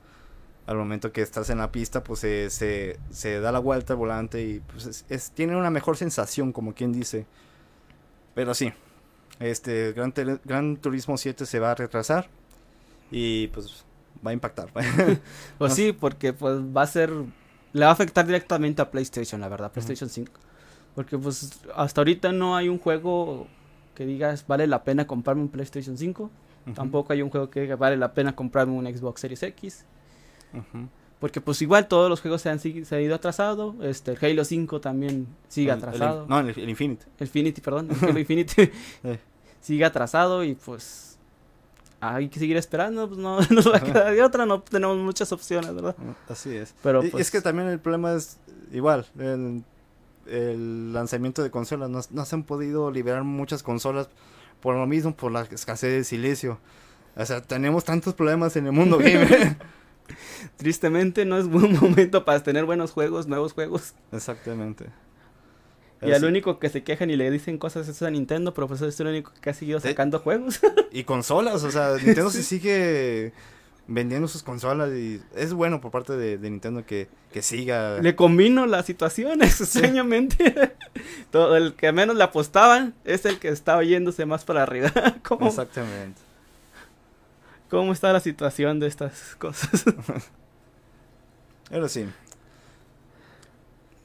Al 0.66 0.76
momento 0.76 1.11
que 1.11 1.22
estás 1.22 1.50
en 1.50 1.59
la 1.59 1.72
pista, 1.72 2.04
pues 2.04 2.20
se, 2.20 2.50
se, 2.50 2.98
se 3.11 3.40
da 3.40 3.50
la 3.50 3.59
vuelta 3.59 3.94
el 3.94 3.98
volante 3.98 4.42
y 4.44 4.61
pues 4.61 5.04
es, 5.09 5.30
tiene 5.33 5.56
una 5.56 5.70
mejor 5.70 5.96
sensación, 5.96 6.52
como 6.52 6.72
quien 6.74 6.92
dice. 6.92 7.26
Pero 8.35 8.54
sí, 8.54 8.72
este 9.40 9.92
Gran, 9.92 10.12
Gran 10.44 10.76
Turismo 10.76 11.16
7 11.18 11.46
se 11.46 11.59
va 11.59 11.72
a 11.72 11.74
retrasar 11.74 12.28
y 13.11 13.49
pues 13.49 13.85
va 14.25 14.31
a 14.31 14.35
impactar. 14.35 14.70
Pues 15.59 15.75
sí, 15.75 15.92
porque 15.92 16.33
pues 16.33 16.61
va 16.61 16.83
a 16.83 16.87
ser, 16.87 17.11
le 17.73 17.85
va 17.85 17.88
a 17.90 17.92
afectar 17.92 18.27
directamente 18.27 18.81
a 18.83 18.90
PlayStation, 18.90 19.40
la 19.40 19.49
verdad, 19.49 19.70
PlayStation 19.73 20.09
5. 20.11 20.33
Porque 20.94 21.16
pues 21.18 21.61
hasta 21.77 22.01
ahorita 22.01 22.33
no 22.33 22.57
hay 22.57 22.68
un 22.68 22.79
juego 22.79 23.46
que 23.94 24.05
digas 24.07 24.46
vale 24.46 24.66
la 24.66 24.83
pena 24.85 25.07
comprarme 25.07 25.42
un 25.42 25.49
PlayStation 25.49 25.96
5. 25.96 26.31
Tampoco 26.75 27.12
hay 27.12 27.23
un 27.23 27.31
juego 27.31 27.49
que 27.51 27.61
diga 27.62 27.77
vale 27.77 27.96
la 27.96 28.12
pena 28.12 28.35
comprarme 28.37 28.75
un 28.75 28.87
Xbox 28.87 29.20
Series 29.23 29.42
X. 29.42 29.85
Porque 31.18 31.40
pues 31.42 31.61
igual 31.61 31.87
todos 31.87 32.09
los 32.09 32.20
juegos 32.23 32.40
se 32.42 32.49
han, 32.49 32.59
se 32.59 32.94
han 32.96 33.03
ido 33.03 33.14
atrasado. 33.14 33.75
Este, 33.83 34.12
el 34.12 34.18
Halo 34.25 34.44
5 34.44 34.81
también 34.81 35.27
sigue 35.49 35.70
El- 35.70 35.79
el- 35.79 35.85
atrasado. 35.85 36.27
no, 36.29 36.40
el, 36.40 36.49
el 36.49 36.68
Infinite. 36.68 37.05
El 37.18 37.27
Infinity, 37.27 37.61
perdón. 37.61 37.88
El 37.90 37.96
Halo 38.11 38.18
Infinity 38.18 38.70
sigue 39.61 39.85
atrasado 39.85 40.42
y 40.44 40.55
pues 40.55 41.10
hay 42.00 42.28
que 42.28 42.38
seguir 42.38 42.56
esperando. 42.56 43.06
Pues 43.08 43.18
no 43.20 43.40
nos 43.50 43.70
va 43.72 43.76
a 43.76 43.80
quedar 43.80 44.12
de 44.14 44.22
otra. 44.22 44.46
No 44.46 44.62
tenemos 44.62 44.96
muchas 44.98 45.32
opciones, 45.32 45.74
¿verdad? 45.74 45.96
Así 46.28 46.54
es. 46.56 46.74
Pero 46.82 47.04
Y- 47.04 47.10
pues, 47.10 47.22
es 47.26 47.30
que 47.30 47.40
también 47.40 47.68
el 47.68 47.78
problema 47.80 48.12
es 48.14 48.38
igual, 48.72 49.06
el, 49.18 49.62
el 50.26 50.92
lanzamiento 50.92 51.42
de 51.42 51.50
consolas, 51.50 51.90
no, 51.90 52.00
no 52.10 52.24
se 52.24 52.34
han 52.34 52.42
podido 52.44 52.90
liberar 52.90 53.24
muchas 53.24 53.62
consolas 53.62 54.08
por 54.60 54.74
lo 54.76 54.86
mismo, 54.86 55.16
por 55.16 55.32
la 55.32 55.42
escasez 55.42 55.90
de 55.92 56.04
silicio. 56.04 56.58
O 57.16 57.24
sea, 57.24 57.42
tenemos 57.42 57.84
tantos 57.84 58.14
problemas 58.14 58.54
en 58.56 58.66
el 58.66 58.72
mundo 58.72 58.98
gamer. 58.98 59.56
tristemente 60.56 61.24
no 61.24 61.36
es 61.38 61.48
buen 61.48 61.72
momento 61.78 62.24
para 62.24 62.42
tener 62.42 62.64
buenos 62.64 62.92
juegos, 62.92 63.26
nuevos 63.26 63.52
juegos. 63.52 63.94
Exactamente. 64.12 64.86
Y 66.02 66.12
al 66.12 66.20
sí, 66.20 66.26
único 66.26 66.58
que 66.58 66.70
se 66.70 66.82
quejan 66.82 67.10
y 67.10 67.16
le 67.16 67.30
dicen 67.30 67.58
cosas 67.58 67.86
es 67.88 68.02
a 68.02 68.10
Nintendo, 68.10 68.54
pero 68.54 68.66
pues 68.68 68.80
es 68.80 68.98
el 69.00 69.08
único 69.08 69.32
que 69.40 69.50
ha 69.50 69.54
seguido 69.54 69.80
sacando 69.80 70.18
juegos. 70.18 70.60
Y 70.92 71.04
consolas, 71.04 71.62
o 71.62 71.70
sea, 71.70 71.94
Nintendo 71.96 72.30
se 72.30 72.42
sigue 72.42 73.32
vendiendo 73.86 74.28
sus 74.28 74.42
consolas 74.42 74.90
y 74.92 75.20
es 75.34 75.53
bueno 75.53 75.80
por 75.80 75.90
parte 75.90 76.16
de, 76.16 76.38
de 76.38 76.51
Nintendo 76.51 76.86
que, 76.86 77.09
que 77.32 77.42
siga. 77.42 78.01
le 78.01 78.16
combino 78.16 78.66
las 78.66 78.86
situaciones, 78.86 79.61
extrañamente. 79.61 80.76
Todo 81.30 81.57
el 81.57 81.74
que 81.74 81.92
menos 81.92 82.16
le 82.16 82.24
apostaban 82.24 82.94
es 83.05 83.24
el 83.24 83.38
que 83.38 83.48
estaba 83.48 83.84
yéndose 83.84 84.26
más 84.26 84.44
para 84.44 84.62
arriba. 84.62 84.92
¿Cómo, 85.22 85.48
Exactamente. 85.48 86.20
¿Cómo 87.68 87.92
está 87.92 88.12
la 88.12 88.20
situación 88.20 88.80
de 88.80 88.86
estas 88.86 89.36
cosas? 89.36 89.84
Pero 91.68 91.88
sí. 91.88 92.07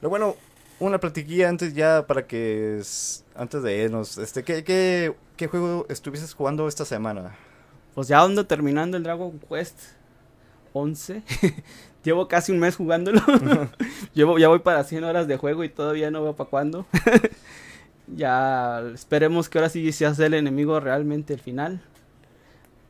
Pero 0.00 0.10
bueno, 0.10 0.36
una 0.78 0.98
platiquilla 1.00 1.48
antes 1.48 1.74
ya 1.74 2.06
para 2.06 2.26
que 2.26 2.78
es- 2.78 3.24
antes 3.34 3.62
de 3.62 3.76
irnos, 3.84 4.18
este, 4.18 4.44
¿qué, 4.44 4.64
qué, 4.64 5.14
qué 5.36 5.46
juego 5.48 5.86
estuviste 5.88 6.26
jugando 6.34 6.68
esta 6.68 6.84
semana? 6.84 7.36
Pues 7.94 8.08
ya 8.08 8.20
ando 8.22 8.46
terminando 8.46 8.96
el 8.96 9.02
Dragon 9.02 9.38
Quest 9.48 9.78
11. 10.72 11.22
Llevo 12.04 12.28
casi 12.28 12.52
un 12.52 12.58
mes 12.60 12.76
jugándolo. 12.76 13.20
Llevo, 14.14 14.38
ya 14.38 14.48
voy 14.48 14.60
para 14.60 14.84
100 14.84 15.04
horas 15.04 15.26
de 15.26 15.36
juego 15.38 15.64
y 15.64 15.68
todavía 15.68 16.10
no 16.10 16.22
veo 16.22 16.36
para 16.36 16.50
cuándo. 16.50 16.86
ya 18.14 18.82
esperemos 18.94 19.48
que 19.48 19.58
ahora 19.58 19.68
sí 19.70 19.90
se 19.92 20.06
hace 20.06 20.26
el 20.26 20.34
enemigo 20.34 20.78
realmente 20.80 21.34
el 21.34 21.40
final. 21.40 21.80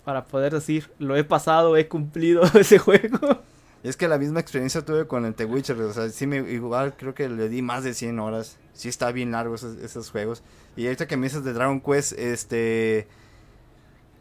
para 0.05 0.25
poder 0.25 0.53
decir, 0.55 0.91
lo 0.99 1.17
he 1.17 1.25
pasado, 1.25 1.77
he 1.77 1.89
cumplido 1.89 2.43
ese 2.61 2.79
juego. 2.79 3.19
Es 3.89 3.97
que 3.97 4.09
la 4.09 4.19
misma 4.19 4.41
experiencia 4.41 4.85
tuve 4.85 5.07
con 5.07 5.25
el 5.25 5.35
The 5.35 5.45
Witcher, 5.45 5.81
o 5.81 5.93
sea, 5.93 6.09
sí 6.11 6.27
me, 6.27 6.39
igual 6.51 6.95
creo 6.97 7.15
que 7.15 7.29
le 7.29 7.49
di 7.49 7.63
más 7.63 7.85
de 7.85 7.95
100 7.95 8.19
horas. 8.19 8.57
Sí 8.73 8.89
está 8.89 9.11
bien 9.13 9.33
largo 9.33 9.55
esos, 9.55 9.77
esos 9.79 10.11
juegos. 10.11 10.43
Y 10.77 10.85
ahorita 10.87 11.07
que 11.07 11.17
me 11.17 11.27
dices 11.27 11.45
de 11.45 11.53
Dragon 11.53 11.81
Quest, 11.81 12.13
este 12.19 13.07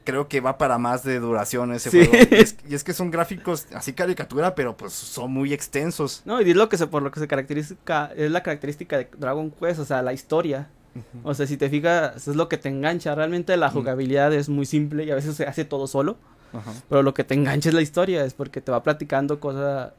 creo 0.04 0.28
que 0.28 0.40
va 0.40 0.58
para 0.60 0.78
más 0.78 1.04
de 1.04 1.20
duración 1.20 1.74
ese 1.74 1.90
Sí. 1.90 2.06
juego. 2.06 2.28
Y 2.32 2.36
es, 2.36 2.56
y 2.70 2.76
es 2.76 2.84
que 2.84 2.94
son 2.94 3.10
gráficos 3.10 3.66
así 3.74 3.94
caricatura, 3.94 4.54
pero 4.54 4.78
pues 4.78 4.94
son 4.94 5.32
muy 5.32 5.52
extensos. 5.52 6.22
No, 6.26 6.42
y 6.42 6.52
es 6.52 6.56
lo 6.56 6.70
que 6.70 6.78
se, 6.78 6.86
por 6.88 7.02
lo 7.02 7.10
que 7.12 7.20
se 7.20 7.28
caracteriza, 7.28 7.76
es 8.16 8.30
la 8.32 8.44
característica 8.44 8.98
de 9.00 9.10
Dragon 9.18 9.50
Quest, 9.52 9.80
o 9.80 9.86
sea, 9.86 10.02
la 10.04 10.14
historia. 10.14 10.70
O 11.24 11.34
sea, 11.34 11.46
si 11.46 11.58
te 11.58 11.70
fijas, 11.70 12.26
es 12.28 12.36
lo 12.38 12.48
que 12.48 12.58
te 12.58 12.70
engancha. 12.70 13.14
Realmente 13.16 13.58
la 13.58 13.70
jugabilidad 13.70 14.32
es 14.34 14.48
muy 14.48 14.66
simple 14.66 15.04
y 15.04 15.12
a 15.12 15.16
veces 15.16 15.36
se 15.36 15.46
hace 15.46 15.66
todo 15.66 15.88
solo. 15.88 16.18
Ajá. 16.56 16.74
Pero 16.90 17.04
lo 17.04 17.14
que 17.14 17.24
te 17.24 17.34
engancha 17.34 17.70
es 17.70 17.76
la 17.76 17.82
historia, 17.82 18.24
es 18.26 18.34
porque 18.34 18.62
te 18.62 18.72
va 18.72 18.82
platicando 18.84 19.40
cosas 19.40 19.92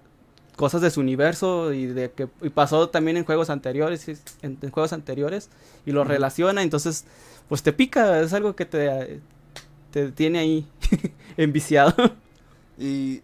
cosas 0.57 0.81
de 0.81 0.91
su 0.91 1.01
universo 1.01 1.75
y 1.75 1.85
de 1.87 2.11
que 2.13 2.29
y 2.41 2.49
pasó 2.49 2.89
también 2.89 3.19
en 3.19 3.25
juegos 3.27 3.51
anteriores, 3.51 4.09
es- 4.09 4.23
en, 4.41 4.57
en 4.63 4.71
juegos 4.71 4.95
anteriores 4.95 5.51
y 5.85 5.93
lo 5.93 6.03
relaciona, 6.05 6.63
entonces 6.63 7.05
pues 7.49 7.63
te 7.63 7.73
pica, 7.75 8.21
es 8.21 8.33
algo 8.33 8.57
que 8.57 8.65
te 8.65 9.21
te 9.91 10.11
tiene 10.13 10.39
ahí 10.39 10.67
enviciado. 11.37 11.95
Y 12.79 13.21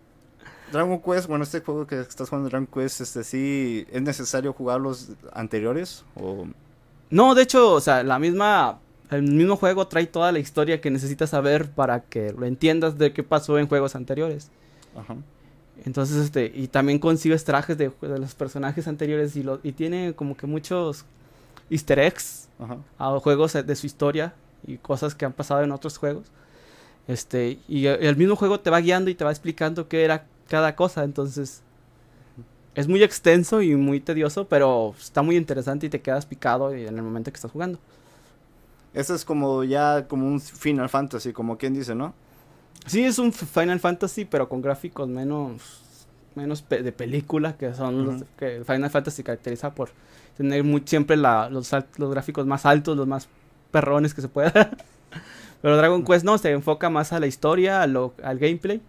Dragon 0.72 1.00
Quest, 1.00 1.26
bueno, 1.26 1.44
este 1.44 1.60
juego 1.60 1.86
que 1.86 2.00
estás 2.00 2.28
jugando 2.28 2.48
Dragon 2.50 2.66
Quest, 2.66 3.00
este 3.00 3.24
sí, 3.24 3.86
¿es 3.90 4.02
necesario 4.02 4.52
jugar 4.52 4.80
los 4.80 5.10
anteriores? 5.32 6.04
O... 6.14 6.46
No, 7.10 7.34
de 7.34 7.42
hecho, 7.42 7.72
o 7.72 7.80
sea, 7.80 8.02
la 8.02 8.18
misma 8.18 8.78
el 9.16 9.22
mismo 9.22 9.56
juego 9.56 9.86
trae 9.86 10.06
toda 10.06 10.32
la 10.32 10.38
historia 10.38 10.80
que 10.80 10.90
necesitas 10.90 11.30
saber 11.30 11.70
para 11.70 12.00
que 12.00 12.32
lo 12.32 12.46
entiendas 12.46 12.98
de 12.98 13.12
qué 13.12 13.22
pasó 13.22 13.58
en 13.58 13.66
juegos 13.68 13.94
anteriores. 13.94 14.50
Ajá. 14.96 15.16
Entonces, 15.84 16.16
este, 16.16 16.52
y 16.54 16.68
también 16.68 16.98
consigues 16.98 17.44
trajes 17.44 17.76
de, 17.78 17.90
de 18.00 18.18
los 18.18 18.34
personajes 18.34 18.86
anteriores 18.86 19.34
y, 19.36 19.42
lo, 19.42 19.58
y 19.62 19.72
tiene 19.72 20.12
como 20.14 20.36
que 20.36 20.46
muchos 20.46 21.04
easter 21.70 21.98
eggs 21.98 22.48
Ajá. 22.58 22.76
a 22.98 23.18
juegos 23.18 23.52
de 23.52 23.76
su 23.76 23.86
historia 23.86 24.34
y 24.66 24.76
cosas 24.76 25.14
que 25.14 25.24
han 25.24 25.32
pasado 25.32 25.62
en 25.62 25.72
otros 25.72 25.98
juegos. 25.98 26.26
Este, 27.08 27.58
y 27.68 27.86
el 27.86 28.16
mismo 28.16 28.36
juego 28.36 28.60
te 28.60 28.70
va 28.70 28.80
guiando 28.80 29.10
y 29.10 29.14
te 29.14 29.24
va 29.24 29.30
explicando 29.30 29.88
qué 29.88 30.04
era 30.04 30.26
cada 30.48 30.76
cosa, 30.76 31.02
entonces 31.02 31.62
es 32.74 32.88
muy 32.88 33.02
extenso 33.02 33.60
y 33.60 33.74
muy 33.74 34.00
tedioso, 34.00 34.46
pero 34.46 34.94
está 34.98 35.22
muy 35.22 35.36
interesante 35.36 35.86
y 35.86 35.88
te 35.88 36.00
quedas 36.00 36.26
picado 36.26 36.72
en 36.72 36.94
el 36.96 37.02
momento 37.02 37.30
que 37.32 37.36
estás 37.36 37.50
jugando. 37.50 37.78
Este 38.94 39.14
es 39.14 39.24
como 39.24 39.64
ya 39.64 40.06
como 40.08 40.26
un 40.26 40.40
Final 40.40 40.88
Fantasy, 40.88 41.32
como 41.32 41.56
quien 41.58 41.74
dice, 41.74 41.94
¿no? 41.94 42.14
Sí, 42.86 43.04
es 43.04 43.18
un 43.18 43.32
Final 43.32 43.80
Fantasy, 43.80 44.24
pero 44.24 44.48
con 44.48 44.60
gráficos 44.62 45.08
menos 45.08 45.80
menos 46.34 46.62
pe- 46.62 46.82
de 46.82 46.92
película, 46.92 47.56
que 47.58 47.74
son 47.74 48.06
los 48.06 48.24
que 48.38 48.62
Final 48.66 48.88
Fantasy 48.90 49.16
se 49.18 49.24
caracteriza 49.24 49.74
por 49.74 49.90
tener 50.36 50.64
muy, 50.64 50.82
siempre 50.86 51.16
la- 51.16 51.50
los, 51.50 51.70
los 51.98 52.10
gráficos 52.10 52.46
más 52.46 52.64
altos, 52.66 52.96
los 52.96 53.06
más 53.06 53.28
perrones 53.70 54.14
que 54.14 54.22
se 54.22 54.28
pueda. 54.28 54.52
pero 55.62 55.76
Dragon 55.76 56.04
Quest 56.04 56.24
no, 56.24 56.38
se 56.38 56.50
enfoca 56.50 56.88
más 56.90 57.12
a 57.12 57.20
la 57.20 57.26
historia, 57.26 57.82
a 57.82 57.86
lo, 57.86 58.14
al 58.22 58.38
gameplay, 58.38 58.80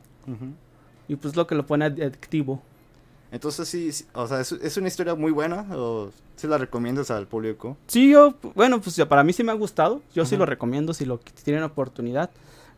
y 1.10 1.16
pues 1.18 1.36
lo 1.36 1.45
que 1.45 1.56
lo 1.56 1.66
pone 1.66 1.84
adictivo. 1.86 2.62
Entonces 3.34 3.67
sí, 3.67 3.91
sí, 3.91 4.05
o 4.13 4.27
sea, 4.27 4.39
¿es, 4.41 4.51
es 4.51 4.77
una 4.77 4.88
historia 4.88 5.15
muy 5.15 5.31
buena 5.31 5.65
o 5.71 6.11
si 6.36 6.45
la 6.45 6.59
recomiendas 6.59 7.09
al 7.09 7.25
público? 7.25 7.75
Sí, 7.88 8.11
yo, 8.11 8.36
bueno, 8.53 8.79
pues 8.79 8.95
ya 8.95 9.09
para 9.09 9.23
mí 9.23 9.34
sí 9.34 9.43
me 9.43 9.51
ha 9.51 9.55
gustado, 9.55 10.03
yo 10.13 10.23
sí 10.23 10.38
lo 10.38 10.45
recomiendo 10.45 10.93
si 10.93 11.03
lo 11.03 11.19
si 11.34 11.43
tienen 11.43 11.63
oportunidad. 11.63 12.29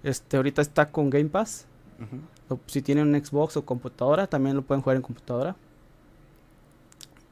Este, 0.02 0.38
ahorita 0.38 0.62
está 0.62 0.92
con 0.92 1.10
Game 1.10 1.30
Pass. 1.30 1.66
O 2.48 2.58
si 2.68 2.82
tienen 2.82 3.14
un 3.14 3.22
Xbox 3.22 3.58
o 3.58 3.66
computadora, 3.66 4.28
también 4.28 4.56
lo 4.56 4.62
pueden 4.62 4.82
jugar 4.82 4.96
en 4.96 5.02
computadora. 5.02 5.58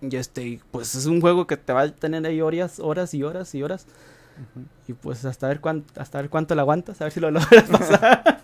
Y 0.01 0.13
este, 0.17 0.59
pues 0.71 0.93
es 0.93 1.05
un 1.05 1.21
juego 1.21 1.47
que 1.47 1.55
te 1.55 1.71
va 1.71 1.83
a 1.83 1.91
tener 1.91 2.25
ahí 2.25 2.41
horas, 2.41 2.81
horas 2.81 3.13
y 3.13 3.23
horas 3.23 3.55
y 3.55 3.63
horas. 3.63 3.87
Y 4.85 4.91
pues 4.91 5.23
hasta 5.23 5.47
ver 5.47 5.61
cuánto, 5.61 5.97
hasta 6.01 6.17
ver 6.17 6.29
cuánto 6.29 6.55
le 6.55 6.61
aguantas, 6.61 6.99
a 6.99 7.05
ver 7.05 7.13
si 7.13 7.21
lo 7.21 7.31
logras 7.31 7.69
pasar. 7.69 8.42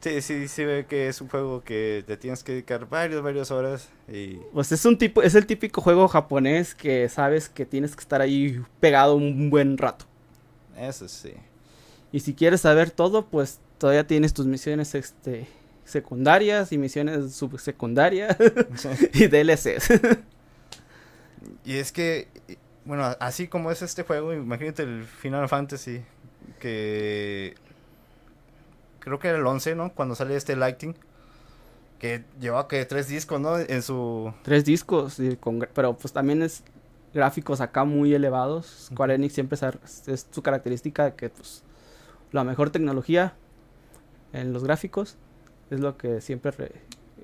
Sí, 0.00 0.22
sí, 0.22 0.46
sí 0.46 0.64
ve 0.64 0.86
que 0.86 1.08
es 1.08 1.20
un 1.20 1.28
juego 1.28 1.62
que 1.64 2.04
te 2.06 2.16
tienes 2.16 2.44
que 2.44 2.52
dedicar 2.52 2.88
varias, 2.88 3.20
varias 3.20 3.50
horas 3.50 3.88
y... 4.06 4.36
pues 4.52 4.70
es 4.70 4.84
un 4.84 4.96
tipo, 4.96 5.22
es 5.22 5.34
el 5.34 5.44
típico 5.44 5.80
juego 5.80 6.06
japonés 6.06 6.76
que 6.76 7.08
sabes 7.08 7.48
que 7.48 7.66
tienes 7.66 7.96
que 7.96 8.02
estar 8.02 8.20
ahí 8.20 8.62
pegado 8.78 9.16
un 9.16 9.50
buen 9.50 9.76
rato. 9.76 10.04
Eso 10.76 11.08
sí. 11.08 11.32
Y 12.12 12.20
si 12.20 12.34
quieres 12.34 12.60
saber 12.60 12.92
todo, 12.92 13.26
pues 13.26 13.58
todavía 13.76 14.06
tienes 14.06 14.32
tus 14.32 14.46
misiones 14.46 14.94
este 14.94 15.48
secundarias 15.84 16.70
y 16.72 16.78
misiones 16.78 17.34
subsecundarias 17.34 18.36
y 19.14 19.26
DLCs. 19.26 19.88
Y 21.64 21.76
es 21.76 21.92
que, 21.92 22.28
bueno, 22.84 23.04
así 23.20 23.48
como 23.48 23.70
es 23.70 23.82
este 23.82 24.02
juego, 24.02 24.32
imagínate 24.32 24.82
el 24.82 25.04
Final 25.04 25.48
Fantasy, 25.48 26.02
que 26.60 27.54
creo 29.08 29.18
que 29.18 29.28
era 29.28 29.38
el 29.38 29.46
11, 29.46 29.74
¿no? 29.74 29.92
Cuando 29.92 30.14
sale 30.14 30.36
este 30.36 30.56
Lighting, 30.56 30.94
que 31.98 32.24
llevaba 32.40 32.68
que 32.68 32.84
tres 32.84 33.08
discos, 33.08 33.40
¿no? 33.40 33.58
En 33.58 33.82
su... 33.82 34.32
Tres 34.42 34.64
discos, 34.64 35.18
con 35.40 35.66
pero 35.74 35.96
pues 35.96 36.12
también 36.12 36.42
es 36.42 36.62
gráficos 37.12 37.60
acá 37.60 37.84
muy 37.84 38.14
elevados. 38.14 38.90
Square 38.92 39.14
Enix 39.14 39.34
siempre 39.34 39.58
es, 40.06 40.26
su 40.30 40.42
característica 40.42 41.04
de 41.04 41.14
que 41.14 41.28
pues 41.30 41.62
la 42.32 42.44
mejor 42.44 42.70
tecnología 42.70 43.34
en 44.32 44.52
los 44.52 44.62
gráficos 44.64 45.16
es 45.70 45.80
lo 45.80 45.96
que 45.96 46.20
siempre 46.20 46.50
re- 46.52 46.72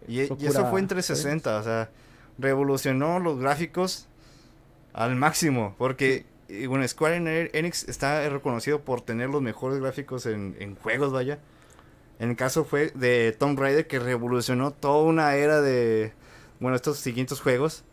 Y, 0.08 0.20
eso 0.20 0.36
fue 0.36 0.80
en 0.80 0.86
Square 0.86 0.86
360, 0.86 1.58
o 1.58 1.62
sea, 1.62 1.90
revolucionó 2.38 3.20
los 3.20 3.38
gráficos 3.38 4.06
al 4.92 5.16
máximo, 5.16 5.74
porque, 5.78 6.24
bueno, 6.68 6.86
Square 6.86 7.50
Enix 7.52 7.88
está 7.88 8.28
reconocido 8.28 8.80
por 8.80 9.00
tener 9.00 9.28
los 9.28 9.42
mejores 9.42 9.80
gráficos 9.80 10.26
en, 10.26 10.56
en 10.58 10.76
juegos, 10.76 11.12
vaya. 11.12 11.38
En 12.18 12.30
el 12.30 12.36
caso 12.36 12.64
fue 12.64 12.90
de 12.94 13.34
Tomb 13.38 13.58
Raider 13.58 13.86
que 13.86 13.98
revolucionó 13.98 14.70
toda 14.72 15.02
una 15.04 15.34
era 15.36 15.60
de, 15.60 16.12
bueno, 16.60 16.76
estos 16.76 16.98
siguientes 16.98 17.40
juegos. 17.40 17.84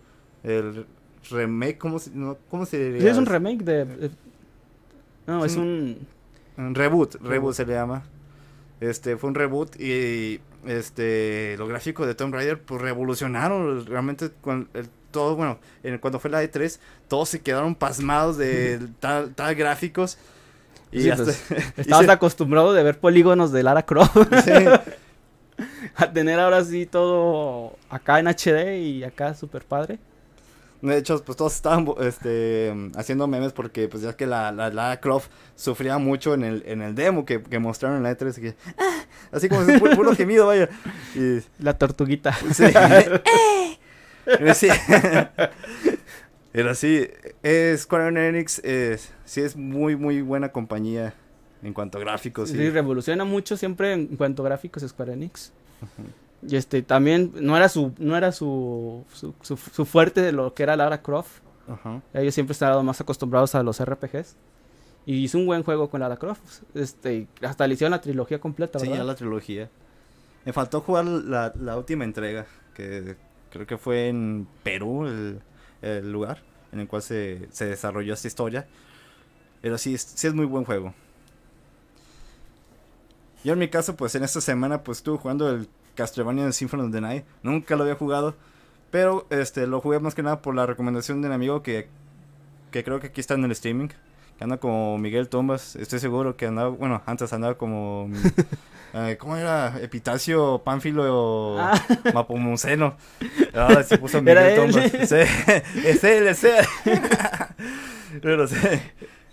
El 0.43 0.85
remake, 1.29 1.77
¿cómo 1.77 1.99
se, 1.99 2.11
no, 2.11 2.37
cómo 2.49 2.65
se 2.65 2.77
diría? 2.91 3.01
Sí, 3.01 3.07
es 3.07 3.17
un 3.17 3.25
remake 3.25 3.63
de... 3.63 3.85
de- 3.85 4.11
no, 5.27 5.45
Es 5.45 5.53
es 5.53 5.57
un... 5.57 6.07
Un 6.57 6.75
reboot, 6.75 7.15
reboot, 7.21 7.29
Reboot. 7.29 7.55
se 7.55 7.65
le 7.65 7.73
llama. 7.73 8.03
Este, 8.79 9.15
fue 9.17 9.29
un 9.29 9.35
reboot 9.35 9.79
y 9.79 10.41
este, 10.65 11.55
los 11.57 11.69
gráficos 11.69 12.07
de 12.07 12.15
Tomb 12.15 12.33
Raider 12.33 12.59
pues 12.61 12.81
revolucionaron 12.81 13.85
realmente 13.85 14.31
con 14.41 14.69
el, 14.73 14.89
todo, 15.11 15.35
bueno, 15.35 15.59
en, 15.83 15.97
cuando 15.99 16.19
fue 16.19 16.31
la 16.31 16.43
E3, 16.43 16.79
todos 17.07 17.29
se 17.29 17.41
quedaron 17.41 17.75
pasmados 17.75 18.37
de 18.37 18.79
tal, 18.99 19.33
tal 19.35 19.55
gráficos. 19.55 20.17
Y 20.91 21.01
Sí, 21.03 21.09
hasta, 21.09 21.23
pues, 21.25 21.43
y 21.77 21.81
Estabas 21.81 22.05
se- 22.05 22.11
acostumbrado 22.11 22.73
de 22.73 22.83
ver 22.83 22.99
polígonos 22.99 23.51
de 23.51 23.63
Lara 23.63 23.83
Croft 23.83 24.15
sí, 24.43 24.51
a 25.95 26.11
tener 26.11 26.39
ahora 26.39 26.63
sí 26.63 26.85
todo 26.85 27.77
acá 27.89 28.19
en 28.19 28.27
HD 28.27 28.77
y 28.79 29.03
acá 29.03 29.33
super 29.33 29.63
padre. 29.63 29.99
de 30.81 30.97
hecho, 30.97 31.23
pues 31.23 31.37
todos 31.37 31.53
estaban 31.53 31.87
este, 32.01 32.73
haciendo 32.95 33.27
memes 33.27 33.53
porque 33.53 33.87
pues 33.87 34.01
ya 34.03 34.15
que 34.15 34.25
la, 34.25 34.51
la 34.51 34.69
Lara 34.69 34.99
Croft 34.99 35.29
sufría 35.55 35.97
mucho 35.99 36.33
en 36.33 36.43
el, 36.43 36.63
en 36.65 36.81
el 36.81 36.95
demo 36.95 37.23
que, 37.25 37.41
que 37.41 37.59
mostraron 37.59 37.97
en 37.97 38.03
la 38.03 38.17
E3, 38.17 38.33
que, 38.41 38.55
"Ah", 38.79 39.03
así 39.31 39.47
como 39.47 39.61
ese 39.61 39.79
pu- 39.79 39.95
puro 39.95 40.15
gemido, 40.15 40.47
vaya. 40.47 40.69
Y, 41.15 41.39
La 41.63 41.77
tortuguita. 41.77 42.33
Sí. 42.53 42.65
Sí. 44.53 44.69
Pero 46.51 46.75
sí, 46.75 47.07
eh, 47.43 47.75
Square 47.77 48.27
Enix 48.29 48.59
eh, 48.63 48.99
sí 49.25 49.41
es 49.41 49.55
muy, 49.55 49.95
muy 49.95 50.21
buena 50.21 50.51
compañía 50.51 51.13
en 51.63 51.73
cuanto 51.73 51.97
a 51.97 52.01
gráficos. 52.01 52.49
Sí, 52.49 52.69
revoluciona 52.69 53.23
mucho 53.23 53.55
siempre 53.55 53.93
en 53.93 54.07
cuanto 54.17 54.43
a 54.43 54.45
gráficos 54.45 54.83
Square 54.83 55.13
Enix. 55.13 55.53
Y 56.47 56.55
este 56.55 56.81
también 56.81 57.31
no 57.39 57.55
era 57.55 57.69
su 57.69 57.93
no 57.99 58.17
era 58.17 58.31
su, 58.31 59.05
su, 59.13 59.33
su, 59.41 59.57
su 59.57 59.85
fuerte 59.85 60.21
de 60.21 60.31
lo 60.31 60.53
que 60.53 60.63
era 60.63 60.75
Lara 60.75 61.01
Croft. 61.01 61.39
Ajá. 61.67 62.01
Ellos 62.13 62.33
siempre 62.33 62.51
estaban 62.53 62.85
más 62.85 62.99
acostumbrados 62.99 63.55
a 63.55 63.63
los 63.63 63.83
RPGs. 63.83 64.35
Y 65.05 65.23
hizo 65.23 65.37
un 65.37 65.45
buen 65.47 65.63
juego 65.63 65.89
con 65.89 66.01
Lara 66.01 66.17
Croft. 66.17 66.63
Este, 66.75 67.27
hasta 67.41 67.65
le 67.67 67.73
hicieron 67.75 67.91
la 67.91 68.01
trilogía 68.01 68.39
completa, 68.39 68.77
Sí, 68.77 68.85
¿verdad? 68.87 69.01
ya 69.01 69.05
la 69.05 69.15
trilogía. 69.15 69.69
Me 70.45 70.53
faltó 70.53 70.81
jugar 70.81 71.05
la, 71.05 71.53
la 71.59 71.77
última 71.77 72.03
entrega, 72.03 72.45
que 72.75 73.15
creo 73.51 73.65
que 73.67 73.77
fue 73.77 74.09
en 74.09 74.47
Perú 74.63 75.05
el, 75.05 75.39
el 75.81 76.11
lugar 76.11 76.43
en 76.71 76.79
el 76.79 76.87
cual 76.87 77.01
se, 77.01 77.47
se 77.51 77.65
desarrolló 77.65 78.13
esta 78.13 78.27
historia. 78.27 78.67
Pero 79.61 79.77
sí, 79.77 79.97
sí 79.97 80.27
es 80.27 80.33
muy 80.33 80.45
buen 80.45 80.65
juego. 80.65 80.93
Yo 83.43 83.53
en 83.53 83.59
mi 83.59 83.69
caso, 83.69 83.95
pues 83.95 84.15
en 84.15 84.23
esta 84.23 84.41
semana, 84.41 84.83
pues 84.83 84.99
estuve 84.99 85.17
jugando 85.17 85.49
el 85.49 85.67
Castlevania 85.95 86.51
Symphony 86.51 86.83
of 86.83 86.91
the 86.91 87.01
Night. 87.01 87.25
Nunca 87.43 87.75
lo 87.75 87.83
había 87.83 87.95
jugado, 87.95 88.35
pero 88.91 89.25
este 89.29 89.67
lo 89.67 89.81
jugué 89.81 89.99
más 89.99 90.15
que 90.15 90.23
nada 90.23 90.41
por 90.41 90.55
la 90.55 90.65
recomendación 90.65 91.21
de 91.21 91.27
un 91.27 91.33
amigo 91.33 91.63
que, 91.63 91.87
que 92.71 92.83
creo 92.83 92.99
que 92.99 93.07
aquí 93.07 93.21
está 93.21 93.33
en 93.33 93.45
el 93.45 93.51
streaming, 93.51 93.89
que 94.41 94.45
anda 94.45 94.57
como 94.57 94.97
Miguel 94.97 95.29
Tombas. 95.29 95.75
Estoy 95.75 95.99
seguro 95.99 96.35
que 96.35 96.47
andaba, 96.47 96.69
bueno, 96.69 97.03
antes 97.05 97.31
andaba 97.31 97.59
como. 97.59 98.09
eh, 98.95 99.15
¿Cómo 99.19 99.37
era? 99.37 99.79
Epitacio 99.79 100.63
Pánfilo 100.63 101.59
Ah. 101.59 101.79
Mapomuceno. 102.15 102.97
Ahora 103.53 103.83
se 103.83 103.99
puso 103.99 104.17
Miguel 104.23 104.37
Era 104.39 104.49
él. 104.49 104.55
Tombas. 104.71 104.91
Sí, 104.91 105.15
es 105.85 106.03
él, 106.03 106.27
es 106.27 106.43
él. 106.43 106.65
Pero 108.23 108.47
sí. 108.47 108.55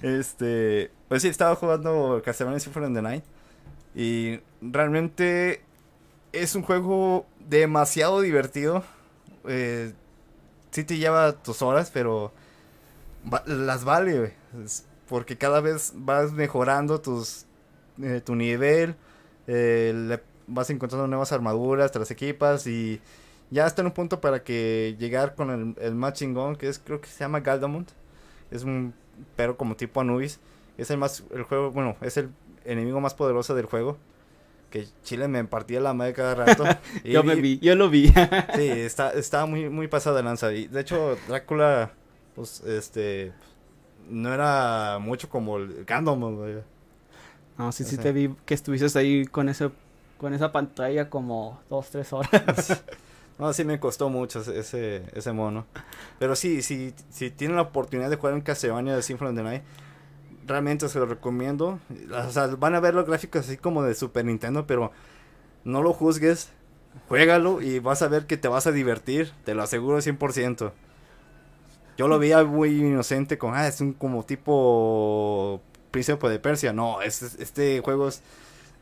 Este. 0.03 0.91
Pues 1.09 1.23
sí, 1.23 1.29
estaba 1.29 1.55
jugando 1.57 2.21
Castlevania 2.23 2.61
Symphony 2.61 2.85
of 2.89 2.93
the 2.95 3.01
Night. 3.03 3.25
Y 3.95 4.41
realmente 4.61 5.63
es 6.33 6.55
un 6.55 6.61
juego 6.63 7.25
demasiado 7.49 8.21
divertido. 8.21 8.85
Eh, 9.49 9.95
sí 10.71 10.85
te 10.85 10.99
lleva 10.99 11.33
tus 11.33 11.63
horas, 11.63 11.91
pero 11.95 12.31
va- 13.33 13.43
las 13.47 13.85
vale, 13.85 14.19
güey. 14.19 14.33
Porque 15.09 15.37
cada 15.39 15.61
vez 15.61 15.93
vas 15.95 16.33
mejorando 16.33 17.01
tus, 17.01 17.47
eh, 18.03 18.21
tu 18.25 18.35
nivel, 18.35 18.95
eh, 19.47 19.93
le- 19.95 20.23
vas 20.47 20.71
encontrando 20.71 21.07
nuevas 21.07 21.33
armaduras, 21.33 21.93
te 21.93 21.99
las 21.99 22.11
equipas 22.11 22.67
y 22.67 23.01
ya 23.51 23.67
está 23.67 23.83
en 23.83 23.87
un 23.87 23.93
punto 23.93 24.21
para 24.21 24.43
que 24.43 24.97
llegar 24.99 25.35
con 25.35 25.51
el, 25.51 25.83
el 25.83 25.95
más 25.95 26.13
chingón, 26.15 26.57
que 26.57 26.69
es 26.69 26.79
creo 26.79 27.01
que 27.01 27.09
se 27.09 27.21
llama 27.21 27.41
Galdamont. 27.41 27.89
Es 28.51 28.65
un 28.65 28.95
pero 29.37 29.57
como 29.57 29.75
tipo 29.77 30.01
Anubis. 30.01 30.39
Es 30.77 30.91
el 30.91 30.99
más, 30.99 31.25
el 31.35 31.43
juego, 31.43 31.71
bueno, 31.73 31.97
es 32.03 32.17
el 32.19 32.31
enemigo 32.65 33.01
más 33.01 33.15
poderoso 33.15 33.55
del 33.55 33.67
juego. 33.67 33.99
Que 34.71 34.87
Chile 35.03 35.27
me 35.29 35.43
partía 35.45 35.81
la 35.81 35.93
madre 35.95 36.13
cada 36.13 36.35
rato. 36.35 36.65
Y- 37.05 37.13
Yo 37.13 37.25
me 37.25 37.35
vi, 37.35 37.59
yo 37.59 37.75
lo 37.75 37.89
vi. 37.91 38.09
Sí, 38.55 38.69
está, 38.71 39.11
está 39.13 39.45
muy, 39.47 39.69
muy 39.71 39.89
pasada 39.89 40.19
de 40.19 40.23
lanza. 40.23 40.53
Y 40.53 40.67
de 40.69 40.81
hecho, 40.81 41.17
Drácula, 41.27 41.91
pues, 42.35 42.61
este, 42.61 43.33
no 44.09 44.33
era 44.33 44.99
mucho 45.01 45.29
como 45.29 45.57
el 45.59 45.85
güey. 46.37 46.57
No, 47.57 47.73
sí, 47.73 47.85
sí 47.85 47.97
O 47.97 48.03
sea. 48.03 48.05
te 48.05 48.13
vi 48.13 48.35
que 48.47 48.55
estuviste 48.55 48.99
ahí 48.99 49.27
con 49.27 49.49
ese 49.49 49.71
con 50.19 50.35
esa 50.35 50.51
pantalla 50.53 51.09
como 51.11 51.61
dos, 51.71 51.91
tres 51.91 52.13
horas. 52.13 52.83
No, 53.39 53.53
sí 53.53 53.63
me 53.65 53.79
costó 53.79 54.09
mucho 54.09 54.41
ese- 54.41 55.05
ese, 55.15 55.33
mono. 55.33 55.65
Pero 56.19 56.35
sí, 56.35 56.61
sí, 56.61 56.93
si 57.09 57.31
tienen 57.31 57.55
la 57.55 57.63
oportunidad 57.63 58.11
de 58.11 58.17
jugar 58.17 58.35
en 58.35 58.41
Castlevania 58.41 58.97
de 58.97 59.01
Symphony 59.03 59.29
of 59.31 59.37
the 59.37 59.43
Night, 59.45 59.63
realmente 60.45 60.89
se 60.89 60.99
lo 60.99 61.07
recomiendo. 61.07 61.79
O 62.13 62.31
sea, 62.33 62.49
van 62.49 62.75
a 62.75 62.81
ver 62.81 62.95
los 62.95 63.07
gráficos 63.07 63.43
así 63.47 63.57
como 63.57 63.85
de 63.85 63.95
Super 63.95 64.25
Nintendo, 64.25 64.67
pero 64.67 64.91
no 65.63 65.83
lo 65.83 65.93
juzgues. 65.93 66.51
Juégalo 67.09 67.63
y 67.63 67.79
vas 67.79 68.03
a 68.03 68.09
ver 68.09 68.27
que 68.27 68.37
te 68.37 68.49
vas 68.49 68.67
a 68.67 68.73
divertir, 68.73 69.31
te 69.45 69.55
lo 69.55 69.63
aseguro 69.63 69.99
100%. 70.01 70.73
Yo 71.99 72.09
lo 72.09 72.19
veía 72.19 72.43
muy 72.45 72.71
inocente 72.79 73.37
con, 73.37 73.55
ah, 73.55 73.67
es 73.69 73.81
un 73.83 73.93
como 73.93 74.25
tipo 74.25 75.61
Príncipe 75.91 76.29
de 76.29 76.39
Persia. 76.39 76.73
No, 76.73 77.03
este, 77.03 77.27
este 77.43 77.81
juego 77.81 78.09
es, 78.09 78.23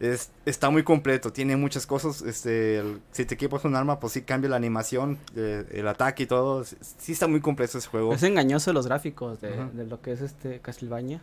es- 0.01 0.31
está 0.45 0.69
muy 0.71 0.83
completo, 0.83 1.33
tiene 1.33 1.57
muchas 1.57 1.87
cosas. 1.87 2.21
Este, 2.23 2.79
el- 2.79 3.01
si 3.13 3.25
te 3.25 3.35
equipas 3.35 3.65
un 3.65 3.75
arma, 3.75 3.99
pues 4.01 4.13
sí 4.13 4.21
cambia 4.23 4.51
la 4.51 4.57
animación, 4.57 5.19
eh, 5.35 5.65
el 5.73 5.89
ataque 5.89 6.25
y 6.25 6.27
todo. 6.27 6.63
Sí, 6.65 7.13
está 7.13 7.27
muy 7.27 7.41
completo 7.41 7.79
ese 7.79 7.89
juego. 7.89 8.13
es 8.13 8.23
engañoso 8.23 8.73
los 8.75 8.87
gráficos 8.87 9.41
de, 9.41 9.57
lo 9.89 10.01
que 10.03 10.13
es 10.13 10.21
este 10.21 10.61
Castlevania. 10.61 11.21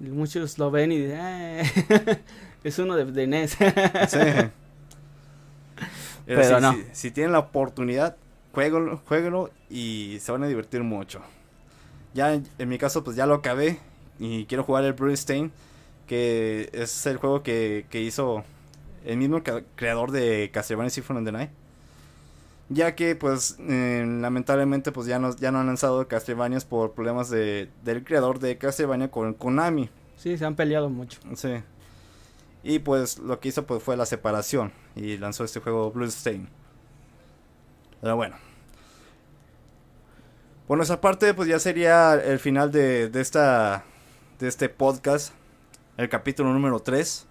Muchos 0.00 0.58
lo 0.58 0.70
ven 0.70 0.90
y 0.90 0.98
dicen, 0.98 1.20
"Eh, 1.20 1.62
es 2.64 2.78
uno 2.78 2.96
de, 2.96 3.04
de 3.04 3.26
NES. 3.26 3.50
Sí. 4.08 4.18
Pero, 6.26 6.40
Pero 6.40 6.56
sí, 6.56 6.62
no. 6.62 6.72
si, 6.72 6.84
si 6.92 7.10
tienen 7.10 7.32
la 7.32 7.38
oportunidad, 7.40 8.16
jueguenlo, 8.54 9.00
jueguenlo 9.06 9.50
y 9.68 10.18
se 10.20 10.32
van 10.32 10.44
a 10.44 10.48
divertir 10.48 10.82
mucho. 10.82 11.20
Ya 12.14 12.32
en, 12.34 12.46
en 12.58 12.68
mi 12.68 12.78
caso, 12.78 13.04
pues 13.04 13.16
ya 13.16 13.26
lo 13.26 13.34
acabé 13.34 13.78
y 14.18 14.46
quiero 14.46 14.62
jugar 14.64 14.84
el 14.84 15.10
Stain 15.16 15.52
que 16.06 16.68
es 16.72 17.06
el 17.06 17.16
juego 17.16 17.42
que, 17.42 17.86
que 17.90 18.00
hizo 18.00 18.44
el 19.04 19.16
mismo 19.16 19.42
creador 19.74 20.10
de 20.10 20.50
Castlevania 20.52 20.90
Symphony 20.90 21.18
of 21.18 21.24
the 21.24 21.32
Night. 21.32 21.50
Ya 22.70 22.94
que, 22.94 23.14
pues, 23.14 23.56
eh, 23.60 24.04
lamentablemente, 24.20 24.90
pues 24.90 25.06
ya 25.06 25.18
no, 25.18 25.36
ya 25.36 25.50
no 25.50 25.60
han 25.60 25.66
lanzado 25.66 26.08
Castlevanias 26.08 26.64
por 26.64 26.92
problemas 26.92 27.28
de, 27.28 27.68
del 27.84 28.04
creador 28.04 28.38
de 28.38 28.56
Castlevania 28.56 29.10
con 29.10 29.34
Konami. 29.34 29.90
sí, 30.16 30.38
se 30.38 30.44
han 30.44 30.54
peleado 30.54 30.88
mucho. 30.88 31.20
Sí. 31.34 31.62
Y 32.62 32.78
pues 32.78 33.18
lo 33.18 33.40
que 33.40 33.48
hizo 33.48 33.66
pues 33.66 33.82
fue 33.82 33.96
la 33.96 34.06
separación 34.06 34.72
y 34.96 35.18
lanzó 35.18 35.44
este 35.44 35.60
juego 35.60 35.90
Bluestain. 35.90 36.48
Pero 38.04 38.16
bueno. 38.16 38.36
Por 40.68 40.76
nuestra 40.76 41.00
parte 41.00 41.32
pues 41.32 41.48
ya 41.48 41.58
sería 41.58 42.12
el 42.12 42.38
final 42.38 42.70
de, 42.70 43.08
de 43.08 43.20
esta 43.22 43.82
de 44.38 44.46
este 44.46 44.68
podcast, 44.68 45.32
el 45.96 46.10
capítulo 46.10 46.52
número 46.52 46.80
3. 46.80 47.26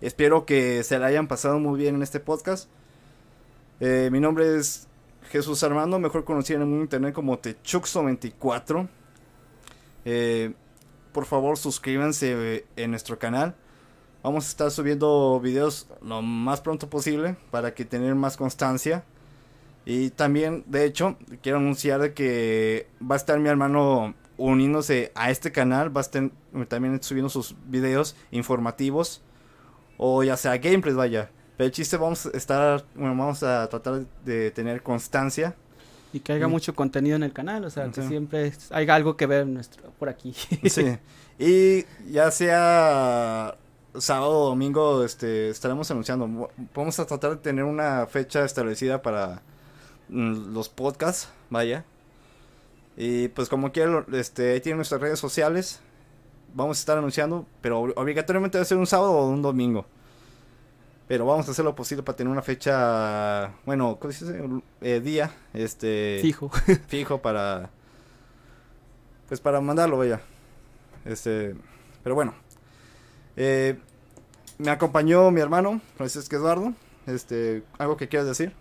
Espero 0.00 0.46
que 0.46 0.82
se 0.82 0.98
la 0.98 1.08
hayan 1.08 1.28
pasado 1.28 1.58
muy 1.58 1.78
bien 1.78 1.96
en 1.96 2.02
este 2.02 2.20
podcast. 2.20 2.70
Eh, 3.80 4.08
mi 4.10 4.18
nombre 4.18 4.56
es 4.56 4.88
Jesús 5.28 5.62
Armando, 5.62 5.98
mejor 5.98 6.24
conocido 6.24 6.56
en 6.56 6.62
el 6.62 6.68
mundo 6.68 6.84
internet 6.84 7.12
como 7.12 7.38
Techuxo24. 7.38 8.88
Eh, 10.06 10.54
por 11.12 11.26
favor 11.26 11.58
suscríbanse 11.58 12.32
eh, 12.32 12.66
en 12.76 12.92
nuestro 12.92 13.18
canal. 13.18 13.56
Vamos 14.22 14.46
a 14.46 14.48
estar 14.48 14.70
subiendo 14.70 15.38
videos 15.38 15.86
lo 16.00 16.22
más 16.22 16.62
pronto 16.62 16.88
posible 16.88 17.36
para 17.50 17.74
que 17.74 17.84
tener 17.84 18.14
más 18.14 18.38
constancia. 18.38 19.04
Y 19.86 20.10
también, 20.10 20.64
de 20.66 20.84
hecho, 20.84 21.16
quiero 21.42 21.58
anunciar 21.58 22.00
de 22.00 22.14
que 22.14 22.86
va 23.02 23.16
a 23.16 23.18
estar 23.18 23.38
mi 23.38 23.48
hermano 23.48 24.14
uniéndose 24.36 25.12
a 25.14 25.30
este 25.30 25.52
canal. 25.52 25.94
Va 25.94 26.00
a 26.00 26.02
estar 26.02 26.30
también 26.68 27.02
subiendo 27.02 27.28
sus 27.28 27.54
videos 27.66 28.16
informativos. 28.30 29.22
O 29.98 30.22
ya 30.22 30.36
sea 30.36 30.56
gameplays, 30.58 30.96
vaya. 30.96 31.30
Pero 31.56 31.66
el 31.66 31.72
chiste 31.72 31.96
vamos 31.96 32.26
a 32.26 32.36
estar, 32.36 32.84
bueno, 32.94 33.16
vamos 33.16 33.42
a 33.42 33.68
tratar 33.68 34.06
de 34.24 34.50
tener 34.50 34.82
constancia. 34.82 35.54
Y 36.12 36.20
que 36.20 36.32
haya 36.32 36.48
mucho 36.48 36.74
contenido 36.74 37.16
en 37.16 37.24
el 37.24 37.32
canal, 37.32 37.64
o 37.64 37.70
sea, 37.70 37.90
que 37.90 38.02
siempre 38.02 38.52
haya 38.70 38.94
algo 38.94 39.16
que 39.16 39.26
ver 39.26 39.46
nuestro, 39.46 39.90
por 39.98 40.08
aquí. 40.08 40.32
Sí. 40.70 40.96
Y 41.38 41.84
ya 42.12 42.30
sea 42.30 43.56
sábado 43.98 44.30
o 44.30 44.48
domingo, 44.50 45.04
este, 45.04 45.50
estaremos 45.50 45.90
anunciando. 45.90 46.50
Vamos 46.74 46.98
a 47.00 47.06
tratar 47.06 47.30
de 47.30 47.36
tener 47.38 47.64
una 47.64 48.06
fecha 48.06 48.44
establecida 48.44 49.02
para 49.02 49.42
los 50.08 50.68
podcasts, 50.68 51.28
vaya. 51.50 51.84
Y 52.96 53.28
pues 53.28 53.48
como 53.48 53.72
quiera, 53.72 54.04
este, 54.12 54.52
ahí 54.52 54.60
tienen 54.60 54.78
nuestras 54.78 55.00
redes 55.00 55.18
sociales. 55.18 55.80
Vamos 56.54 56.78
a 56.78 56.80
estar 56.80 56.96
anunciando, 56.98 57.46
pero 57.60 57.82
ob- 57.82 57.92
obligatoriamente 57.96 58.58
debe 58.58 58.64
ser 58.66 58.78
un 58.78 58.86
sábado 58.86 59.12
o 59.12 59.28
un 59.28 59.42
domingo. 59.42 59.86
Pero 61.08 61.26
vamos 61.26 61.46
a 61.48 61.50
hacer 61.50 61.64
lo 61.64 61.74
posible 61.74 62.02
para 62.02 62.16
tener 62.16 62.30
una 62.30 62.40
fecha, 62.42 63.52
bueno, 63.66 63.98
¿cómo 64.00 64.12
se 64.12 64.24
dice? 64.24 64.48
Eh, 64.80 65.00
día, 65.00 65.30
este 65.52 66.18
Fijo. 66.22 66.50
fijo 66.88 67.20
para 67.20 67.70
pues 69.28 69.40
para 69.40 69.58
mandarlo 69.62 69.96
vaya 69.96 70.20
este 71.06 71.56
pero 72.02 72.14
bueno 72.14 72.34
eh, 73.36 73.78
me 74.58 74.70
acompañó 74.70 75.30
mi 75.30 75.40
hermano 75.40 75.80
Francisco 75.96 76.36
Eduardo 76.36 76.74
este 77.06 77.62
algo 77.78 77.96
que 77.96 78.06
quieras 78.08 78.28
decir 78.28 78.52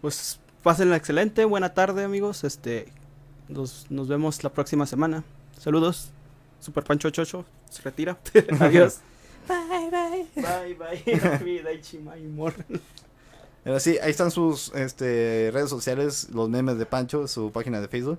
Pues 0.00 0.38
pásenla 0.66 0.96
excelente, 0.96 1.44
buena 1.44 1.74
tarde 1.74 2.02
amigos, 2.02 2.42
este, 2.42 2.88
nos, 3.48 3.88
nos 3.88 4.08
vemos 4.08 4.42
la 4.42 4.50
próxima 4.50 4.84
semana. 4.84 5.22
Saludos, 5.60 6.10
Super 6.58 6.82
Pancho 6.82 7.08
Chocho, 7.10 7.44
se 7.70 7.82
retira. 7.82 8.18
Adiós. 8.58 8.98
Bye, 9.46 9.90
bye. 9.92 10.26
Bye, 10.34 10.74
bye. 10.74 11.82
Pero 13.62 13.78
sí 13.78 13.96
ahí 14.02 14.10
están 14.10 14.32
sus 14.32 14.74
este 14.74 15.52
redes 15.52 15.70
sociales 15.70 16.30
los 16.34 16.48
memes 16.48 16.78
de 16.78 16.86
Pancho 16.86 17.28
su 17.28 17.52
página 17.52 17.80
de 17.80 17.86
Facebook 17.86 18.18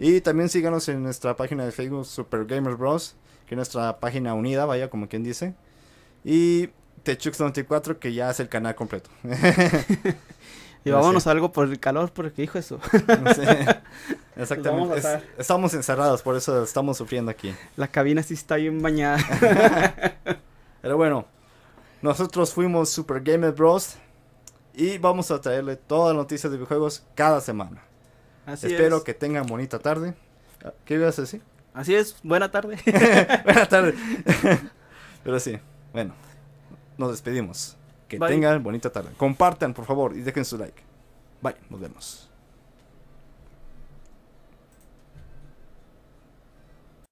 y 0.00 0.20
también 0.20 0.48
síganos 0.48 0.88
en 0.88 1.04
nuestra 1.04 1.36
página 1.36 1.64
de 1.64 1.70
Facebook 1.70 2.06
Super 2.06 2.44
Gamers 2.44 2.76
Bros 2.76 3.14
que 3.46 3.54
es 3.54 3.56
nuestra 3.56 4.00
página 4.00 4.34
unida 4.34 4.64
vaya 4.64 4.90
como 4.90 5.08
quien 5.08 5.22
dice 5.22 5.54
y 6.24 6.70
Techux94 7.04 8.00
que 8.00 8.14
ya 8.14 8.30
es 8.30 8.40
el 8.40 8.48
canal 8.48 8.74
completo 8.74 9.10
Y 10.88 10.92
vámonos 10.92 11.22
sé. 11.22 11.28
a 11.28 11.32
algo 11.32 11.52
por 11.52 11.66
el 11.68 11.78
calor, 11.80 12.12
porque 12.12 12.42
hijo 12.42 12.58
eso. 12.58 12.80
A 13.08 13.82
Exactamente. 14.36 14.98
Es- 14.98 15.06
estamos 15.38 15.74
encerrados, 15.74 16.22
por 16.22 16.36
eso 16.36 16.62
estamos 16.62 16.96
sufriendo 16.96 17.30
aquí. 17.30 17.54
La 17.76 17.88
cabina 17.88 18.22
sí 18.22 18.34
está 18.34 18.56
bien 18.56 18.80
bañada. 18.80 19.18
Pero 20.82 20.96
bueno, 20.96 21.26
nosotros 22.02 22.52
fuimos 22.54 22.88
Super 22.90 23.20
Gamer 23.22 23.52
Bros. 23.52 23.96
Y 24.74 24.98
vamos 24.98 25.32
a 25.32 25.40
traerle 25.40 25.74
todas 25.74 26.14
las 26.14 26.22
noticias 26.22 26.52
de 26.52 26.56
videojuegos 26.56 27.02
cada 27.16 27.40
semana. 27.40 27.82
Así 28.46 28.68
Espero 28.68 28.98
es. 28.98 29.02
que 29.02 29.12
tengan 29.12 29.44
bonita 29.46 29.80
tarde. 29.80 30.14
¿Qué 30.84 30.94
ibas 30.94 31.18
a 31.18 31.22
decir? 31.22 31.42
Así 31.74 31.94
es, 31.96 32.16
buena 32.22 32.50
tarde. 32.50 32.76
Buena 33.44 33.66
tarde. 33.68 33.94
Pero 35.24 35.38
sí, 35.40 35.58
bueno, 35.92 36.14
nos 36.96 37.10
despedimos. 37.10 37.76
Que 38.08 38.18
Bye. 38.18 38.28
tengan 38.30 38.62
bonita 38.62 38.90
tarde. 38.90 39.10
Compartan, 39.16 39.74
por 39.74 39.84
favor, 39.84 40.16
y 40.16 40.20
dejen 40.22 40.44
su 40.44 40.56
like. 40.58 40.82
Bye, 41.42 41.56
nos 41.70 41.80
vemos. 41.80 42.27